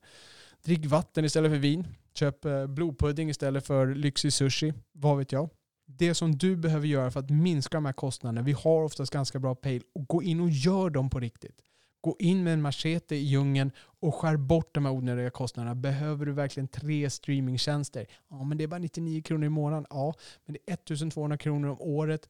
Drick 0.63 0.86
vatten 0.86 1.26
istället 1.26 1.51
för 1.51 1.59
vin. 1.59 1.88
Köp 2.13 2.45
eh, 2.45 2.67
blodpudding 2.67 3.30
istället 3.30 3.67
för 3.67 3.95
lyxig 3.95 4.34
sushi. 4.34 4.74
Vad 4.91 5.17
vet 5.17 5.32
jag 5.32 5.49
det 5.86 6.15
som 6.15 6.38
du 6.38 6.55
behöver 6.55 6.88
göra 6.88 7.11
för 7.11 7.19
att 7.19 7.30
minska 7.30 7.78
de 7.78 7.86
här 7.86 7.93
kostnaderna, 7.93 8.41
vi 8.41 8.51
har 8.51 8.84
oftast 8.84 9.13
ganska 9.13 9.39
bra 9.39 9.55
pejl, 9.55 9.84
och 9.95 10.07
gå 10.07 10.24
in 10.24 10.39
och 10.39 10.49
gör 10.49 10.89
dem 10.89 11.09
på 11.09 11.19
riktigt. 11.19 11.61
Gå 12.03 12.15
in 12.19 12.43
med 12.43 12.53
en 12.53 12.61
machete 12.61 13.15
i 13.15 13.19
djungeln 13.19 13.71
och 13.77 14.15
skär 14.15 14.37
bort 14.37 14.75
de 14.75 14.85
här 14.85 14.93
onödiga 14.93 15.29
kostnaderna. 15.29 15.75
Behöver 15.75 16.25
du 16.25 16.31
verkligen 16.31 16.67
tre 16.67 17.09
streamingtjänster? 17.09 18.07
Ja, 18.29 18.43
men 18.43 18.57
det 18.57 18.63
är 18.63 18.67
bara 18.67 18.79
99 18.79 19.21
kronor 19.21 19.45
i 19.45 19.49
månaden. 19.49 19.85
Ja, 19.89 20.13
men 20.45 20.53
det 20.53 20.71
är 20.71 20.73
1200 20.73 21.37
kronor 21.37 21.69
om 21.69 21.81
året. 21.81 22.29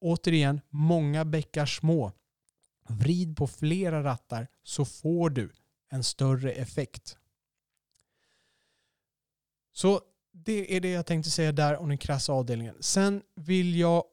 Återigen, 0.00 0.60
många 0.70 1.24
bäckar 1.24 1.66
små. 1.66 2.12
Vrid 2.88 3.36
på 3.36 3.46
flera 3.46 4.04
rattar 4.04 4.48
så 4.62 4.84
får 4.84 5.30
du 5.30 5.52
en 5.90 6.04
större 6.04 6.52
effekt. 6.52 7.18
Så 9.72 10.00
det 10.32 10.76
är 10.76 10.80
det 10.80 10.90
jag 10.90 11.06
tänkte 11.06 11.30
säga 11.30 11.52
där 11.52 11.76
om 11.76 11.88
den 11.88 11.98
krassa 11.98 12.32
avdelningen. 12.32 12.76
Sen 12.80 13.22
vill 13.34 13.78
jag 13.78 14.04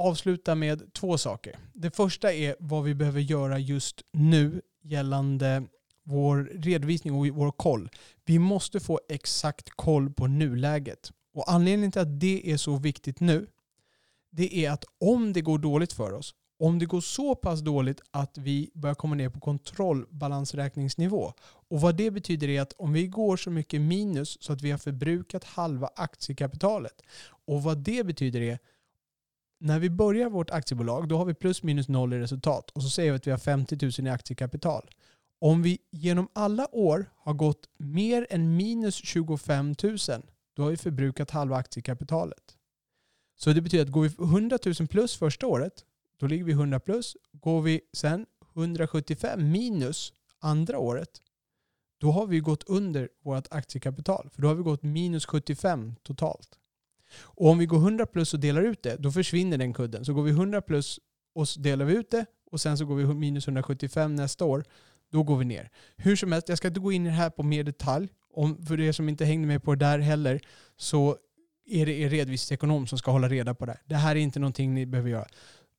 avsluta 0.00 0.54
med 0.54 0.92
två 0.92 1.18
saker. 1.18 1.56
Det 1.72 1.96
första 1.96 2.32
är 2.32 2.56
vad 2.58 2.84
vi 2.84 2.94
behöver 2.94 3.20
göra 3.20 3.58
just 3.58 4.02
nu 4.12 4.62
gällande 4.82 5.62
vår 6.02 6.50
redovisning 6.54 7.14
och 7.14 7.26
vår 7.26 7.50
koll. 7.50 7.90
Vi 8.24 8.38
måste 8.38 8.80
få 8.80 9.00
exakt 9.08 9.70
koll 9.70 10.10
på 10.10 10.26
nuläget. 10.26 11.12
Och 11.34 11.52
anledningen 11.52 11.92
till 11.92 12.00
att 12.00 12.20
det 12.20 12.52
är 12.52 12.56
så 12.56 12.76
viktigt 12.76 13.20
nu, 13.20 13.46
det 14.30 14.64
är 14.64 14.70
att 14.70 14.84
om 15.00 15.32
det 15.32 15.40
går 15.40 15.58
dåligt 15.58 15.92
för 15.92 16.12
oss, 16.12 16.34
om 16.58 16.78
det 16.78 16.86
går 16.86 17.00
så 17.00 17.34
pass 17.34 17.60
dåligt 17.60 18.00
att 18.10 18.38
vi 18.38 18.70
börjar 18.74 18.94
komma 18.94 19.14
ner 19.14 19.28
på 19.28 19.40
kontrollbalansräkningsnivå. 19.40 21.32
Och 21.68 21.80
vad 21.80 21.96
det 21.96 22.10
betyder 22.10 22.48
är 22.48 22.60
att 22.60 22.72
om 22.72 22.92
vi 22.92 23.06
går 23.06 23.36
så 23.36 23.50
mycket 23.50 23.80
minus 23.80 24.42
så 24.42 24.52
att 24.52 24.62
vi 24.62 24.70
har 24.70 24.78
förbrukat 24.78 25.44
halva 25.44 25.90
aktiekapitalet. 25.96 27.02
Och 27.46 27.62
vad 27.62 27.78
det 27.78 28.06
betyder 28.06 28.40
är 28.40 28.58
när 29.60 29.78
vi 29.78 29.90
börjar 29.90 30.30
vårt 30.30 30.50
aktiebolag 30.50 31.08
då 31.08 31.16
har 31.16 31.24
vi 31.24 31.34
plus 31.34 31.62
minus 31.62 31.88
noll 31.88 32.12
i 32.12 32.18
resultat 32.18 32.70
och 32.70 32.82
så 32.82 32.90
säger 32.90 33.12
vi 33.12 33.16
att 33.16 33.26
vi 33.26 33.30
har 33.30 33.38
50 33.38 33.78
000 34.00 34.08
i 34.08 34.10
aktiekapital. 34.10 34.90
Om 35.38 35.62
vi 35.62 35.78
genom 35.90 36.28
alla 36.32 36.74
år 36.74 37.10
har 37.16 37.34
gått 37.34 37.68
mer 37.78 38.26
än 38.30 38.56
minus 38.56 38.94
25 38.94 39.74
000 39.82 39.98
då 40.54 40.62
har 40.62 40.70
vi 40.70 40.76
förbrukat 40.76 41.30
halva 41.30 41.56
aktiekapitalet. 41.56 42.56
Så 43.36 43.52
det 43.52 43.60
betyder 43.60 43.84
att 43.84 43.90
går 43.90 44.02
vi 44.02 44.24
100 44.24 44.58
000 44.80 44.88
plus 44.88 45.16
första 45.16 45.46
året 45.46 45.84
då 46.20 46.26
ligger 46.26 46.44
vi 46.44 46.52
100 46.52 46.80
plus. 46.80 47.16
Går 47.32 47.62
vi 47.62 47.80
sen 47.92 48.26
175 48.56 49.50
minus 49.50 50.12
andra 50.38 50.78
året, 50.78 51.22
då 51.98 52.10
har 52.10 52.26
vi 52.26 52.40
gått 52.40 52.62
under 52.62 53.08
vårt 53.22 53.46
aktiekapital. 53.50 54.30
För 54.32 54.42
då 54.42 54.48
har 54.48 54.54
vi 54.54 54.62
gått 54.62 54.82
minus 54.82 55.26
75 55.26 55.94
totalt. 56.02 56.58
Och 57.18 57.48
om 57.48 57.58
vi 57.58 57.66
går 57.66 57.78
100 57.78 58.06
plus 58.06 58.34
och 58.34 58.40
delar 58.40 58.62
ut 58.62 58.82
det, 58.82 58.96
då 58.96 59.10
försvinner 59.10 59.58
den 59.58 59.72
kudden. 59.72 60.04
Så 60.04 60.14
går 60.14 60.22
vi 60.22 60.30
100 60.30 60.62
plus 60.62 61.00
och 61.34 61.46
delar 61.58 61.84
vi 61.84 61.94
ut 61.94 62.10
det 62.10 62.26
och 62.50 62.60
sen 62.60 62.78
så 62.78 62.84
går 62.84 62.96
vi 62.96 63.14
minus 63.14 63.48
175 63.48 64.14
nästa 64.14 64.44
år, 64.44 64.64
då 65.12 65.22
går 65.22 65.36
vi 65.36 65.44
ner. 65.44 65.70
Hur 65.96 66.16
som 66.16 66.32
helst, 66.32 66.48
jag 66.48 66.58
ska 66.58 66.68
inte 66.68 66.80
gå 66.80 66.92
in 66.92 67.06
i 67.06 67.08
det 67.08 67.14
här 67.14 67.30
på 67.30 67.42
mer 67.42 67.64
detalj. 67.64 68.08
Om, 68.32 68.66
för 68.66 68.80
er 68.80 68.92
som 68.92 69.08
inte 69.08 69.24
hängde 69.24 69.46
med 69.46 69.62
på 69.62 69.74
det 69.74 69.84
där 69.86 69.98
heller, 69.98 70.40
så 70.76 71.16
är 71.66 71.86
det 71.86 71.92
er 71.92 72.08
redovisningsekonom 72.08 72.86
som 72.86 72.98
ska 72.98 73.10
hålla 73.10 73.28
reda 73.28 73.54
på 73.54 73.66
det 73.66 73.72
här. 73.72 73.80
Det 73.86 73.94
här 73.94 74.16
är 74.16 74.20
inte 74.20 74.38
någonting 74.38 74.74
ni 74.74 74.86
behöver 74.86 75.10
göra. 75.10 75.26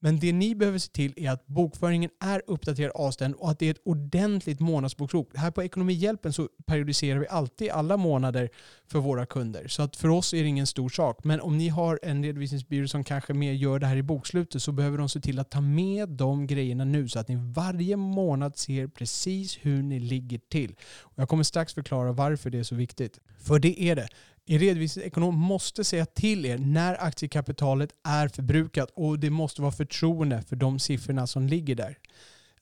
Men 0.04 0.20
det 0.20 0.34
ni 0.34 0.56
behöver 0.56 0.80
se 0.80 0.92
till 0.92 1.14
är 1.16 1.32
att 1.32 1.48
bokföringen 1.48 2.10
är 2.20 2.42
uppdaterad 2.48 2.92
avstämd 2.96 3.36
och 3.36 3.52
att 3.52 3.60
det 3.60 3.66
är 3.66 3.72
ett 3.72 3.82
ordentligt 3.86 4.60
månadsbokslut. 4.60 5.28
Här 5.36 5.52
på 5.52 5.64
Ekonomihjälpen 5.64 6.34
så 6.34 6.50
periodiserar 6.66 7.20
vi 7.20 7.28
alltid 7.28 7.70
alla 7.70 7.98
månader 7.98 8.50
för 8.88 9.00
våra 9.00 9.26
kunder. 9.26 9.68
Så 9.68 9.82
att 9.82 9.96
för 9.96 10.08
oss 10.08 10.34
är 10.34 10.42
det 10.42 10.48
ingen 10.48 10.68
stor 10.68 10.90
sak. 10.90 11.24
Men 11.24 11.42
om 11.42 11.58
ni 11.58 11.70
har 11.70 12.00
en 12.04 12.24
redovisningsbyrå 12.24 12.88
som 12.88 13.04
kanske 13.04 13.34
mer 13.34 13.52
gör 13.52 13.80
det 13.80 13.88
här 13.88 13.96
i 13.96 14.04
bokslutet 14.04 14.64
så 14.64 14.72
behöver 14.72 14.98
de 14.98 15.10
se 15.10 15.20
till 15.20 15.40
att 15.40 15.52
ta 15.52 15.62
med 15.62 16.10
de 16.10 16.48
grejerna 16.48 16.86
nu 16.86 17.08
så 17.08 17.20
att 17.20 17.28
ni 17.28 17.36
varje 17.36 17.96
månad 17.96 18.58
ser 18.58 18.88
precis 18.88 19.58
hur 19.62 19.84
ni 19.84 20.00
ligger 20.00 20.40
till. 20.50 20.76
Och 21.02 21.20
jag 21.20 21.30
kommer 21.30 21.44
strax 21.44 21.74
förklara 21.74 22.12
varför 22.12 22.50
det 22.50 22.60
är 22.60 22.64
så 22.64 22.76
viktigt. 22.76 23.20
För 23.40 23.60
det 23.60 23.82
är 23.82 23.96
det. 23.96 24.08
En 24.52 24.60
redovisningsekonom 24.60 25.36
måste 25.36 25.84
säga 25.84 26.06
till 26.06 26.46
er 26.46 26.58
när 26.58 27.04
aktiekapitalet 27.04 27.90
är 28.04 28.28
förbrukat 28.28 28.90
och 28.96 29.20
det 29.20 29.30
måste 29.30 29.62
vara 29.62 29.72
förtroende 29.72 30.42
för 30.42 30.56
de 30.56 30.80
siffrorna 30.80 31.28
som 31.28 31.48
ligger 31.48 31.76
där. 31.76 31.98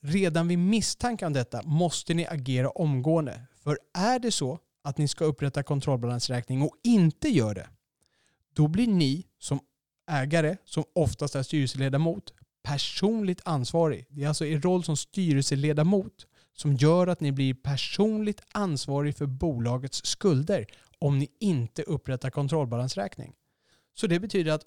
Redan 0.00 0.48
vid 0.48 0.58
misstanke 0.58 1.26
om 1.26 1.32
detta 1.32 1.62
måste 1.62 2.14
ni 2.14 2.26
agera 2.26 2.70
omgående. 2.70 3.42
För 3.62 3.78
är 3.94 4.18
det 4.18 4.32
så 4.32 4.58
att 4.84 4.98
ni 4.98 5.08
ska 5.08 5.24
upprätta 5.24 5.62
kontrollbalansräkning 5.62 6.62
och 6.62 6.74
inte 6.84 7.28
gör 7.28 7.54
det, 7.54 7.68
då 8.54 8.68
blir 8.68 8.86
ni 8.86 9.26
som 9.38 9.60
ägare, 10.10 10.56
som 10.64 10.84
oftast 10.94 11.34
är 11.34 11.42
styrelseledamot, 11.42 12.32
personligt 12.62 13.40
ansvarig. 13.44 14.06
Det 14.08 14.24
är 14.24 14.28
alltså 14.28 14.46
er 14.46 14.60
roll 14.60 14.84
som 14.84 14.96
styrelseledamot 14.96 16.26
som 16.56 16.76
gör 16.76 17.06
att 17.06 17.20
ni 17.20 17.32
blir 17.32 17.54
personligt 17.54 18.40
ansvarig 18.52 19.16
för 19.16 19.26
bolagets 19.26 20.04
skulder 20.04 20.66
om 21.00 21.18
ni 21.18 21.28
inte 21.40 21.82
upprättar 21.82 22.30
kontrollbalansräkning. 22.30 23.34
Så 23.94 24.06
det 24.06 24.20
betyder 24.20 24.52
att 24.52 24.62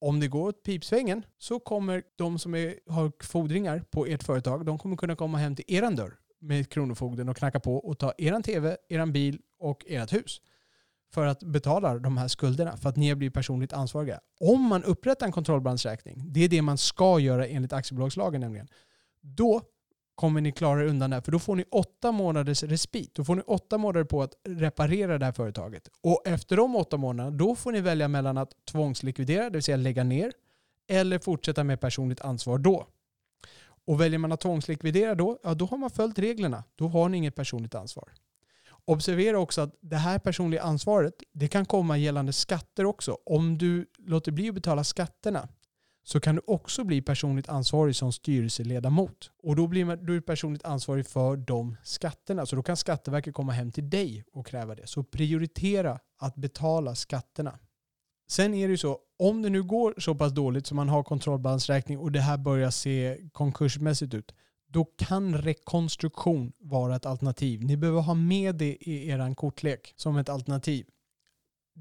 om 0.00 0.20
det 0.20 0.28
går 0.28 0.48
åt 0.48 0.62
pipsvängen 0.62 1.22
så 1.38 1.60
kommer 1.60 2.02
de 2.16 2.38
som 2.38 2.54
är, 2.54 2.74
har 2.86 3.12
fordringar 3.24 3.84
på 3.90 4.06
ert 4.06 4.22
företag, 4.22 4.66
de 4.66 4.78
kommer 4.78 4.96
kunna 4.96 5.16
komma 5.16 5.38
hem 5.38 5.56
till 5.56 5.64
eran 5.68 5.96
dörr 5.96 6.18
med 6.40 6.68
Kronofogden 6.68 7.28
och 7.28 7.36
knacka 7.36 7.60
på 7.60 7.76
och 7.76 7.98
ta 7.98 8.12
eran 8.18 8.42
TV, 8.42 8.76
eran 8.88 9.12
bil 9.12 9.40
och 9.58 9.84
ert 9.88 10.12
hus 10.12 10.40
för 11.12 11.26
att 11.26 11.42
betala 11.42 11.98
de 11.98 12.16
här 12.16 12.28
skulderna 12.28 12.76
för 12.76 12.88
att 12.88 12.96
ni 12.96 13.14
blir 13.14 13.30
personligt 13.30 13.72
ansvariga. 13.72 14.20
Om 14.40 14.62
man 14.62 14.84
upprättar 14.84 15.26
en 15.26 15.32
kontrollbalansräkning, 15.32 16.32
det 16.32 16.44
är 16.44 16.48
det 16.48 16.62
man 16.62 16.78
ska 16.78 17.18
göra 17.18 17.46
enligt 17.46 17.72
aktiebolagslagen 17.72 18.40
nämligen, 18.40 18.68
då 19.20 19.62
kommer 20.18 20.40
ni 20.40 20.52
klara 20.52 20.82
er 20.82 20.86
undan 20.86 21.10
det 21.10 21.16
här. 21.16 21.20
För 21.20 21.32
då 21.32 21.38
får 21.38 21.56
ni 21.56 21.64
åtta 21.70 22.12
månaders 22.12 22.62
respit. 22.62 23.14
Då 23.14 23.24
får 23.24 23.34
ni 23.36 23.42
åtta 23.46 23.78
månader 23.78 24.04
på 24.04 24.22
att 24.22 24.34
reparera 24.44 25.18
det 25.18 25.24
här 25.24 25.32
företaget. 25.32 25.88
Och 26.00 26.22
efter 26.26 26.56
de 26.56 26.76
åtta 26.76 26.96
månaderna, 26.96 27.36
då 27.36 27.54
får 27.54 27.72
ni 27.72 27.80
välja 27.80 28.08
mellan 28.08 28.38
att 28.38 28.52
tvångslikvidera, 28.70 29.44
det 29.44 29.50
vill 29.50 29.62
säga 29.62 29.76
lägga 29.76 30.04
ner, 30.04 30.32
eller 30.88 31.18
fortsätta 31.18 31.64
med 31.64 31.80
personligt 31.80 32.20
ansvar 32.20 32.58
då. 32.58 32.86
Och 33.86 34.00
väljer 34.00 34.18
man 34.18 34.32
att 34.32 34.40
tvångslikvidera 34.40 35.14
då, 35.14 35.38
ja 35.42 35.54
då 35.54 35.66
har 35.66 35.78
man 35.78 35.90
följt 35.90 36.18
reglerna. 36.18 36.64
Då 36.76 36.88
har 36.88 37.08
ni 37.08 37.16
inget 37.16 37.34
personligt 37.34 37.74
ansvar. 37.74 38.08
Observera 38.84 39.38
också 39.38 39.60
att 39.60 39.74
det 39.80 39.96
här 39.96 40.18
personliga 40.18 40.62
ansvaret, 40.62 41.14
det 41.32 41.48
kan 41.48 41.66
komma 41.66 41.98
gällande 41.98 42.32
skatter 42.32 42.84
också. 42.84 43.18
Om 43.26 43.58
du 43.58 43.86
låter 43.98 44.32
bli 44.32 44.48
att 44.48 44.54
betala 44.54 44.84
skatterna 44.84 45.48
så 46.08 46.20
kan 46.20 46.34
du 46.34 46.42
också 46.46 46.84
bli 46.84 47.02
personligt 47.02 47.48
ansvarig 47.48 47.96
som 47.96 48.12
styrelseledamot. 48.12 49.30
Och 49.42 49.56
då 49.56 49.66
blir 49.66 49.84
man, 49.84 50.06
du 50.06 50.20
personligt 50.20 50.64
ansvarig 50.64 51.06
för 51.06 51.36
de 51.36 51.76
skatterna. 51.82 52.46
Så 52.46 52.56
då 52.56 52.62
kan 52.62 52.76
Skatteverket 52.76 53.34
komma 53.34 53.52
hem 53.52 53.72
till 53.72 53.90
dig 53.90 54.24
och 54.32 54.46
kräva 54.46 54.74
det. 54.74 54.86
Så 54.86 55.02
prioritera 55.02 55.98
att 56.18 56.34
betala 56.36 56.94
skatterna. 56.94 57.58
Sen 58.28 58.54
är 58.54 58.68
det 58.68 58.70
ju 58.70 58.76
så, 58.76 58.98
om 59.18 59.42
det 59.42 59.50
nu 59.50 59.62
går 59.62 59.94
så 59.98 60.14
pass 60.14 60.32
dåligt 60.32 60.66
som 60.66 60.76
man 60.76 60.88
har 60.88 61.02
kontrollbalansräkning 61.02 61.98
och 61.98 62.12
det 62.12 62.20
här 62.20 62.38
börjar 62.38 62.70
se 62.70 63.18
konkursmässigt 63.32 64.14
ut, 64.14 64.34
då 64.68 64.84
kan 64.84 65.34
rekonstruktion 65.34 66.52
vara 66.58 66.96
ett 66.96 67.06
alternativ. 67.06 67.64
Ni 67.64 67.76
behöver 67.76 68.00
ha 68.00 68.14
med 68.14 68.54
det 68.54 68.76
i 68.80 69.08
er 69.08 69.34
kortlek 69.34 69.94
som 69.96 70.16
ett 70.16 70.28
alternativ. 70.28 70.86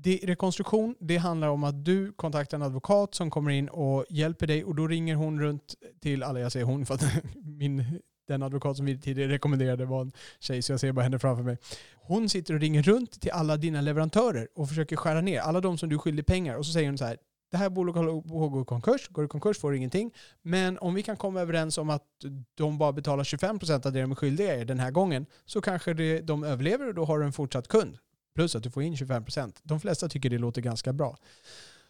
Det, 0.03 0.19
rekonstruktion 0.23 0.95
det 0.99 1.17
handlar 1.17 1.47
om 1.47 1.63
att 1.63 1.85
du 1.85 2.11
kontaktar 2.11 2.57
en 2.57 2.63
advokat 2.63 3.15
som 3.15 3.29
kommer 3.29 3.51
in 3.51 3.69
och 3.69 4.05
hjälper 4.09 4.47
dig 4.47 4.63
och 4.63 4.75
då 4.75 4.87
ringer 4.87 5.15
hon 5.15 5.41
runt 5.41 5.75
till 6.01 6.23
alla, 6.23 6.39
jag 6.39 6.51
säger 6.51 6.65
hon 6.65 6.85
för 6.85 6.93
att 6.93 7.03
min, 7.35 8.01
den 8.27 8.43
advokat 8.43 8.77
som 8.77 8.85
vi 8.85 8.99
tidigare 8.99 9.31
rekommenderade 9.31 9.85
var 9.85 10.01
en 10.01 10.11
tjej 10.39 10.61
så 10.61 10.73
jag 10.73 10.79
ser 10.79 10.91
bara 10.91 11.01
henne 11.01 11.19
framför 11.19 11.43
mig. 11.43 11.57
Hon 11.95 12.29
sitter 12.29 12.53
och 12.53 12.59
ringer 12.59 12.83
runt 12.83 13.21
till 13.21 13.31
alla 13.31 13.57
dina 13.57 13.81
leverantörer 13.81 14.47
och 14.55 14.69
försöker 14.69 14.95
skära 14.95 15.21
ner 15.21 15.39
alla 15.39 15.61
de 15.61 15.77
som 15.77 15.89
du 15.89 15.97
skyldig 15.97 16.25
pengar 16.25 16.55
och 16.55 16.65
så 16.65 16.71
säger 16.71 16.87
hon 16.87 16.97
så 16.97 17.05
här 17.05 17.17
det 17.51 17.57
här 17.57 17.69
bolaget 17.69 18.03
håller 18.03 18.49
på 18.49 18.61
i 18.61 18.65
konkurs. 18.65 19.07
Går 19.07 19.25
i 19.25 19.27
konkurs 19.27 19.59
får 19.59 19.71
du 19.71 19.77
ingenting. 19.77 20.13
Men 20.41 20.77
om 20.77 20.93
vi 20.93 21.03
kan 21.03 21.17
komma 21.17 21.41
överens 21.41 21.77
om 21.77 21.89
att 21.89 22.03
de 22.55 22.77
bara 22.77 22.91
betalar 22.93 23.23
25% 23.23 23.87
av 23.87 23.93
det 23.93 24.01
de 24.01 24.11
är 24.11 24.15
skyldiga 24.15 24.59
er 24.59 24.65
den 24.65 24.79
här 24.79 24.91
gången 24.91 25.25
så 25.45 25.61
kanske 25.61 25.93
det, 25.93 26.21
de 26.21 26.43
överlever 26.43 26.87
och 26.87 26.93
då 26.93 27.05
har 27.05 27.19
du 27.19 27.25
en 27.25 27.33
fortsatt 27.33 27.67
kund. 27.67 27.97
Plus 28.37 28.55
att 28.55 28.63
du 28.63 28.71
får 28.71 28.83
in 28.83 28.95
25%. 28.95 29.53
De 29.63 29.79
flesta 29.79 30.09
tycker 30.09 30.29
det 30.29 30.37
låter 30.37 30.61
ganska 30.61 30.93
bra. 30.93 31.17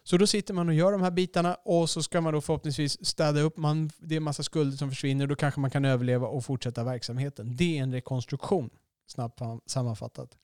Så 0.02 0.16
då 0.16 0.26
sitter 0.26 0.54
man 0.54 0.68
och 0.68 0.74
gör 0.74 0.92
de 0.92 1.02
här 1.02 1.10
bitarna 1.10 1.54
och 1.54 1.90
så 1.90 2.02
ska 2.02 2.20
man 2.20 2.32
då 2.32 2.40
förhoppningsvis 2.40 3.06
städa 3.06 3.40
upp. 3.40 3.56
Man, 3.56 3.90
det 3.98 4.14
är 4.14 4.16
en 4.16 4.22
massa 4.22 4.42
skulder 4.42 4.76
som 4.76 4.90
försvinner 4.90 5.24
och 5.24 5.28
då 5.28 5.34
kanske 5.34 5.60
man 5.60 5.70
kan 5.70 5.84
överleva 5.84 6.26
och 6.26 6.44
fortsätta 6.44 6.84
verksamheten. 6.84 7.56
Det 7.56 7.78
är 7.78 7.82
en 7.82 7.92
rekonstruktion, 7.92 8.70
snabbt 9.06 9.40
sammanfattat. 9.66 10.36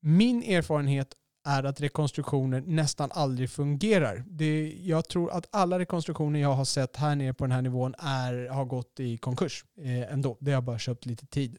Min 0.00 0.42
erfarenhet 0.42 1.14
är 1.44 1.64
att 1.64 1.80
rekonstruktioner 1.80 2.60
nästan 2.66 3.10
aldrig 3.12 3.50
fungerar. 3.50 4.24
Det, 4.26 4.72
jag 4.82 5.08
tror 5.08 5.30
att 5.30 5.48
alla 5.50 5.78
rekonstruktioner 5.78 6.40
jag 6.40 6.54
har 6.54 6.64
sett 6.64 6.96
här 6.96 7.16
nere 7.16 7.34
på 7.34 7.44
den 7.44 7.52
här 7.52 7.62
nivån 7.62 7.94
är, 7.98 8.48
har 8.48 8.64
gått 8.64 9.00
i 9.00 9.16
konkurs 9.16 9.64
eh, 9.78 10.12
ändå. 10.12 10.36
Det 10.40 10.52
har 10.52 10.62
bara 10.62 10.78
köpt 10.78 11.06
lite 11.06 11.26
tid. 11.26 11.58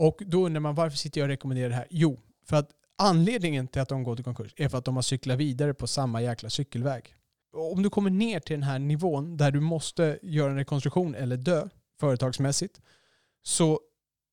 Och 0.00 0.22
då 0.26 0.46
undrar 0.46 0.60
man 0.60 0.74
varför 0.74 0.96
sitter 0.96 1.20
jag 1.20 1.26
och 1.26 1.28
rekommenderar 1.28 1.68
det 1.68 1.74
här? 1.74 1.86
Jo, 1.90 2.20
för 2.48 2.56
att 2.56 2.70
anledningen 2.98 3.68
till 3.68 3.82
att 3.82 3.88
de 3.88 4.02
går 4.02 4.16
till 4.16 4.24
konkurs 4.24 4.54
är 4.56 4.68
för 4.68 4.78
att 4.78 4.84
de 4.84 4.94
har 4.94 5.02
cyklat 5.02 5.38
vidare 5.38 5.74
på 5.74 5.86
samma 5.86 6.22
jäkla 6.22 6.50
cykelväg. 6.50 7.14
Om 7.72 7.82
du 7.82 7.90
kommer 7.90 8.10
ner 8.10 8.40
till 8.40 8.54
den 8.54 8.62
här 8.62 8.78
nivån 8.78 9.36
där 9.36 9.50
du 9.50 9.60
måste 9.60 10.18
göra 10.22 10.50
en 10.50 10.56
rekonstruktion 10.56 11.14
eller 11.14 11.36
dö 11.36 11.68
företagsmässigt 12.00 12.80
så 13.42 13.80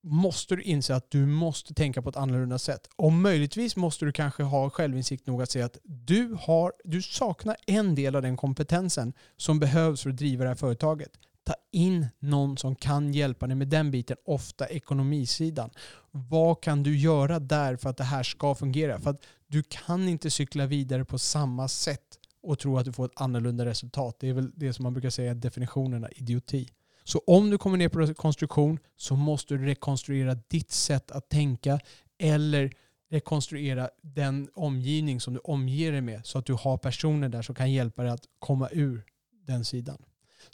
måste 0.04 0.56
du 0.56 0.62
inse 0.62 0.96
att 0.96 1.12
du 1.12 1.26
måste 1.26 1.74
tänka 1.74 2.02
på 2.02 2.10
ett 2.10 2.18
annorlunda 2.18 2.60
sätt. 2.60 2.90
Och 2.96 3.14
möjligtvis 3.14 3.76
måste 3.76 4.06
du 4.06 4.12
kanske 4.12 4.44
ha 4.44 4.70
självinsikt 4.70 5.28
nog 5.28 5.42
att 5.42 5.52
säga 5.52 5.66
att 5.66 5.78
du, 5.84 6.38
har, 6.40 6.74
du 6.84 7.02
saknar 7.02 7.56
en 7.68 7.96
del 7.96 8.16
av 8.16 8.22
den 8.22 8.38
kompetensen 8.38 9.14
som 9.38 9.60
behövs 9.60 10.04
för 10.04 10.10
att 10.10 10.18
driva 10.18 10.44
det 10.44 10.50
här 10.50 10.56
företaget. 10.56 11.12
Ta 11.48 11.56
in 11.72 12.08
någon 12.20 12.58
som 12.58 12.76
kan 12.76 13.14
hjälpa 13.14 13.48
dig 13.48 13.56
med 13.56 13.68
den 13.68 13.92
biten, 13.92 14.18
ofta 14.26 14.68
ekonomisidan. 14.68 15.70
Vad 16.12 16.62
kan 16.62 16.84
du 16.84 16.98
göra 16.98 17.40
där 17.40 17.76
för 17.76 17.90
att 17.90 17.98
det 17.98 18.04
här 18.04 18.24
ska 18.24 18.56
fungera? 18.56 19.00
För 19.00 19.10
att 19.10 19.22
du 19.48 19.64
kan 19.64 20.08
inte 20.08 20.30
cykla 20.30 20.66
vidare 20.66 21.06
på 21.06 21.20
samma 21.20 21.68
sätt 21.68 22.20
och 22.44 22.60
tro 22.60 22.78
att 22.78 22.86
du 22.86 22.94
får 22.94 23.06
ett 23.06 23.22
annorlunda 23.22 23.66
resultat. 23.66 24.16
Det 24.20 24.30
är 24.30 24.34
väl 24.34 24.52
det 24.56 24.74
som 24.74 24.84
man 24.84 24.94
brukar 24.94 25.10
säga 25.10 25.32
är 25.32 25.36
definitionen 25.36 26.04
av 26.04 26.10
idioti. 26.16 26.70
Så 27.04 27.20
om 27.28 27.50
du 27.50 27.58
kommer 27.58 27.78
ner 27.78 27.90
på 27.90 28.00
rekonstruktion 28.00 28.80
så 28.96 29.16
måste 29.16 29.54
du 29.54 29.66
rekonstruera 29.66 30.36
ditt 30.48 30.72
sätt 30.72 31.12
att 31.12 31.30
tänka 31.30 31.80
eller 32.20 32.74
rekonstruera 33.10 33.90
den 34.02 34.50
omgivning 34.54 35.22
som 35.22 35.34
du 35.34 35.40
omger 35.40 35.92
dig 35.92 36.02
med 36.02 36.26
så 36.26 36.40
att 36.40 36.46
du 36.46 36.54
har 36.54 36.78
personer 36.78 37.30
där 37.30 37.42
som 37.42 37.56
kan 37.56 37.72
hjälpa 37.72 38.04
dig 38.04 38.12
att 38.12 38.26
komma 38.40 38.70
ur 38.72 39.06
den 39.48 39.66
sidan. 39.66 39.98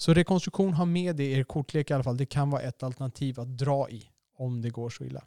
Så 0.04 0.14
rekonstruktion, 0.14 0.74
har 0.74 0.86
med 0.86 1.16
det 1.16 1.24
i 1.24 1.34
er 1.40 1.44
kortlek 1.44 1.92
i 1.92 1.94
alla 1.94 2.04
fall. 2.04 2.18
Det 2.18 2.26
kan 2.26 2.50
vara 2.50 2.62
ett 2.62 2.84
alternativ 2.84 3.40
att 3.40 3.58
dra 3.58 3.90
i 3.90 4.10
om 4.38 4.62
det 4.62 4.70
går 4.70 4.90
så 4.90 5.04
illa. 5.04 5.24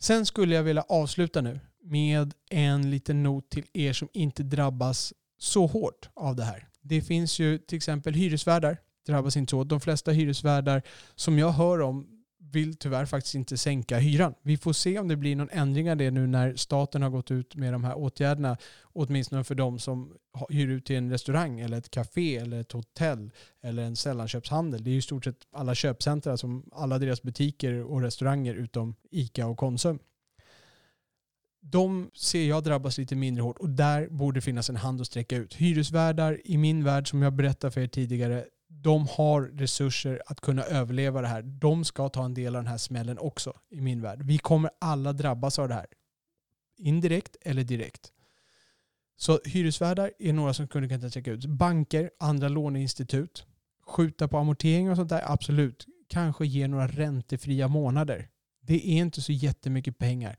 Sen 0.00 0.26
skulle 0.26 0.54
jag 0.54 0.62
vilja 0.62 0.82
avsluta 0.82 1.40
nu 1.40 1.60
med 1.82 2.34
en 2.50 2.90
liten 2.90 3.22
not 3.22 3.50
till 3.50 3.64
er 3.72 3.92
som 3.92 4.08
inte 4.12 4.42
drabbas 4.42 5.14
så 5.38 5.66
hårt 5.66 6.08
av 6.14 6.36
det 6.36 6.44
här. 6.44 6.68
Det 6.80 7.02
finns 7.02 7.38
ju 7.38 7.58
till 7.58 7.76
exempel 7.76 8.14
hyresvärdar 8.14 8.78
drabbas 9.06 9.36
inte 9.36 9.50
så. 9.50 9.64
De 9.64 9.80
flesta 9.80 10.10
hyresvärdar 10.10 10.82
som 11.14 11.38
jag 11.38 11.50
hör 11.50 11.80
om 11.80 12.15
vill 12.52 12.76
tyvärr 12.76 13.06
faktiskt 13.06 13.34
inte 13.34 13.58
sänka 13.58 13.98
hyran. 13.98 14.34
Vi 14.42 14.56
får 14.56 14.72
se 14.72 14.98
om 14.98 15.08
det 15.08 15.16
blir 15.16 15.36
någon 15.36 15.50
ändring 15.52 15.90
av 15.90 15.96
det 15.96 16.10
nu 16.10 16.26
när 16.26 16.56
staten 16.56 17.02
har 17.02 17.10
gått 17.10 17.30
ut 17.30 17.56
med 17.56 17.72
de 17.72 17.84
här 17.84 17.98
åtgärderna. 17.98 18.56
Åtminstone 18.82 19.44
för 19.44 19.54
de 19.54 19.78
som 19.78 20.12
hyr 20.48 20.68
ut 20.68 20.84
till 20.84 20.96
en 20.96 21.10
restaurang 21.10 21.60
eller 21.60 21.78
ett 21.78 21.90
café 21.90 22.36
eller 22.36 22.60
ett 22.60 22.72
hotell 22.72 23.30
eller 23.62 23.82
en 23.82 23.96
sällanköpshandel. 23.96 24.84
Det 24.84 24.90
är 24.90 24.92
ju 24.92 24.98
i 24.98 25.02
stort 25.02 25.24
sett 25.24 25.46
alla 25.52 25.74
köpcentra 25.74 26.36
som 26.36 26.64
alla 26.72 26.98
deras 26.98 27.22
butiker 27.22 27.82
och 27.82 28.02
restauranger 28.02 28.54
utom 28.54 28.94
ICA 29.10 29.46
och 29.46 29.58
Konsum. 29.58 29.98
De 31.60 32.10
ser 32.14 32.48
jag 32.48 32.64
drabbas 32.64 32.98
lite 32.98 33.16
mindre 33.16 33.42
hårt 33.42 33.58
och 33.58 33.70
där 33.70 34.08
borde 34.08 34.40
finnas 34.40 34.70
en 34.70 34.76
hand 34.76 35.00
att 35.00 35.06
sträcka 35.06 35.36
ut. 35.36 35.54
Hyresvärdar 35.54 36.40
i 36.44 36.56
min 36.56 36.84
värld 36.84 37.10
som 37.10 37.22
jag 37.22 37.32
berättade 37.32 37.70
för 37.70 37.80
er 37.80 37.86
tidigare 37.86 38.44
de 38.82 39.06
har 39.10 39.42
resurser 39.42 40.22
att 40.26 40.40
kunna 40.40 40.62
överleva 40.62 41.20
det 41.20 41.28
här. 41.28 41.42
De 41.42 41.84
ska 41.84 42.08
ta 42.08 42.24
en 42.24 42.34
del 42.34 42.56
av 42.56 42.62
den 42.62 42.70
här 42.70 42.78
smällen 42.78 43.18
också 43.18 43.52
i 43.70 43.80
min 43.80 44.02
värld. 44.02 44.22
Vi 44.22 44.38
kommer 44.38 44.70
alla 44.80 45.12
drabbas 45.12 45.58
av 45.58 45.68
det 45.68 45.74
här. 45.74 45.86
Indirekt 46.78 47.36
eller 47.40 47.64
direkt. 47.64 48.12
Så 49.16 49.40
hyresvärdar 49.44 50.12
är 50.18 50.32
några 50.32 50.54
som 50.54 50.68
kunde 50.68 50.88
kunna 50.88 51.10
checka 51.10 51.30
ut. 51.30 51.46
Banker, 51.46 52.10
andra 52.20 52.48
låneinstitut, 52.48 53.46
skjuta 53.86 54.28
på 54.28 54.38
amorteringar 54.38 54.90
och 54.90 54.96
sånt 54.96 55.10
där, 55.10 55.32
absolut. 55.32 55.86
Kanske 56.08 56.46
ge 56.46 56.68
några 56.68 56.86
räntefria 56.86 57.68
månader. 57.68 58.28
Det 58.60 58.74
är 58.74 58.98
inte 58.98 59.22
så 59.22 59.32
jättemycket 59.32 59.98
pengar. 59.98 60.36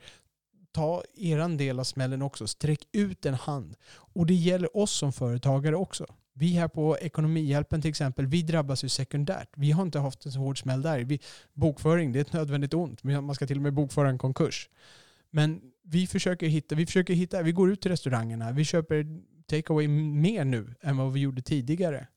Ta 0.72 1.04
eran 1.16 1.58
del 1.58 1.80
av 1.80 1.84
smällen 1.84 2.22
också. 2.22 2.48
Sträck 2.48 2.88
ut 2.92 3.26
en 3.26 3.34
hand. 3.34 3.76
Och 3.90 4.26
det 4.26 4.34
gäller 4.34 4.78
oss 4.78 4.92
som 4.92 5.14
företagare 5.14 5.76
också. 5.76 6.06
Vi 6.40 6.48
här 6.48 6.68
på 6.68 6.98
Ekonomihjälpen 6.98 7.82
till 7.82 7.90
exempel, 7.90 8.28
vi 8.28 8.42
drabbas 8.42 8.84
ju 8.84 8.90
sekundärt. 8.90 9.50
Vi 9.56 9.72
har 9.72 9.84
inte 9.84 10.00
haft 10.00 10.26
en 10.26 10.32
så 10.32 10.40
hård 10.40 10.60
smäll 10.60 10.82
där. 10.82 11.00
Vi, 11.00 11.20
bokföring, 11.54 12.12
det 12.12 12.20
är 12.20 12.22
ett 12.22 12.34
nödvändigt 12.34 12.74
ont. 12.74 13.04
Man 13.04 13.36
ska 13.36 13.48
till 13.48 13.58
och 13.58 13.64
med 13.64 13.74
bokföra 13.74 14.10
en 14.10 14.18
konkurs. 14.18 14.70
Men 15.30 15.62
vi 15.84 16.08
försöker 16.08 16.48
hitta, 16.48 16.76
vi 16.76 16.86
försöker 16.86 17.14
hitta, 17.14 17.42
vi 17.42 17.52
går 17.52 17.72
ut 17.72 17.82
till 17.82 17.92
restaurangerna, 17.92 18.52
vi 18.52 18.66
köper 18.66 19.06
takeaway 19.48 19.88
mer 19.88 20.46
nu 20.46 20.76
än 20.82 20.98
vad 20.98 21.14
vi 21.14 21.20
gjorde 21.20 21.42
tidigare. 21.42 22.08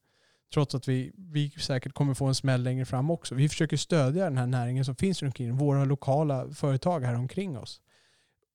Trots 0.55 0.75
att 0.75 0.89
vi, 0.89 1.13
vi 1.17 1.51
säkert 1.51 1.93
kommer 1.93 2.15
få 2.15 2.27
en 2.27 2.35
smäll 2.35 2.63
längre 2.63 2.85
fram 2.85 3.11
också. 3.11 3.35
Vi 3.35 3.49
försöker 3.49 3.77
stödja 3.77 4.25
den 4.25 4.39
här 4.39 4.47
näringen 4.47 4.85
som 4.85 4.97
finns 4.97 5.23
runt 5.23 5.31
omkring, 5.31 5.57
våra 5.57 5.85
lokala 5.85 6.51
företag 6.51 7.01
här 7.01 7.15
omkring 7.15 7.59
oss 7.59 7.81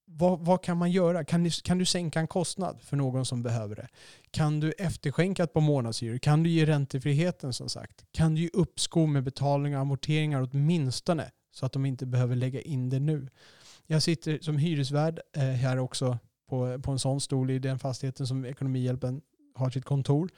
vad, 0.06 0.40
vad, 0.40 0.64
kan 0.64 0.78
man 0.78 0.92
göra? 0.92 1.24
Kan 1.24 1.44
du, 1.44 1.50
kan 1.50 1.78
du 1.78 1.86
sänka 1.86 2.20
en 2.20 2.28
kostnad 2.28 2.82
för 2.82 2.98
någon 2.98 3.26
som 3.26 3.44
behöver 3.44 3.76
det? 3.76 3.88
Kan 4.32 4.60
du 4.60 4.72
efterskänka 4.72 5.44
ett 5.44 5.54
par 5.54 5.62
månadshyror? 5.62 6.18
Kan 6.18 6.44
du 6.44 6.50
ge 6.50 6.66
räntefriheten 6.66 7.54
som 7.54 7.70
sagt? 7.70 8.06
Kan 8.12 8.36
du 8.36 8.42
ge 8.42 8.50
uppskov 8.54 9.10
med 9.10 9.24
betalningar 9.24 9.78
och 9.78 9.82
amorteringar 9.82 10.50
åtminstone 10.52 11.32
så 11.52 11.66
att 11.66 11.74
de 11.74 11.86
inte 11.86 12.06
behöver 12.06 12.36
lägga 12.36 12.62
in 12.62 12.90
det 12.90 13.00
nu? 13.00 13.28
Jag 13.88 14.04
sitter 14.04 14.40
som 14.42 14.58
hyresvärd 14.58 15.20
eh, 15.38 15.44
här 15.44 15.80
också 15.80 16.18
på, 16.50 16.82
på 16.82 16.92
en 16.92 17.00
sån 17.00 17.22
stol 17.22 17.52
i 17.52 17.60
den 17.60 17.80
fastigheten 17.80 18.28
som 18.28 18.46
Ekonomihjälpen 18.46 19.22
har 19.56 19.70
sitt 19.70 19.86
kontor. 19.86 20.30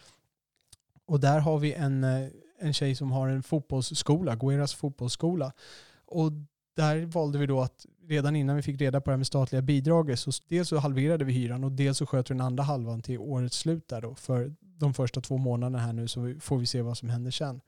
Och 1.06 1.20
där 1.20 1.40
har 1.40 1.60
vi 1.60 1.74
en, 1.74 2.04
eh, 2.04 2.28
en 2.60 2.74
tjej 2.74 2.96
som 2.96 3.12
har 3.12 3.28
en 3.28 3.44
fotbollsskola, 3.44 4.36
Gueras 4.36 4.74
fotbollsskola. 4.74 5.54
Och 6.06 6.32
där 6.78 7.06
valde 7.06 7.40
vi 7.40 7.46
då 7.46 7.62
att 7.62 7.86
redan 8.08 8.36
innan 8.36 8.56
vi 8.56 8.62
fick 8.62 8.82
reda 8.82 9.02
på 9.02 9.10
det 9.10 9.14
här 9.14 9.18
med 9.18 9.28
statliga 9.28 9.62
bidraget 9.62 10.20
så 10.20 10.32
dels 10.48 10.70
så 10.70 10.78
halverade 10.78 11.26
vi 11.26 11.34
hyran 11.34 11.64
och 11.64 11.72
dels 11.72 11.98
så 11.98 12.06
sköt 12.06 12.32
vi 12.32 12.34
den 12.34 12.42
andra 12.42 12.64
halvan 12.64 13.02
till 13.02 13.20
årets 13.20 13.58
slut 13.58 13.88
där 13.88 14.02
då. 14.02 14.16
För 14.16 14.56
de 14.60 14.94
första 14.94 15.22
två 15.22 15.38
månaderna 15.38 15.80
här 15.80 15.94
nu 15.94 16.08
så 16.08 16.36
får 16.40 16.58
vi 16.58 16.66
se 16.66 16.82
vad 16.82 16.98
som 16.98 17.10
händer 17.10 17.32
sen. 17.32 17.62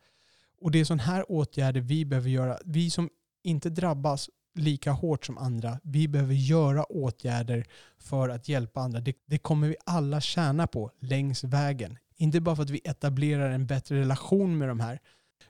Och 0.62 0.72
det 0.72 0.80
är 0.80 0.86
sådana 0.86 1.04
här 1.04 1.32
åtgärder 1.32 1.82
vi 1.82 2.06
behöver 2.06 2.30
göra. 2.30 2.58
Vi 2.66 2.90
som 2.90 3.10
inte 3.44 3.70
drabbas 3.70 4.30
lika 4.56 4.92
hårt 4.92 5.26
som 5.26 5.38
andra. 5.38 5.80
Vi 5.84 6.08
behöver 6.08 6.34
göra 6.34 6.84
åtgärder 6.84 7.66
för 7.98 8.30
att 8.30 8.50
hjälpa 8.50 8.82
andra. 8.82 9.00
Det, 9.00 9.16
det, 9.26 9.38
kommer 9.38 9.68
vi 9.68 9.76
alla 9.86 10.22
tjäna 10.22 10.68
på 10.68 10.92
längs 11.00 11.44
vägen. 11.44 11.98
Inte 12.16 12.42
bara 12.42 12.56
för 12.56 12.64
att 12.64 12.70
vi 12.70 12.82
etablerar 12.84 13.50
en 13.50 13.68
bättre 13.68 14.00
relation 14.00 14.58
med 14.58 14.68
de 14.68 14.80
här 14.80 15.00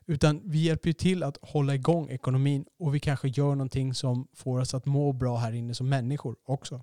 utan 0.05 0.41
vi 0.45 0.59
hjälper 0.59 0.89
ju 0.89 0.93
till 0.93 1.23
att 1.23 1.37
hålla 1.41 1.75
igång 1.75 2.09
ekonomin 2.09 2.65
och 2.79 2.95
vi 2.95 2.99
kanske 2.99 3.27
gör 3.27 3.55
någonting 3.55 3.93
som 3.93 4.27
får 4.33 4.59
oss 4.59 4.73
att 4.73 4.85
må 4.85 5.13
bra 5.13 5.37
här 5.37 5.51
inne 5.51 5.75
som 5.75 5.89
människor 5.89 6.35
också. 6.43 6.81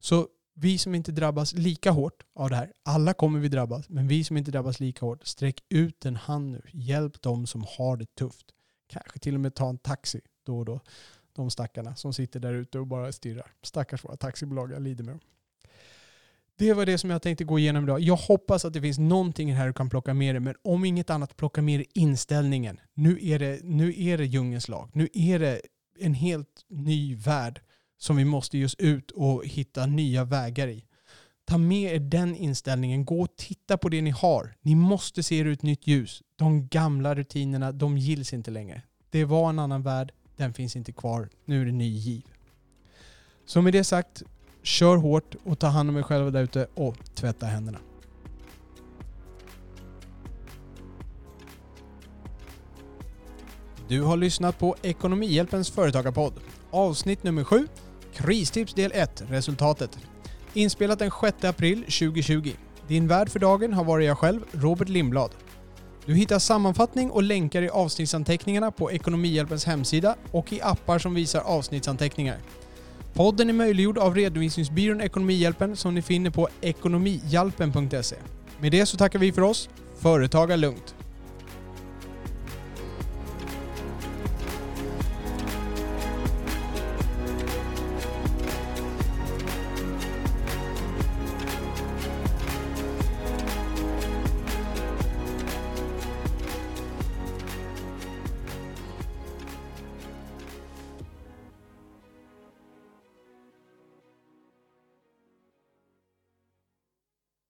Så 0.00 0.28
vi 0.54 0.78
som 0.78 0.94
inte 0.94 1.12
drabbas 1.12 1.54
lika 1.54 1.90
hårt 1.90 2.22
av 2.34 2.50
det 2.50 2.56
här, 2.56 2.72
alla 2.82 3.14
kommer 3.14 3.40
vi 3.40 3.48
drabbas, 3.48 3.88
men 3.88 4.08
vi 4.08 4.24
som 4.24 4.36
inte 4.36 4.50
drabbas 4.50 4.80
lika 4.80 5.06
hårt, 5.06 5.26
sträck 5.26 5.64
ut 5.68 6.06
en 6.06 6.16
hand 6.16 6.50
nu. 6.50 6.62
Hjälp 6.72 7.22
de 7.22 7.46
som 7.46 7.64
har 7.78 7.96
det 7.96 8.14
tufft. 8.14 8.46
Kanske 8.86 9.18
till 9.18 9.34
och 9.34 9.40
med 9.40 9.54
ta 9.54 9.68
en 9.68 9.78
taxi 9.78 10.20
då 10.46 10.58
och 10.58 10.64
då. 10.64 10.80
De 11.32 11.50
stackarna 11.50 11.96
som 11.96 12.12
sitter 12.12 12.40
där 12.40 12.54
ute 12.54 12.78
och 12.78 12.86
bara 12.86 13.12
stirrar. 13.12 13.52
Stackars 13.62 14.04
våra 14.04 14.16
taxibolag, 14.16 14.72
jag 14.72 14.82
lider 14.82 15.04
med 15.04 15.14
dem. 15.14 15.20
Det 16.58 16.72
var 16.72 16.86
det 16.86 16.98
som 16.98 17.10
jag 17.10 17.22
tänkte 17.22 17.44
gå 17.44 17.58
igenom 17.58 17.84
idag. 17.84 18.00
Jag 18.00 18.16
hoppas 18.16 18.64
att 18.64 18.72
det 18.72 18.80
finns 18.80 18.98
någonting 18.98 19.54
här 19.54 19.66
du 19.66 19.72
kan 19.72 19.90
plocka 19.90 20.14
med 20.14 20.34
dig, 20.34 20.40
men 20.40 20.54
om 20.64 20.84
inget 20.84 21.10
annat 21.10 21.36
plocka 21.36 21.62
med 21.62 21.80
dig 21.80 21.86
inställningen. 21.94 22.80
Nu 22.94 23.18
är 23.22 23.38
det, 23.38 23.60
nu 23.62 23.94
är 23.96 24.18
det 24.18 24.24
djungelns 24.24 24.68
lag. 24.68 24.90
Nu 24.92 25.08
är 25.12 25.38
det 25.38 25.60
en 25.98 26.14
helt 26.14 26.64
ny 26.68 27.14
värld 27.14 27.60
som 27.98 28.16
vi 28.16 28.24
måste 28.24 28.58
just 28.58 28.80
ut 28.80 29.10
och 29.10 29.46
hitta 29.46 29.86
nya 29.86 30.24
vägar 30.24 30.68
i. 30.68 30.84
Ta 31.46 31.58
med 31.58 31.94
er 31.94 31.98
den 31.98 32.36
inställningen. 32.36 33.04
Gå 33.04 33.20
och 33.20 33.36
titta 33.36 33.78
på 33.78 33.88
det 33.88 34.02
ni 34.02 34.10
har. 34.10 34.54
Ni 34.62 34.74
måste 34.74 35.22
se 35.22 35.38
er 35.38 35.44
ut 35.44 35.62
nytt 35.62 35.86
ljus. 35.86 36.22
De 36.36 36.68
gamla 36.68 37.14
rutinerna, 37.14 37.72
de 37.72 37.98
gills 37.98 38.32
inte 38.32 38.50
längre. 38.50 38.82
Det 39.10 39.24
var 39.24 39.48
en 39.48 39.58
annan 39.58 39.82
värld. 39.82 40.12
Den 40.36 40.54
finns 40.54 40.76
inte 40.76 40.92
kvar. 40.92 41.28
Nu 41.44 41.60
är 41.60 41.64
det 41.64 41.72
ny 41.72 41.88
giv. 41.88 42.24
Så 43.46 43.62
med 43.62 43.72
det 43.72 43.84
sagt, 43.84 44.22
kör 44.66 44.96
hårt 44.96 45.34
och 45.44 45.58
ta 45.58 45.66
hand 45.66 45.90
om 45.90 45.96
er 45.96 46.02
själva 46.02 46.30
där 46.30 46.42
ute 46.42 46.66
och 46.74 46.96
tvätta 47.14 47.46
händerna. 47.46 47.78
Du 53.88 54.02
har 54.02 54.16
lyssnat 54.16 54.58
på 54.58 54.76
Ekonomihjälpens 54.82 55.70
företagarpodd. 55.70 56.32
Avsnitt 56.70 57.22
nummer 57.22 57.44
7. 57.44 57.68
Kristips 58.14 58.74
del 58.74 58.92
1. 58.94 59.22
Resultatet. 59.28 59.98
Inspelat 60.54 60.98
den 60.98 61.10
6 61.20 61.44
april 61.44 61.78
2020. 61.78 62.52
Din 62.88 63.08
värd 63.08 63.28
för 63.28 63.38
dagen 63.38 63.72
har 63.72 63.84
varit 63.84 64.06
jag 64.06 64.18
själv, 64.18 64.40
Robert 64.52 64.88
Lindblad. 64.88 65.30
Du 66.06 66.14
hittar 66.14 66.38
sammanfattning 66.38 67.10
och 67.10 67.22
länkar 67.22 67.62
i 67.62 67.68
avsnittsanteckningarna 67.68 68.70
på 68.70 68.92
Ekonomihjälpens 68.92 69.64
hemsida 69.64 70.16
och 70.30 70.52
i 70.52 70.60
appar 70.62 70.98
som 70.98 71.14
visar 71.14 71.40
avsnittsanteckningar. 71.40 72.38
Podden 73.16 73.48
är 73.48 73.52
möjliggjord 73.52 73.98
av 73.98 74.14
redovisningsbyrån 74.14 75.00
Ekonomihjälpen 75.00 75.76
som 75.76 75.94
ni 75.94 76.02
finner 76.02 76.30
på 76.30 76.48
ekonomihjälpen.se. 76.60 78.16
Med 78.60 78.72
det 78.72 78.86
så 78.86 78.96
tackar 78.96 79.18
vi 79.18 79.32
för 79.32 79.42
oss. 79.42 79.68
Företaga 79.98 80.56
lugnt! 80.56 80.95